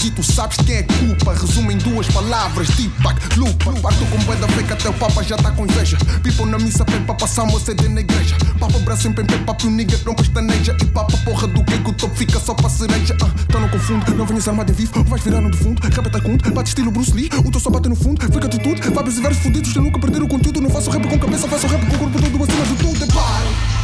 e 0.00 0.10
tu 0.10 0.22
sabes 0.22 0.56
quem 0.56 0.76
é 0.76 0.82
culpa. 0.82 1.34
Resumo 1.34 1.70
em 1.70 1.76
duas 1.76 2.06
palavras, 2.08 2.68
Tipac, 2.68 3.38
lupa. 3.38 3.72
Parto 3.82 4.06
com 4.06 4.18
bué 4.24 4.36
da 4.36 4.48
feca 4.48 4.72
até 4.72 4.88
o 4.88 4.92
Papa 4.94 5.22
já 5.22 5.36
tá 5.36 5.50
com 5.50 5.66
inveja. 5.66 5.98
People 6.22 6.46
na 6.46 6.58
missa 6.58 6.82
pede 6.84 7.04
para 7.04 7.14
passar 7.14 7.42
uma 7.42 7.60
CD 7.60 7.88
na 7.88 8.00
igreja. 8.00 8.34
Papa 8.58 8.78
braço 8.78 9.08
em 9.08 9.12
pé, 9.12 9.22
papo 9.44 9.68
nigga 9.68 9.98
que 9.98 10.06
não 10.06 10.14
pestaneja. 10.14 10.74
E 10.80 10.86
papa 10.86 11.16
porra 11.18 11.46
do 11.46 11.62
que 11.62 11.78
que 11.78 11.90
o 11.90 11.92
topo 11.92 12.14
fica 12.14 12.40
só 12.40 12.54
para 12.54 12.70
cereja. 12.70 13.14
Ah, 13.22 13.30
então 13.42 13.60
não 13.60 13.68
confundo, 13.68 14.14
não 14.14 14.24
venhas 14.24 14.48
armado 14.48 14.72
em 14.72 14.74
vivo. 14.74 15.04
Vais 15.04 15.22
virar 15.22 15.42
no 15.42 15.50
defunto, 15.50 15.82
rabeta 15.82 16.20
conto, 16.22 16.50
bate 16.52 16.70
estilo 16.70 16.90
Bruce 16.90 17.12
Lee. 17.12 17.28
O 17.44 17.50
teu 17.50 17.60
só 17.60 17.68
bate 17.68 17.88
no 17.88 17.96
fundo, 17.96 18.22
fica 18.22 18.48
de 18.48 18.58
tudo. 18.58 18.80
Vibes 18.80 19.18
e 19.18 19.34
fudidos, 19.34 19.76
eu 19.76 19.82
nunca 19.82 20.00
perder 20.00 20.22
o 20.22 20.28
conteúdo. 20.28 20.60
Não 20.60 20.70
faço 20.70 20.90
rap 20.90 21.06
com 21.06 21.18
cabeça, 21.18 21.46
faço 21.48 21.66
rap 21.66 21.84
com 21.84 21.98
corpo 21.98 22.18
todo 22.18 22.44
acima 22.44 22.64
de 22.64 22.76
tudo. 22.76 23.04
É 23.04 23.06
pare. 23.08 23.82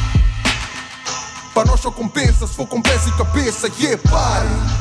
Para 1.55 1.65
nós 1.71 1.81
só 1.81 1.91
compensa 1.91 2.47
se 2.47 2.55
for 2.55 2.67
com 2.67 2.81
pés 2.81 3.07
e 3.07 3.13
cabeça. 3.13 3.69
Yeah, 3.81 4.01
pare. 4.09 4.78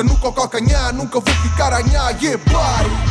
Da 0.00 0.04
nuca 0.04 0.28
ao 0.28 0.32
calcanhar, 0.32 0.94
nunca 0.94 1.20
vou 1.20 1.34
ficar 1.42 1.74
a 1.74 1.82
nhar. 1.82 2.16
Yeah, 2.22 2.42
pare. 2.50 3.09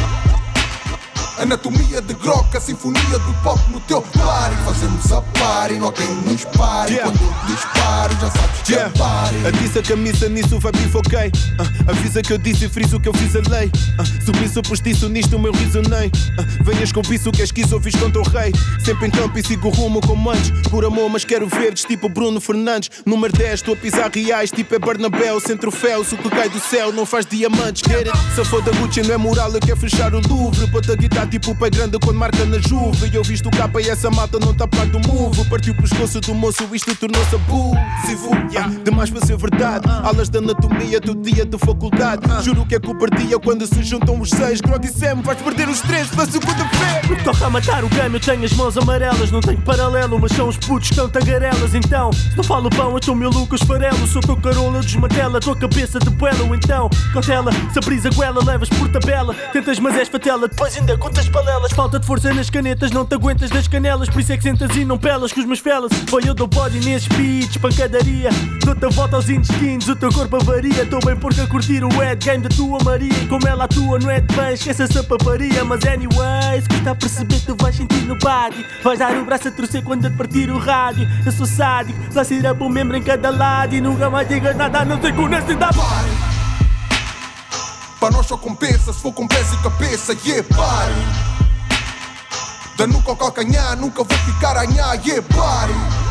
Anatomia 1.39 2.01
de 2.01 2.13
groca, 2.15 2.59
sinfonia 2.59 3.17
do 3.19 3.33
pop 3.41 3.59
no 3.71 3.79
teu 3.79 4.01
pare. 4.01 4.55
Fazemos 4.65 5.09
a 5.09 5.21
pare, 5.21 5.79
não 5.79 5.93
nos 6.25 6.43
pare. 6.43 6.95
Yeah. 6.95 7.09
Quando 7.09 7.23
eu 7.23 7.55
disparo, 7.55 8.13
já 8.19 8.29
sabes 8.29 8.61
que 8.65 8.73
é 8.75 8.89
pare. 8.89 9.47
A 9.47 9.51
disse 9.51 9.79
a 9.79 9.81
camisa 9.81 10.27
nisso 10.27 10.59
vai 10.59 10.73
bifoquei. 10.73 11.29
Uh, 11.29 11.91
avisa 11.91 12.21
que 12.21 12.33
eu 12.33 12.37
disse 12.37 12.65
e 12.65 12.69
friso 12.69 12.99
que 12.99 13.07
eu 13.07 13.13
fiz 13.13 13.37
a 13.37 13.39
lei. 13.49 13.67
Uh, 13.67 14.25
subi 14.25 14.49
superstiço 14.49 15.07
nisto 15.07 15.37
o 15.37 15.39
meu 15.39 15.53
risonei. 15.53 16.07
Uh, 16.07 16.63
venhas 16.65 16.91
com 16.91 17.01
isso 17.09 17.31
que 17.31 17.41
és 17.41 17.71
ou 17.71 17.79
fiz 17.79 17.95
contra 17.95 18.21
o 18.21 18.29
rei. 18.29 18.51
Sempre 18.83 19.07
em 19.07 19.11
campo 19.11 19.39
e 19.39 19.43
sigo 19.43 19.69
rumo 19.69 20.01
com 20.01 20.29
antes. 20.29 20.51
Por 20.69 20.83
amor, 20.83 21.09
mas 21.09 21.23
quero 21.23 21.47
verdes 21.47 21.85
tipo 21.85 22.09
Bruno 22.09 22.41
Fernandes. 22.41 22.91
Número 23.05 23.31
10, 23.31 23.53
estou 23.53 23.75
a 23.75 23.77
pisar 23.77 24.11
reais, 24.13 24.51
tipo 24.51 24.75
é 24.75 24.79
Bernabéu. 24.79 25.39
Sem 25.39 25.55
troféus, 25.55 26.11
o 26.11 26.17
que 26.17 26.29
cai 26.29 26.49
do 26.49 26.59
céu 26.59 26.91
não 26.91 27.05
faz 27.05 27.25
diamantes. 27.25 27.81
It? 27.89 28.11
Se 28.35 28.43
for 28.43 28.61
da 28.61 28.73
Gucci 28.73 29.01
não 29.03 29.13
é 29.13 29.17
moral, 29.17 29.53
eu 29.53 29.61
quero 29.61 29.77
fechar 29.77 30.13
o 30.13 30.19
Louvre. 30.27 30.67
Bota 30.67 30.91
a 30.91 30.95
guitarra 30.97 31.28
tipo 31.29 31.51
o 31.51 31.55
pai 31.55 31.69
grande 31.69 31.97
quando 31.99 32.17
marca 32.17 32.43
na 32.45 32.57
juve. 32.59 33.09
E 33.11 33.15
eu 33.15 33.23
visto 33.23 33.47
o 33.47 33.51
capa 33.51 33.81
e 33.81 33.89
essa 33.89 34.09
mata 34.09 34.39
não 34.39 34.53
tá 34.53 34.65
do 34.65 34.99
move. 35.07 35.43
Partiu 35.49 35.73
o 35.73 35.77
pescoço 35.77 36.19
do 36.21 36.33
moço, 36.33 36.67
isto 36.73 36.95
tornou-se 36.95 37.35
abusivo. 37.35 38.29
Yeah, 38.51 38.73
demais 38.83 39.09
para 39.09 39.25
ser 39.25 39.37
verdade. 39.37 39.87
Aulas 40.03 40.29
de 40.29 40.37
anatomia 40.37 40.99
do 40.99 41.15
dia 41.15 41.45
de 41.45 41.57
faculdade. 41.57 42.21
Juro 42.43 42.65
que 42.65 42.75
é 42.75 42.79
cobardia 42.79 43.39
quando 43.39 43.65
se 43.65 43.83
juntam 43.83 44.19
os 44.19 44.29
seis. 44.29 44.61
Grog 44.61 44.85
e 44.85 45.21
vais 45.21 45.41
perder 45.41 45.69
os 45.69 45.81
três 45.81 46.07
pela 46.07 46.25
segunda-feira. 46.25 47.07
No 47.07 47.15
que 47.15 47.23
toca 47.23 47.45
a 47.45 47.49
matar 47.49 47.83
o 47.83 47.89
game, 47.89 48.15
eu 48.15 48.19
tenho 48.19 48.43
as 48.43 48.53
mãos 48.53 48.77
amarelas. 48.77 49.31
Não 49.31 49.41
tenho 49.41 49.61
paralelo, 49.61 50.19
mas 50.19 50.31
são 50.31 50.47
os 50.47 50.57
putos 50.57 50.89
que 50.89 51.07
tagarelas. 51.09 51.73
Então, 51.73 52.11
se 52.11 52.35
não 52.35 52.43
falo 52.43 52.69
pão, 52.69 52.97
estou 52.97 53.15
meu 53.15 53.29
Lucas 53.29 53.61
Farelo. 53.61 54.07
Sou 54.07 54.21
teu 54.21 54.37
carola, 54.37 54.77
eu 54.77 54.81
desmantela. 54.81 55.39
Tua 55.39 55.55
cabeça 55.55 55.99
de 55.99 56.09
buelo, 56.09 56.55
então, 56.55 56.89
cautela. 57.13 57.51
Se 57.71 57.79
a 57.79 57.81
brisa 57.81 58.09
goela, 58.09 58.43
levas 58.43 58.69
por 58.69 58.89
tabela. 58.89 59.33
Tentas, 59.53 59.79
mas 59.79 59.95
és 59.95 60.07
fatela. 60.07 60.47
Depois 60.47 60.75
ainda 60.77 60.97
Falta 61.79 61.97
de 61.97 62.05
força 62.05 62.33
nas 62.33 62.49
canetas, 62.49 62.91
não 62.91 63.05
te 63.05 63.15
aguentas 63.15 63.49
das 63.49 63.65
canelas. 63.65 64.09
Por 64.09 64.19
isso 64.19 64.33
é 64.33 64.37
que 64.37 64.43
sentas 64.43 64.75
e 64.75 64.83
não 64.83 64.97
pelas 64.97 65.31
com 65.31 65.39
os 65.39 65.45
meus 65.45 65.59
felas. 65.59 65.89
Foi 66.09 66.21
eu 66.27 66.33
dou 66.33 66.45
body 66.45 66.81
nesses 66.81 67.07
beats, 67.07 67.55
pancadaria. 67.55 68.29
Dou-te 68.65 68.85
a 68.85 68.89
volta 68.89 69.15
aos 69.15 69.29
intestinos, 69.29 69.87
o 69.87 69.95
teu 69.95 70.11
corpo 70.11 70.35
avaria. 70.35 70.83
Estou 70.83 70.99
bem 70.99 71.15
porque 71.15 71.39
a 71.39 71.47
curtir 71.47 71.81
o 71.85 71.87
head 71.87 72.25
game 72.25 72.43
da 72.43 72.49
tua 72.49 72.83
Maria. 72.83 73.27
Como 73.29 73.47
ela 73.47 73.63
atua, 73.63 73.97
não 73.97 74.09
é 74.09 74.19
de 74.19 74.35
bem, 74.35 74.53
esquece 74.55 74.83
essa 74.83 75.01
paparia. 75.01 75.63
Mas 75.63 75.85
anyways, 75.85 76.67
custa 76.67 76.91
a 76.91 76.95
perceber, 76.95 77.39
tu 77.45 77.55
vais 77.57 77.73
sentir 77.73 78.01
no 78.01 78.17
body. 78.17 78.65
Vais 78.83 78.99
dar 78.99 79.15
o 79.15 79.23
braço 79.23 79.47
a 79.47 79.51
torcer 79.51 79.81
quando 79.81 80.03
eu 80.03 80.11
te 80.11 80.17
partir 80.17 80.49
o 80.49 80.57
rádio. 80.57 81.07
Eu 81.25 81.31
sou 81.31 81.45
sádico, 81.45 81.97
lá 82.13 82.25
se 82.25 82.33
irá 82.33 82.51
um 82.51 82.67
membro 82.67 82.97
em 82.97 83.01
cada 83.01 83.29
lado. 83.29 83.73
E 83.73 83.79
nunca 83.79 84.09
mais 84.09 84.27
digas 84.27 84.53
nada, 84.57 84.83
não 84.83 84.99
ser 84.99 85.15
com 85.15 85.23
honestidade. 85.23 85.77
Para 87.99 88.11
nós 88.11 88.27
só 88.27 88.37
compensa 88.37 88.93
se 88.93 89.01
for 89.01 89.11
com 89.11 89.27
pés 89.27 89.51
e 89.51 89.57
cabeça. 89.57 90.15
Yeah, 90.25 90.47
pare. 90.55 90.93
Da 92.77 92.87
nuca 92.87 93.09
ao 93.11 93.17
calcanhar, 93.17 93.75
nunca 93.75 94.03
vou 94.03 94.17
ficar 94.19 94.55
a 94.55 94.65
nhar. 94.65 94.95
Yeah, 95.05 95.21
pare. 95.35 96.08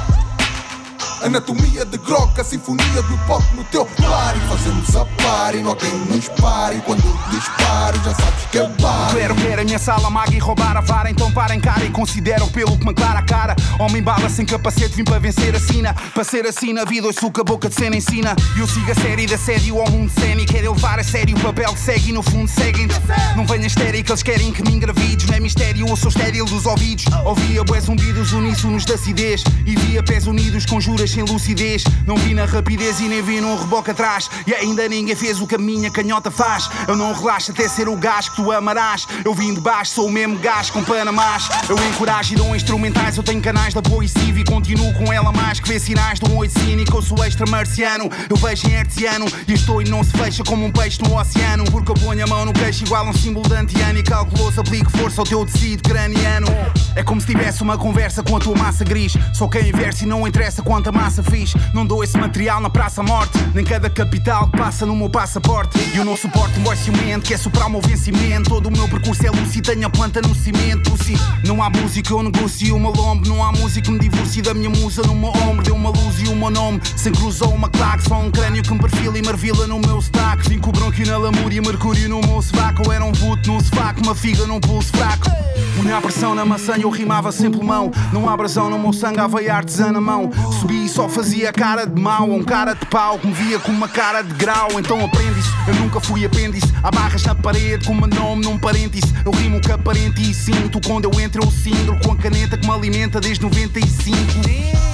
Anatomia 1.22 1.84
de 1.84 1.98
groca, 1.98 2.44
sinfonia 2.44 3.02
do 3.02 3.18
pop 3.26 3.44
no 3.54 3.64
teu 3.64 3.84
pare. 3.84 4.38
Fazemos 4.48 4.96
a 4.96 5.04
pare, 5.22 5.62
não 5.62 5.74
quem 5.74 5.90
nos 5.90 6.28
pare. 6.28 6.80
Quando 6.86 7.02
disparo, 7.30 7.96
já 8.04 8.14
sabes 8.14 8.44
que 8.50 8.58
é 8.58 8.68
pare. 8.80 9.18
Quero 9.18 9.34
ver 9.34 9.58
a 9.58 9.64
minha 9.64 9.78
sala 9.78 10.08
maga 10.10 10.34
e 10.34 10.38
roubar 10.38 10.76
a 10.76 10.80
vara. 10.80 11.10
Então 11.10 11.30
parem 11.32 11.60
cara 11.60 11.84
e 11.84 11.90
consideram 11.90 12.48
pelo 12.48 12.78
que 12.78 12.84
me 12.84 12.90
aclara 12.90 13.18
a 13.18 13.22
cara. 13.22 13.56
Homem 13.78 14.02
bala 14.02 14.28
sem 14.28 14.46
capacete, 14.46 14.94
vim 14.94 15.04
para 15.04 15.18
vencer 15.18 15.54
a 15.54 15.60
sina. 15.60 15.92
Para 16.14 16.24
ser 16.24 16.46
assim 16.46 16.72
na 16.72 16.84
vida, 16.84 17.08
hoje 17.08 17.18
suco 17.20 17.40
a 17.40 17.44
boca 17.44 17.68
de 17.68 17.74
cena 17.74 17.96
ensina 17.96 18.34
E 18.56 18.60
eu 18.60 18.66
sigo 18.66 18.90
a 18.90 18.94
série 18.94 19.26
da 19.26 19.34
assédio 19.34 19.80
ao 19.80 19.90
mundo 19.90 20.10
cénico 20.10 20.52
Quero 20.52 20.72
levar 20.72 20.98
a 20.98 21.04
sério 21.04 21.36
o 21.36 21.40
papel 21.40 21.72
que 21.72 21.80
segue 21.80 22.10
e 22.10 22.12
no 22.12 22.22
fundo 22.22 22.48
seguem 22.48 22.88
Não 23.36 23.46
venham 23.46 23.66
estéreo 23.66 24.04
eles 24.08 24.22
querem 24.22 24.52
que 24.52 24.62
me 24.62 24.72
engravides. 24.72 25.26
Não 25.26 25.36
é 25.36 25.40
mistério, 25.40 25.86
eu 25.86 25.96
sou 25.96 26.08
estéril 26.08 26.44
dos 26.44 26.66
ouvidos. 26.66 27.04
Ouvia 27.24 27.64
bué 27.64 27.80
zumbidos 27.80 28.32
uníssonos 28.32 28.84
da 28.84 28.94
acidez. 28.94 29.42
E 29.66 29.76
via 29.76 30.02
pés 30.02 30.26
unidos 30.26 30.64
com 30.64 30.80
juras 30.80 31.07
sem 31.10 31.22
lucidez. 31.22 31.84
Não 32.06 32.16
vi 32.16 32.34
na 32.34 32.44
rapidez 32.44 33.00
e 33.00 33.08
nem 33.08 33.22
vi 33.22 33.40
num 33.40 33.56
reboque 33.56 33.90
atrás. 33.90 34.30
E 34.46 34.54
ainda 34.54 34.88
ninguém 34.88 35.14
fez 35.14 35.40
o 35.40 35.46
que 35.46 35.54
a 35.54 35.58
minha 35.58 35.90
canhota 35.90 36.30
faz. 36.30 36.68
Eu 36.86 36.96
não 36.96 37.12
relaxo 37.12 37.50
até 37.50 37.68
ser 37.68 37.88
o 37.88 37.96
gás 37.96 38.28
que 38.28 38.36
tu 38.36 38.50
amarás. 38.52 39.06
Eu 39.24 39.34
vim 39.34 39.54
de 39.54 39.60
baixo, 39.60 39.92
sou 39.92 40.06
o 40.06 40.12
mesmo 40.12 40.38
gás 40.38 40.70
com 40.70 40.82
panamás 40.82 41.48
Eu 41.68 41.76
encorajo 41.88 42.32
e 42.32 42.36
dou 42.36 42.54
instrumentais 42.54 43.16
Eu 43.16 43.22
tenho 43.22 43.40
canais 43.40 43.76
apoio 43.76 44.08
cívico 44.08 44.38
e 44.38 44.44
continuo 44.44 44.92
com 44.94 45.12
ela 45.12 45.32
mais 45.32 45.60
Que 45.60 45.68
vê 45.68 45.78
sinais 45.78 46.18
de 46.18 46.30
um 46.30 46.36
oi 46.36 46.48
cínico 46.48 46.96
Eu 46.96 47.02
sou 47.02 47.24
extra 47.24 47.46
marciano, 47.46 48.10
eu 48.28 48.36
vejo 48.36 48.68
em 48.68 48.72
hertziano 48.72 49.26
E 49.46 49.52
estou 49.52 49.82
e 49.82 49.88
não 49.88 50.02
se 50.02 50.12
fecha 50.12 50.42
como 50.44 50.64
um 50.64 50.70
peixe 50.70 51.00
no 51.02 51.18
oceano. 51.18 51.64
Porque 51.70 51.90
eu 51.90 51.94
ponho 51.94 52.24
a 52.24 52.26
mão 52.26 52.44
no 52.44 52.52
queixo 52.52 52.84
igual 52.84 53.06
um 53.06 53.12
símbolo 53.12 53.48
de 53.48 53.54
antiano 53.54 53.98
E 53.98 54.02
calculou-se, 54.02 54.60
aplico 54.60 54.90
força 54.90 55.20
ao 55.20 55.26
teu 55.26 55.44
tecido 55.44 55.82
craniano. 55.82 56.48
É 56.94 57.02
como 57.02 57.20
se 57.20 57.26
tivesse 57.26 57.62
uma 57.62 57.78
conversa 57.78 58.22
com 58.22 58.36
a 58.36 58.40
tua 58.40 58.56
massa 58.56 58.84
gris. 58.84 59.16
Só 59.32 59.46
quem 59.48 59.68
inverte 59.68 60.04
e 60.04 60.06
não 60.06 60.26
interessa 60.26 60.62
quanta 60.62 60.90
massa 60.98 61.22
fiz 61.22 61.54
Não 61.72 61.86
dou 61.86 62.02
esse 62.02 62.18
material 62.18 62.60
na 62.60 62.68
praça 62.68 63.02
morte. 63.02 63.38
Nem 63.54 63.64
cada 63.64 63.88
capital 63.88 64.48
que 64.48 64.58
passa 64.58 64.84
no 64.84 64.96
meu 64.96 65.08
passaporte. 65.08 65.78
E 65.94 65.96
eu 65.96 66.04
não 66.04 66.16
suporto 66.16 66.58
um 66.58 66.62
boy 66.62 66.76
ciumento 66.76 67.26
que 67.26 67.34
é 67.34 67.36
superar 67.36 67.68
o 67.68 67.70
meu 67.70 67.80
vencimento. 67.80 68.50
Todo 68.50 68.66
o 68.66 68.70
meu 68.70 68.88
percurso 68.88 69.26
é 69.26 69.30
lúcido, 69.30 69.70
tenho 69.70 69.86
a 69.86 69.90
planta 69.90 70.20
no 70.20 70.34
cimento. 70.34 70.90
Pussy. 70.90 71.14
Não 71.44 71.62
há 71.62 71.70
música, 71.70 72.12
eu 72.12 72.22
negocio 72.22 72.76
uma 72.76 72.90
lombo 72.90 73.28
Não 73.28 73.42
há 73.44 73.52
música 73.52 73.82
que 73.82 73.90
me 73.90 73.98
divorcie 73.98 74.42
da 74.42 74.54
minha 74.54 74.70
musa 74.70 75.02
meu 75.18 75.30
ombro. 75.30 75.62
Deu 75.64 75.74
uma 75.74 75.90
luz 75.90 76.20
e 76.20 76.28
o 76.28 76.36
meu 76.36 76.50
nome. 76.50 76.80
Sem 76.96 77.12
cruzou 77.12 77.52
uma 77.52 77.68
claque 77.68 78.08
Só 78.08 78.18
um 78.18 78.30
crânio 78.30 78.62
que 78.62 78.72
me 78.72 78.80
perfila 78.80 79.18
e 79.18 79.22
marvila 79.22 79.66
no 79.66 79.78
meu 79.78 79.98
stack. 79.98 80.48
Vim 80.48 80.58
com 80.58 80.72
bronco 80.72 81.06
na 81.06 81.16
lamúria, 81.16 81.62
mercúrio 81.62 82.08
no 82.08 82.20
meu 82.20 82.42
sovaco. 82.42 82.90
Era 82.90 83.04
um 83.04 83.12
puto 83.12 83.52
no 83.52 83.60
sovaco, 83.60 84.02
uma 84.02 84.14
figa 84.14 84.46
num 84.46 84.60
pulso 84.60 84.90
fraco. 84.96 85.30
Punha 85.76 85.96
a 85.96 86.00
pressão 86.00 86.34
na 86.34 86.44
maçã 86.44 86.76
e 86.76 86.82
eu 86.82 86.90
rimava 86.90 87.30
sem 87.30 87.50
pulmão. 87.50 87.90
Não 88.12 88.28
há 88.28 88.36
brasão 88.36 88.68
no 88.68 88.78
meu 88.78 88.92
sangue, 88.92 89.20
havia 89.20 89.54
artesã 89.54 89.92
na 89.92 90.00
mão. 90.00 90.30
Subi 90.60 90.87
só 90.88 91.08
fazia 91.08 91.52
cara 91.52 91.86
de 91.86 92.00
mau 92.00 92.30
Um 92.30 92.42
cara 92.42 92.74
de 92.74 92.86
pau 92.86 93.18
que 93.18 93.26
me 93.26 93.32
via 93.32 93.58
com 93.58 93.70
uma 93.70 93.88
cara 93.88 94.22
de 94.22 94.34
grau. 94.34 94.68
Então 94.78 95.04
aprende 95.04 95.38
isso, 95.38 95.52
eu 95.66 95.74
nunca 95.74 96.00
fui 96.00 96.24
apêndice. 96.24 96.72
Há 96.82 96.90
barras 96.90 97.22
na 97.24 97.34
parede 97.34 97.86
com 97.86 97.92
o 97.92 97.96
meu 97.96 98.06
nome 98.08 98.44
num 98.44 98.58
parêntese 98.58 99.12
Eu 99.24 99.32
rimo 99.32 99.60
que 99.60 99.70
aparente 99.70 100.22
e 100.22 100.32
sinto 100.32 100.80
Quando 100.86 101.04
eu 101.04 101.20
entro 101.20 101.42
eu 101.44 101.50
cindro 101.50 101.98
com 102.02 102.12
a 102.12 102.16
caneta 102.16 102.56
que 102.56 102.66
me 102.66 102.72
alimenta 102.72 103.20
desde 103.20 103.42
95 103.42 104.16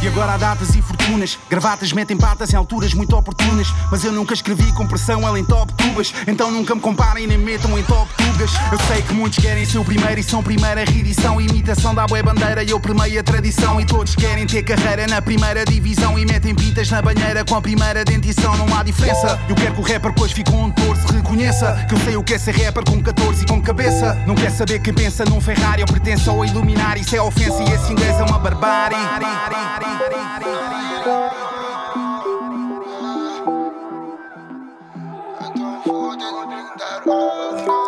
E 0.03 0.09
agora 0.09 0.33
há 0.33 0.37
datas 0.37 0.75
e 0.75 0.83
fortunas. 0.83 1.39
Gravatas 1.49 1.93
metem 1.93 2.17
patas 2.17 2.53
em 2.53 2.57
alturas 2.57 2.93
muito 2.95 3.17
oportunas. 3.17 3.69
Mas 3.91 4.05
eu 4.05 4.13
nunca 4.13 4.35
escrevi 4.35 4.73
com 4.73 4.87
pressão, 4.87 5.27
ela 5.27 5.39
em 5.39 5.45
top 5.45 5.73
tubas. 5.75 6.13
Então 6.27 6.51
nunca 6.51 6.75
me 6.75 6.81
comparem 6.81 7.27
nem 7.27 7.39
me 7.39 7.45
metam 7.45 7.79
em 7.79 7.83
top 7.85 8.11
tugas 8.17 8.51
Eu 8.73 8.79
sei 8.87 9.03
que 9.03 9.15
muitos 9.15 9.39
querem 9.39 9.65
ser 9.65 9.79
o 9.79 9.85
primeiro 9.85 10.21
e 10.21 10.23
são 10.23 10.43
primeira 10.43 10.85
reedição. 10.85 11.41
Imitação 11.41 11.95
da 11.95 12.07
boa 12.07 12.23
bandeira 12.23 12.63
e 12.63 12.71
eu 12.71 12.81
premiei 12.81 13.19
a 13.19 13.23
tradição. 13.23 13.81
E 13.81 13.87
todos 13.87 14.17
querem 14.17 14.47
ter 14.47 14.63
carreira 14.63 15.07
na 15.07 15.23
primeira 15.23 15.65
divisão 15.65 15.84
E 15.87 16.25
metem 16.25 16.55
pitas 16.55 16.89
na 16.91 17.03
banheira 17.03 17.45
com 17.45 17.55
a 17.57 17.61
primeira 17.61 18.05
dentição 18.07 18.57
Não 18.57 18.75
há 18.75 18.83
diferença. 18.83 19.39
Eu 19.47 19.55
quero 19.55 19.75
que 19.75 19.81
o 19.81 19.83
rapper 19.83 20.13
depois 20.13 20.33
fique 20.33 20.51
um 20.51 20.71
torso 20.71 21.07
Reconheça 21.13 21.85
que 21.87 21.95
eu 21.95 21.99
sei 21.99 22.17
o 22.17 22.23
que 22.23 22.33
é 22.33 22.39
ser 22.39 22.57
rapper 22.57 22.83
com 22.85 23.03
14 23.03 23.43
e 23.43 23.47
com 23.47 23.61
cabeça. 23.61 24.15
Não 24.27 24.35
quer 24.35 24.51
saber 24.51 24.79
quem 24.81 24.95
pensa 24.95 25.27
num 25.27 25.43
Ferrari 25.43 25.83
ou 25.83 25.87
pertence 25.87 26.27
ao 26.27 26.43
iluminar 26.43 26.97
Isso 26.97 27.15
é 27.15 27.21
ofensa 27.21 27.63
e 27.63 27.75
esse 27.75 27.93
inglês 27.93 28.19
é 28.19 28.23
uma 28.23 28.39
barbárie. 28.39 28.97
Então 35.83 36.04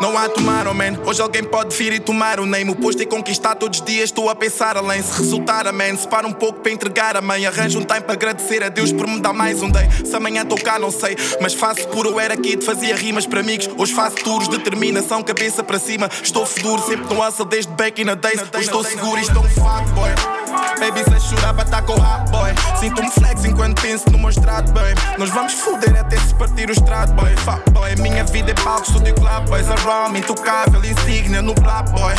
Não 0.00 0.18
há 0.18 0.28
tomar, 0.28 0.66
oh 0.66 0.74
man. 0.74 0.98
Hoje 1.04 1.22
alguém 1.22 1.44
pode 1.44 1.76
vir 1.76 1.92
e 1.92 2.00
tomar 2.00 2.40
o 2.40 2.46
name. 2.46 2.70
O 2.70 2.76
posto 2.76 3.02
é 3.02 3.06
conquistar 3.06 3.54
todos 3.54 3.80
os 3.80 3.84
dias. 3.84 4.04
Estou 4.04 4.28
a 4.28 4.34
pensar 4.34 4.76
além. 4.76 5.02
Se 5.02 5.16
resultar, 5.18 5.66
amém. 5.66 5.96
Se 5.96 6.06
para 6.08 6.26
um 6.26 6.32
pouco 6.32 6.60
para 6.60 6.72
entregar 6.72 7.16
a 7.16 7.20
mãe. 7.20 7.46
Arranjo 7.46 7.78
um 7.78 7.84
time 7.84 8.00
para 8.00 8.14
agradecer 8.14 8.62
a 8.62 8.68
Deus 8.68 8.92
por 8.92 9.06
me 9.06 9.20
dar 9.20 9.32
mais 9.32 9.62
um 9.62 9.70
day. 9.70 9.88
Se 10.04 10.14
amanhã 10.14 10.42
estou 10.42 10.58
cá, 10.58 10.78
não 10.78 10.90
sei. 10.90 11.16
Mas 11.40 11.54
faço 11.54 11.86
por 11.88 12.06
eu 12.06 12.18
era 12.18 12.34
aqui, 12.34 12.60
fazia 12.60 12.94
rimas 12.96 13.26
para 13.26 13.40
amigos. 13.40 13.68
Hoje 13.76 13.94
faço 13.94 14.16
tours, 14.16 14.48
determinação, 14.48 15.22
cabeça 15.22 15.62
para 15.62 15.78
cima. 15.78 16.08
Estou 16.22 16.44
feduro, 16.44 16.82
sempre 16.82 17.14
no 17.14 17.24
hustle 17.24 17.44
desde 17.44 17.72
back 17.72 18.00
in 18.00 18.06
the 18.06 18.16
days. 18.16 18.40
Hoje 18.54 18.64
estou 18.64 18.84
seguro, 18.84 19.20
isto 19.20 19.36
é 19.36 19.40
um 19.40 19.44
fuck, 19.44 19.90
boy. 19.94 20.36
Baby, 20.78 21.02
se 21.04 21.28
chorar, 21.28 21.54
para 21.54 21.64
estar 21.64 21.82
com 21.82 21.94
rap, 21.94 22.30
boy. 22.30 22.50
Sinto-me 22.78 23.10
flex 23.10 23.44
enquanto 23.44 23.80
penso 23.80 24.10
no 24.10 24.18
meu 24.18 24.30
boy. 24.30 24.94
Nós 25.18 25.30
vamos 25.30 25.54
foder 25.54 25.98
até 25.98 26.16
se 26.18 26.34
partir 26.34 26.68
o 26.68 26.72
estrado, 26.72 27.12
boy. 27.14 27.34
Fuck, 27.36 27.70
boy. 27.70 27.96
Minha 27.96 28.15
vida 28.24 28.50
é 28.50 28.54
palco, 28.54 28.82
estúdio 28.82 29.14
club, 29.14 29.48
boys. 29.48 29.68
A 29.70 29.74
ROM, 29.76 30.16
intocável, 30.16 30.84
insígnia 30.84 31.42
no 31.42 31.54
black, 31.54 31.90
boy. 31.90 32.14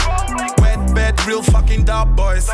Bad, 0.97 1.21
real 1.27 1.43
fucking 1.43 1.83
dub, 1.83 2.15
boys. 2.15 2.47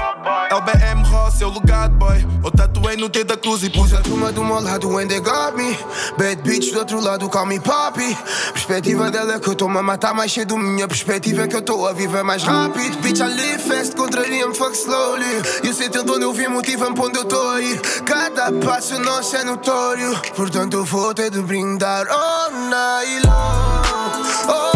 LBM 0.51 1.01
Ross, 1.05 1.41
o 1.41 1.49
legado, 1.49 1.95
boy. 1.95 2.27
Eu 2.43 2.51
tatuei 2.51 2.97
no 2.97 3.07
dedo 3.07 3.27
da 3.27 3.37
cruz 3.37 3.63
e 3.63 3.69
pus 3.69 3.93
a 3.93 4.01
turma 4.01 4.33
do 4.33 4.43
meu 4.43 4.59
lado, 4.59 4.89
when 4.89 5.07
they 5.07 5.21
got 5.21 5.55
me. 5.55 5.77
Bad 6.17 6.41
bitch 6.41 6.73
do 6.73 6.79
outro 6.79 6.99
lado, 6.99 7.29
call 7.29 7.45
me 7.45 7.57
papi. 7.61 8.17
Perspectiva 8.51 9.09
dela 9.09 9.35
é 9.35 9.39
que 9.39 9.47
eu 9.47 9.55
tô 9.55 9.65
a 9.65 9.81
matar 9.81 10.13
mais 10.13 10.33
cedo. 10.33 10.57
Minha 10.57 10.89
perspectiva 10.89 11.43
é 11.43 11.47
que 11.47 11.55
eu 11.55 11.61
tô 11.61 11.87
a 11.87 11.93
viver 11.93 12.21
mais 12.21 12.43
rápido. 12.43 12.97
Bitch, 12.97 13.21
I 13.21 13.33
live 13.33 13.63
fast, 13.63 13.95
contraria-me, 13.95 14.53
fuck 14.53 14.75
slowly. 14.75 15.41
E 15.63 15.69
o 15.69 15.73
sentido 15.73 16.13
onde 16.13 16.25
eu 16.25 16.33
vi, 16.33 16.45
motiva-me 16.49 16.93
pra 16.95 17.05
onde 17.05 17.19
eu 17.19 17.25
tô 17.25 17.47
a 17.47 17.61
ir. 17.61 17.79
Cada 18.05 18.51
passo 18.51 18.99
nosso 18.99 19.37
é 19.37 19.45
notório. 19.45 20.19
Portanto, 20.35 20.75
eu 20.75 20.83
vou 20.83 21.13
ter 21.13 21.31
de 21.31 21.41
brindar 21.41 22.05
all 22.09 22.51
night 22.51 23.25
long. 23.25 24.53
All 24.53 24.72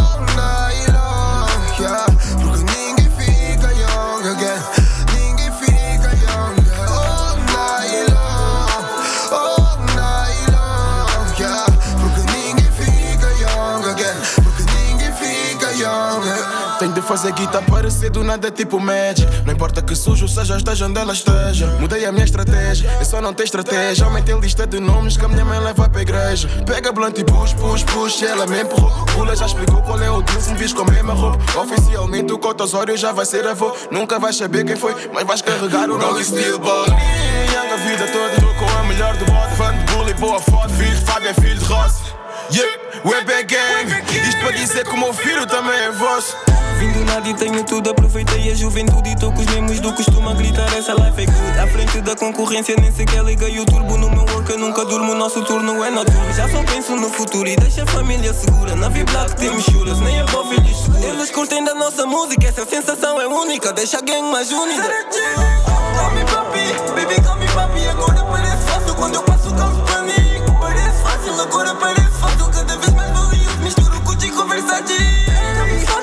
fazer 17.08 17.32
guita 17.32 17.62
parecer 17.62 18.10
do 18.10 18.22
nada 18.22 18.51
tipo 18.51 18.80
Magic. 18.80 19.26
Não 19.45 19.53
importa 19.53 19.82
que 19.82 19.95
sujo 19.95 20.28
seja, 20.28 20.58
esteja 20.58 20.86
onde 20.88 20.99
ela 20.99 21.14
esteja. 21.14 21.68
Mudei 21.80 22.05
a 22.05 22.12
minha 22.12 22.26
estratégia, 22.26 22.91
eu 22.99 23.05
só 23.05 23.22
não 23.22 23.34
tenho 23.34 23.45
estratégia. 23.45 24.05
Aumentei 24.05 24.36
a 24.36 24.38
lista 24.38 24.68
de 24.68 24.78
nomes 24.78 25.16
que 25.16 25.24
a 25.24 25.28
minha 25.30 25.45
mãe 25.45 25.58
leva 25.60 25.88
pra 25.88 26.01
igreja. 26.01 26.49
Pega 26.66 26.91
blunt 26.91 27.18
e 27.18 27.24
push, 27.24 27.53
push, 27.53 27.84
push, 27.84 28.24
ela 28.24 28.45
me 28.45 28.62
empurrou. 28.62 29.05
Pula 29.05 29.36
já 29.36 29.45
explicou 29.45 29.82
qual 29.84 30.01
é 30.01 30.12
o 30.12 30.22
deal, 30.22 30.41
se 30.41 30.51
me 30.51 30.58
vis 30.58 30.74
com 30.74 30.82
a 30.82 30.91
mesma 30.91 31.14
roupa. 31.14 31.62
Oficialmente 31.62 32.34
o 32.34 32.38
Cota 32.38 32.66
Osório 32.66 32.97
já 32.97 33.14
vai 33.14 33.26
ser 33.26 33.47
avô. 33.47 33.74
Nunca 33.89 34.20
vais 34.20 34.36
saber 34.36 34.66
quem 34.66 34.76
foi, 34.76 34.93
mas 35.14 35.26
vais 35.26 35.41
carregar 35.41 35.89
o 35.89 35.97
nome 35.97 36.24
Steel 36.26 36.60
Ball 36.60 36.88
Young 36.88 37.74
a 37.74 37.78
vida 37.78 38.08
toda, 38.08 38.36
tô 38.36 38.53
com 38.60 38.78
a 38.78 38.84
melhor 38.84 39.16
do 39.16 39.26
bode 39.26 39.55
Fã 39.55 39.74
de 39.74 39.93
bully, 39.93 40.14
boa 40.16 40.39
foto, 40.41 40.70
filho 40.74 40.95
de 40.95 41.05
Fábio 41.05 41.30
é 41.30 41.34
filho 41.34 41.58
de 41.58 41.66
Ross 41.66 42.18
Yeah, 42.51 43.26
back 43.26 43.53
gang. 43.53 43.91
Isto 44.28 44.39
para 44.39 44.51
dizer 44.51 44.86
que 44.86 44.91
o 44.91 44.97
meu 44.97 45.14
filho 45.14 45.45
também 45.45 45.78
é 45.78 45.91
vosso 45.91 46.36
Vim 46.78 46.91
do 46.91 47.03
nada 47.05 47.28
e 47.28 47.34
tenho 47.34 47.63
tudo, 47.63 47.89
aproveitei 47.89 48.51
a 48.51 48.55
juventude 48.55 49.09
e 49.09 49.15
tô 49.15 49.32
com 49.32 49.39
os 49.39 49.47
mesmos 49.47 49.80
do 49.80 49.91
costume 49.93 50.30
a 50.30 50.34
gritar 50.36 50.71
essa 50.78 50.93
life 50.93 51.21
é 51.21 51.25
good. 51.25 51.59
À 51.59 51.67
frente 51.67 52.01
da 52.01 52.15
concorrência 52.15 52.75
nem 52.80 52.91
sequer 52.91 53.23
liguei 53.23 53.59
o 53.59 53.65
turbo 53.65 53.97
no 53.97 54.11
meu 54.11 54.25
work, 54.32 54.51
eu 54.51 54.59
nunca 54.59 54.86
durmo, 54.86 55.13
o 55.13 55.15
nosso 55.15 55.43
turno 55.43 55.84
é 55.84 55.89
noturno. 55.89 56.34
Já 56.34 56.47
só 56.47 56.61
penso 56.63 56.95
no 56.95 57.09
futuro 57.09 57.49
e 57.49 57.55
deixa 57.55 57.82
a 57.82 57.86
família 57.88 58.32
segura. 58.32 58.75
Na 58.75 58.89
vibra 58.89 59.25
que 59.25 59.38
temos 59.38 59.63
churas, 59.63 59.99
nem 60.01 60.19
a 60.19 60.25
pó 60.25 60.43
filhos 60.43 60.78
seguros. 60.78 61.03
Eles 61.03 61.32
curtem 61.32 61.63
da 61.63 61.73
nossa 61.73 62.05
música, 62.05 62.47
essa 62.47 62.63
sensação 62.63 63.19
é 63.19 63.25
única, 63.25 63.73
deixa 63.73 63.97
a 63.97 64.01
gang 64.01 64.21
mais 64.32 64.51
unida. 64.51 64.84
Call 64.84 66.11
me 66.11 66.23
papi, 66.25 66.73
baby 66.93 67.21
call 67.23 67.38
me 67.38 67.47
papi, 67.47 67.88
agora 67.88 68.23
parece 68.23 68.63
fácil 68.67 68.93
quando 68.93 69.15
eu 69.15 69.23
passo 69.23 69.49
o 69.49 69.55
carro 69.55 69.82
para 69.82 70.03
mim. 70.03 70.13
Parece 70.61 71.01
fácil, 71.01 71.41
agora 71.41 71.73
parece 71.73 72.19
fácil, 72.19 72.45
cada 72.51 72.78
vez 72.78 72.93
mais 72.93 73.11
valioso, 73.17 73.57
misturo 73.63 73.99
com 74.01 74.47
Versace. 74.47 75.07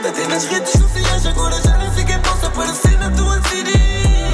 Até 0.06 0.28
nas 0.28 0.44
redes 0.44 0.70
sociais, 0.72 1.24
agora 1.26 1.58
já 1.62 1.78
nem 1.78 1.90
sei 1.94 2.04
quem 2.04 2.18
possa 2.20 2.46
aparecer 2.46 2.98
na 2.98 3.10
tua 3.10 3.40
CD. 3.48 3.72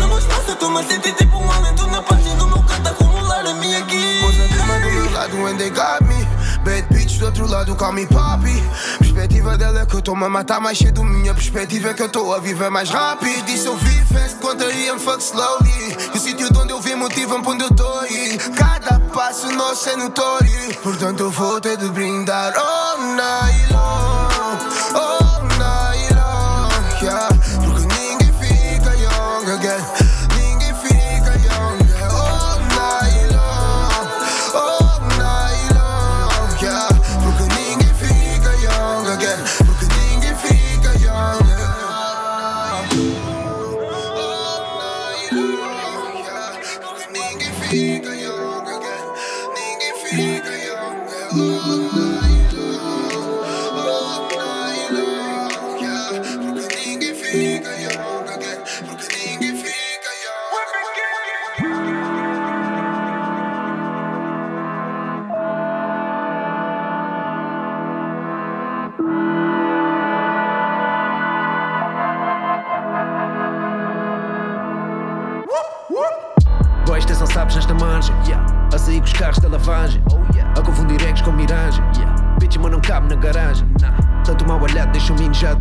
No 0.01 0.09
meu 0.09 0.19
espaço, 0.19 0.51
eu 0.51 0.57
tô-me 0.57 0.81
a 0.81 0.83
tipo 0.83 1.37
um 1.39 1.53
aumento 1.53 1.87
na 1.87 2.03
página 2.03 2.35
do 2.35 2.49
meu 2.49 2.63
canto, 2.65 2.89
acumular 2.89 3.47
a 3.47 3.55
minha 3.55 3.81
guia. 3.83 4.21
Pôs 4.21 4.41
a 4.41 4.49
turma 4.49 4.81
do 4.81 4.91
meu 4.91 5.13
lado, 5.13 5.37
when 5.43 5.57
they 5.57 5.71
got 5.71 6.03
me. 6.03 6.27
Bad 6.65 6.93
bitch 6.93 7.19
do 7.19 7.27
outro 7.27 7.47
lado, 7.47 7.77
call 7.77 7.93
me 7.93 8.05
papi. 8.05 8.63
Perspectiva 8.99 9.57
dela 9.57 9.83
é 9.83 9.87
que 9.87 9.95
eu 9.95 10.03
tô 10.03 10.13
a 10.13 10.29
matar 10.29 10.61
mais 10.61 10.77
cedo. 10.77 11.05
Minha 11.05 11.35
perspectiva 11.35 11.91
é 11.91 11.95
que 11.95 12.03
eu 12.03 12.09
tô 12.09 12.35
a 12.35 12.41
viver 12.41 12.69
mais 12.69 12.91
rápido. 12.91 13.45
Disse 13.47 13.67
eu 13.67 13.77
vi 13.77 14.05
fast, 14.13 14.37
contraria-me, 14.41 14.99
fuck 14.99 15.23
slowly. 15.23 15.97
E 16.13 16.17
o 16.17 16.21
sítio 16.21 16.53
de 16.53 16.59
onde 16.59 16.73
eu 16.73 16.81
vim 16.81 16.97
motiva-me 16.97 17.45
pra 17.45 17.53
onde 17.53 17.63
eu 17.63 17.75
tô 17.75 18.05
ir. 18.07 18.39
Cada 18.57 18.99
passo 19.15 19.51
nosso 19.53 19.89
é 19.89 19.97
notório. 19.97 20.75
Portanto, 20.83 21.21
eu 21.21 21.31
vou 21.31 21.61
ter 21.61 21.77
de 21.77 21.89
brindar 21.91 22.53
all 22.59 22.99
night 23.15 23.73
long. 23.73 24.99
All 24.99 25.10
ninguém 57.33 57.80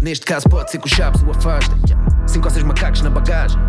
Neste 0.09 0.25
caso, 0.25 0.49
pode 0.49 0.71
ser 0.71 0.79
que 0.79 0.87
os 0.87 0.91
chaves 0.91 1.21
o 1.21 1.29
afastem. 1.29 1.77
Cinco 2.25 2.47
ou 2.47 2.51
seis 2.51 2.65
macacos 2.65 3.03
na 3.03 3.11
bagagem. 3.11 3.59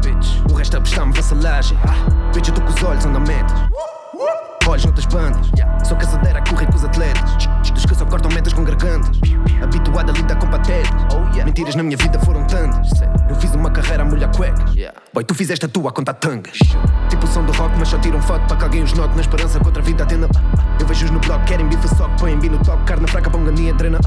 O 0.51 0.55
resto 0.55 0.75
a 0.75 0.81
prestar-me 0.81 1.13
vassalagem. 1.13 1.77
Bitch, 2.33 2.49
eu 2.49 2.55
tô 2.55 2.63
com 2.63 2.69
os 2.69 2.83
olhos 2.83 3.05
onde 3.05 3.17
a 3.19 3.21
metes. 3.21 3.55
Olhos 4.67 4.85
noutras 4.87 5.05
bandas. 5.05 5.51
Sou 5.87 5.99
casadeira 5.99 6.39
a 6.39 6.49
correr 6.49 6.65
com 6.65 6.77
os 6.77 6.85
atletas. 6.85 7.47
Dos 7.75 7.85
que 7.85 7.95
só 7.95 8.07
cortam 8.07 8.31
metas 8.33 8.55
com 8.55 8.65
gargantas. 8.65 9.21
Habituado 9.63 10.09
a 10.09 10.15
lidar 10.15 10.37
com 10.37 10.47
patetas. 10.47 10.91
Mentiras 11.45 11.75
na 11.75 11.83
minha 11.83 11.99
vida 11.99 12.19
foram 12.21 12.43
tantas. 12.47 12.89
Eu 13.29 13.37
fiz 13.37 13.55
uma 13.55 13.71
carreira 13.71 14.03
a 14.03 14.07
molhar 14.07 14.35
cuecas. 14.35 14.75
Boy, 15.13 15.25
tu 15.25 15.35
fizeste 15.35 15.67
a 15.67 15.69
tua 15.69 15.91
a 15.91 15.93
contar 15.93 16.15
tangas. 16.15 16.57
Tipo 17.11 17.27
o 17.27 17.29
som 17.29 17.45
do 17.45 17.53
rock, 17.53 17.79
mas 17.79 17.89
só 17.89 17.99
tiram 17.99 18.23
foto 18.23 18.47
para 18.47 18.57
que 18.57 18.65
alguém 18.65 18.83
os 18.83 18.95
note. 18.95 19.15
Na 19.15 19.21
esperança 19.21 19.61
contra 19.61 19.83
a 19.83 19.85
vida 19.85 20.05
atenda. 20.05 20.27
Eu 20.81 20.87
vejo-os 20.87 21.11
no 21.11 21.21
blog, 21.21 21.45
querem 21.45 21.69
bife 21.69 21.87
só, 21.97 22.09
põem 22.19 22.39
bi 22.39 22.49
no 22.49 22.57
top. 22.65 22.83
Carne 22.85 23.07
fraca, 23.07 23.29
ponganinha, 23.29 23.75
drena. 23.75 23.99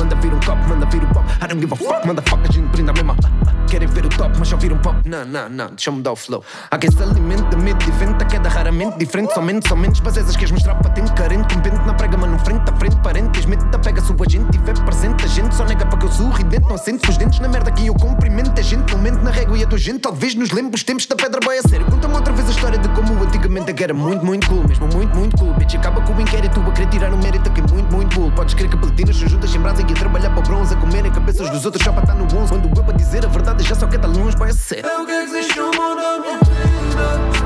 Manda 0.00 0.16
vir 0.16 0.32
um 0.32 0.40
copo, 0.40 0.66
manda 0.66 0.86
vir 0.86 1.04
o 1.04 1.06
pop. 1.12 1.24
I 1.42 1.46
don't 1.46 1.60
give 1.60 1.72
a 1.72 1.76
fuck, 1.76 2.06
manda 2.06 2.22
fuck, 2.22 2.40
a 2.48 2.50
gente 2.50 2.68
brinda 2.72 2.90
a 2.90 2.94
mesma. 2.94 3.49
Querem 3.70 3.86
ver 3.86 4.04
o 4.04 4.08
top, 4.08 4.36
mas 4.36 4.48
só 4.48 4.56
viram 4.56 4.78
pop. 4.78 4.96
Não, 5.08 5.24
não, 5.24 5.48
não, 5.48 5.68
deixa-me 5.68 6.02
dar 6.02 6.10
o 6.10 6.16
flow. 6.16 6.42
Há 6.68 6.76
quem 6.76 6.90
se 6.90 7.00
alimente 7.00 7.44
de 7.44 7.56
medo 7.56 7.78
de 7.84 7.92
vento, 7.92 8.20
a 8.20 8.24
queda 8.24 8.48
raramente 8.48 8.98
diferente. 8.98 9.32
Somente, 9.32 9.68
somente, 9.68 10.02
basezas 10.02 10.34
queres 10.34 10.50
mostrar 10.50 10.74
patente, 10.74 11.12
carente. 11.12 11.54
Com 11.54 11.60
pente 11.60 11.76
na 11.86 11.94
prega, 11.94 12.16
mano, 12.16 12.36
frente 12.40 12.68
a 12.68 12.76
frente, 12.76 12.96
parente. 12.96 13.30
Tens 13.30 13.46
medo 13.46 13.64
da 13.66 13.78
pega, 13.78 14.00
sua 14.00 14.16
gente, 14.28 14.50
tiver 14.50 14.76
presente. 14.84 15.24
A 15.24 15.28
gente 15.28 15.54
só 15.54 15.64
nega 15.64 15.86
para 15.86 15.96
que 15.98 16.04
eu 16.04 16.10
surro 16.10 16.40
e 16.40 16.42
dentro, 16.42 16.68
não 16.68 16.76
sente 16.76 17.08
os 17.08 17.16
dentes 17.16 17.38
na 17.38 17.46
merda 17.46 17.70
que 17.70 17.86
eu 17.86 17.94
cumprimento. 17.94 18.58
A 18.58 18.62
gente 18.62 18.92
não 18.92 19.00
mente 19.00 19.22
na 19.22 19.30
régua 19.30 19.56
e 19.56 19.62
a 19.62 19.66
tua 19.68 19.78
gente 19.78 20.00
talvez 20.00 20.34
nos 20.34 20.50
lembre 20.50 20.74
os 20.74 20.82
tempos 20.82 21.06
da 21.06 21.14
pedra 21.14 21.38
boy 21.38 21.56
a 21.56 21.62
sério. 21.62 21.86
Conta-me 21.86 22.14
outra 22.14 22.32
vez 22.32 22.48
a 22.48 22.50
história 22.50 22.76
de 22.76 22.88
como 22.88 23.22
antigamente 23.22 23.70
é 23.70 23.72
que 23.72 23.84
era 23.84 23.94
muito, 23.94 24.26
muito 24.26 24.48
cool. 24.48 24.66
Mesmo 24.66 24.88
muito, 24.88 25.16
muito 25.16 25.36
cool. 25.36 25.54
Bitch, 25.54 25.76
acaba 25.76 26.00
com 26.00 26.12
o 26.12 26.20
inquérito 26.20 26.60
a 26.60 26.72
querer 26.72 26.88
tirar 26.88 27.14
o 27.14 27.18
mérito 27.18 27.48
que 27.52 27.60
é 27.60 27.64
muito, 27.72 27.94
muito 27.94 28.16
cool. 28.16 28.32
Podes 28.32 28.54
crer 28.54 28.68
que 28.68 28.76
platinas 28.76 29.16
se 29.16 29.28
juntas 29.28 29.54
em 29.54 29.60
brasa 29.60 29.82
e 29.82 29.84
a 29.84 29.94
trabalhar 29.94 30.30
para 30.30 30.40
o 30.40 30.42
bronze, 30.42 30.74
a 30.74 30.76
comerem 30.76 31.12
cabeças 31.12 31.48
dos 31.50 31.64
outros 31.64 31.84
só 31.84 31.92
para 31.92 32.02
estar 32.02 32.14
no 32.14 32.24
11. 32.24 32.50
Quando 32.50 32.76
eu 32.76 32.84
para 32.84 32.96
dizer 32.96 33.24
a 33.24 33.28
verdade 33.28 33.59
já 33.62 33.74
só 33.74 33.86
quer 33.86 33.98
dar 33.98 34.08
longe, 34.08 34.36
sério. 34.52 34.88
É 34.88 34.98
o 34.98 35.06
que 35.06 35.12
existe 35.12 35.58
no 35.58 35.66
mundo 35.66 37.39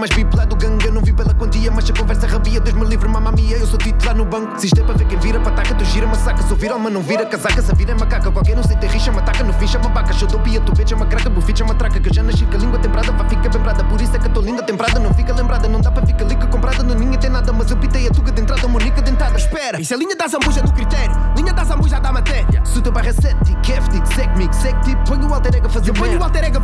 mais 0.00 0.10
VIP 0.14 0.34
lá 0.34 0.46
do 0.46 0.56
gangue, 0.56 0.86
eu 0.86 0.92
não 0.92 1.02
vim 1.02 1.12
pela 1.12 1.34
quantia. 1.34 1.70
Mas 1.70 1.88
a 1.90 1.92
conversa 1.92 2.26
rabia, 2.26 2.58
Deus 2.58 2.74
me 2.74 2.86
livre, 2.86 3.06
mamma 3.06 3.30
mia. 3.32 3.58
Eu 3.58 3.66
sou 3.66 3.78
titular 3.78 4.16
no 4.16 4.24
banco. 4.24 4.58
Se 4.58 4.66
isto 4.66 4.80
é 4.80 4.82
para 4.84 4.94
ver 4.94 5.04
quem 5.04 5.18
vira, 5.18 5.38
pataca, 5.38 5.74
tu 5.74 5.84
gira, 5.84 6.06
massacra. 6.06 6.42
Sou 6.48 6.56
viral, 6.56 6.78
mas 6.78 6.92
não 6.92 7.02
vira, 7.02 7.26
casaca, 7.26 7.60
se 7.60 7.74
vira 7.74 7.92
é 7.92 7.94
macaca. 7.94 8.30
Qualquer 8.30 8.56
não 8.56 8.62
sei 8.62 8.76
ter 8.76 8.88
rixa, 8.88 9.12
mataca 9.12 9.44
no 9.44 9.52
fim, 9.52 9.66
chama 9.66 9.90
baca. 9.90 10.12
Xodopia, 10.14 10.60
tu 10.62 10.72
beija, 10.74 10.96
uma 10.96 11.04
craca, 11.04 11.28
buficha, 11.28 11.64
uma 11.64 11.74
traca. 11.74 12.00
Que 12.00 12.08
eu 12.08 12.14
já 12.14 12.22
nasci 12.22 12.46
com 12.46 12.54
a 12.54 12.58
língua 12.58 12.78
temperada, 12.78 13.12
vai 13.12 13.28
ficar 13.28 13.52
lembrada. 13.52 13.84
Por 13.84 14.00
isso 14.00 14.16
é 14.16 14.18
que 14.18 14.26
eu 14.26 14.32
tô 14.32 14.40
linda, 14.40 14.62
temperada, 14.62 14.98
não 14.98 15.12
fica 15.12 15.34
lembrada. 15.34 15.68
Não 15.68 15.80
dá 15.82 15.90
para 15.90 16.06
ficar 16.06 16.24
liga 16.24 16.46
comprada, 16.46 16.82
no 16.82 16.94
ninguém 16.94 17.18
tem 17.18 17.30
nada. 17.30 17.52
Mas 17.52 17.70
eu 17.70 17.76
pitei 17.76 18.08
a 18.08 18.10
tuga 18.10 18.32
de 18.32 18.40
entrada, 18.40 18.66
monica 18.66 19.02
dentada. 19.02 19.36
Espera, 19.36 19.78
isso 19.78 19.92
é 19.92 19.98
linha 19.98 20.16
da 20.16 20.26
zambuja 20.26 20.62
do 20.62 20.72
critério, 20.72 21.14
linha 21.36 21.52
da 21.52 21.62
zambuja 21.62 22.00
da 22.00 22.10
matéria. 22.10 22.64
Se 22.64 22.78
o 22.78 22.82
teu 22.82 22.90
barra 22.90 23.08
é 23.08 23.12
cético, 23.12 23.60
heftig, 23.70 24.14
sec-me, 24.14 24.48
sec-te, 24.54 24.96
põe 25.06 25.18
o 25.22 25.34
alter 25.34 25.56
ego 25.56 25.66
a 25.66 25.70
fazer 25.70 25.90
Eu 25.90 25.94
ponho 25.94 26.18
o 26.18 26.24
alter 26.24 26.44
ego 26.44 26.59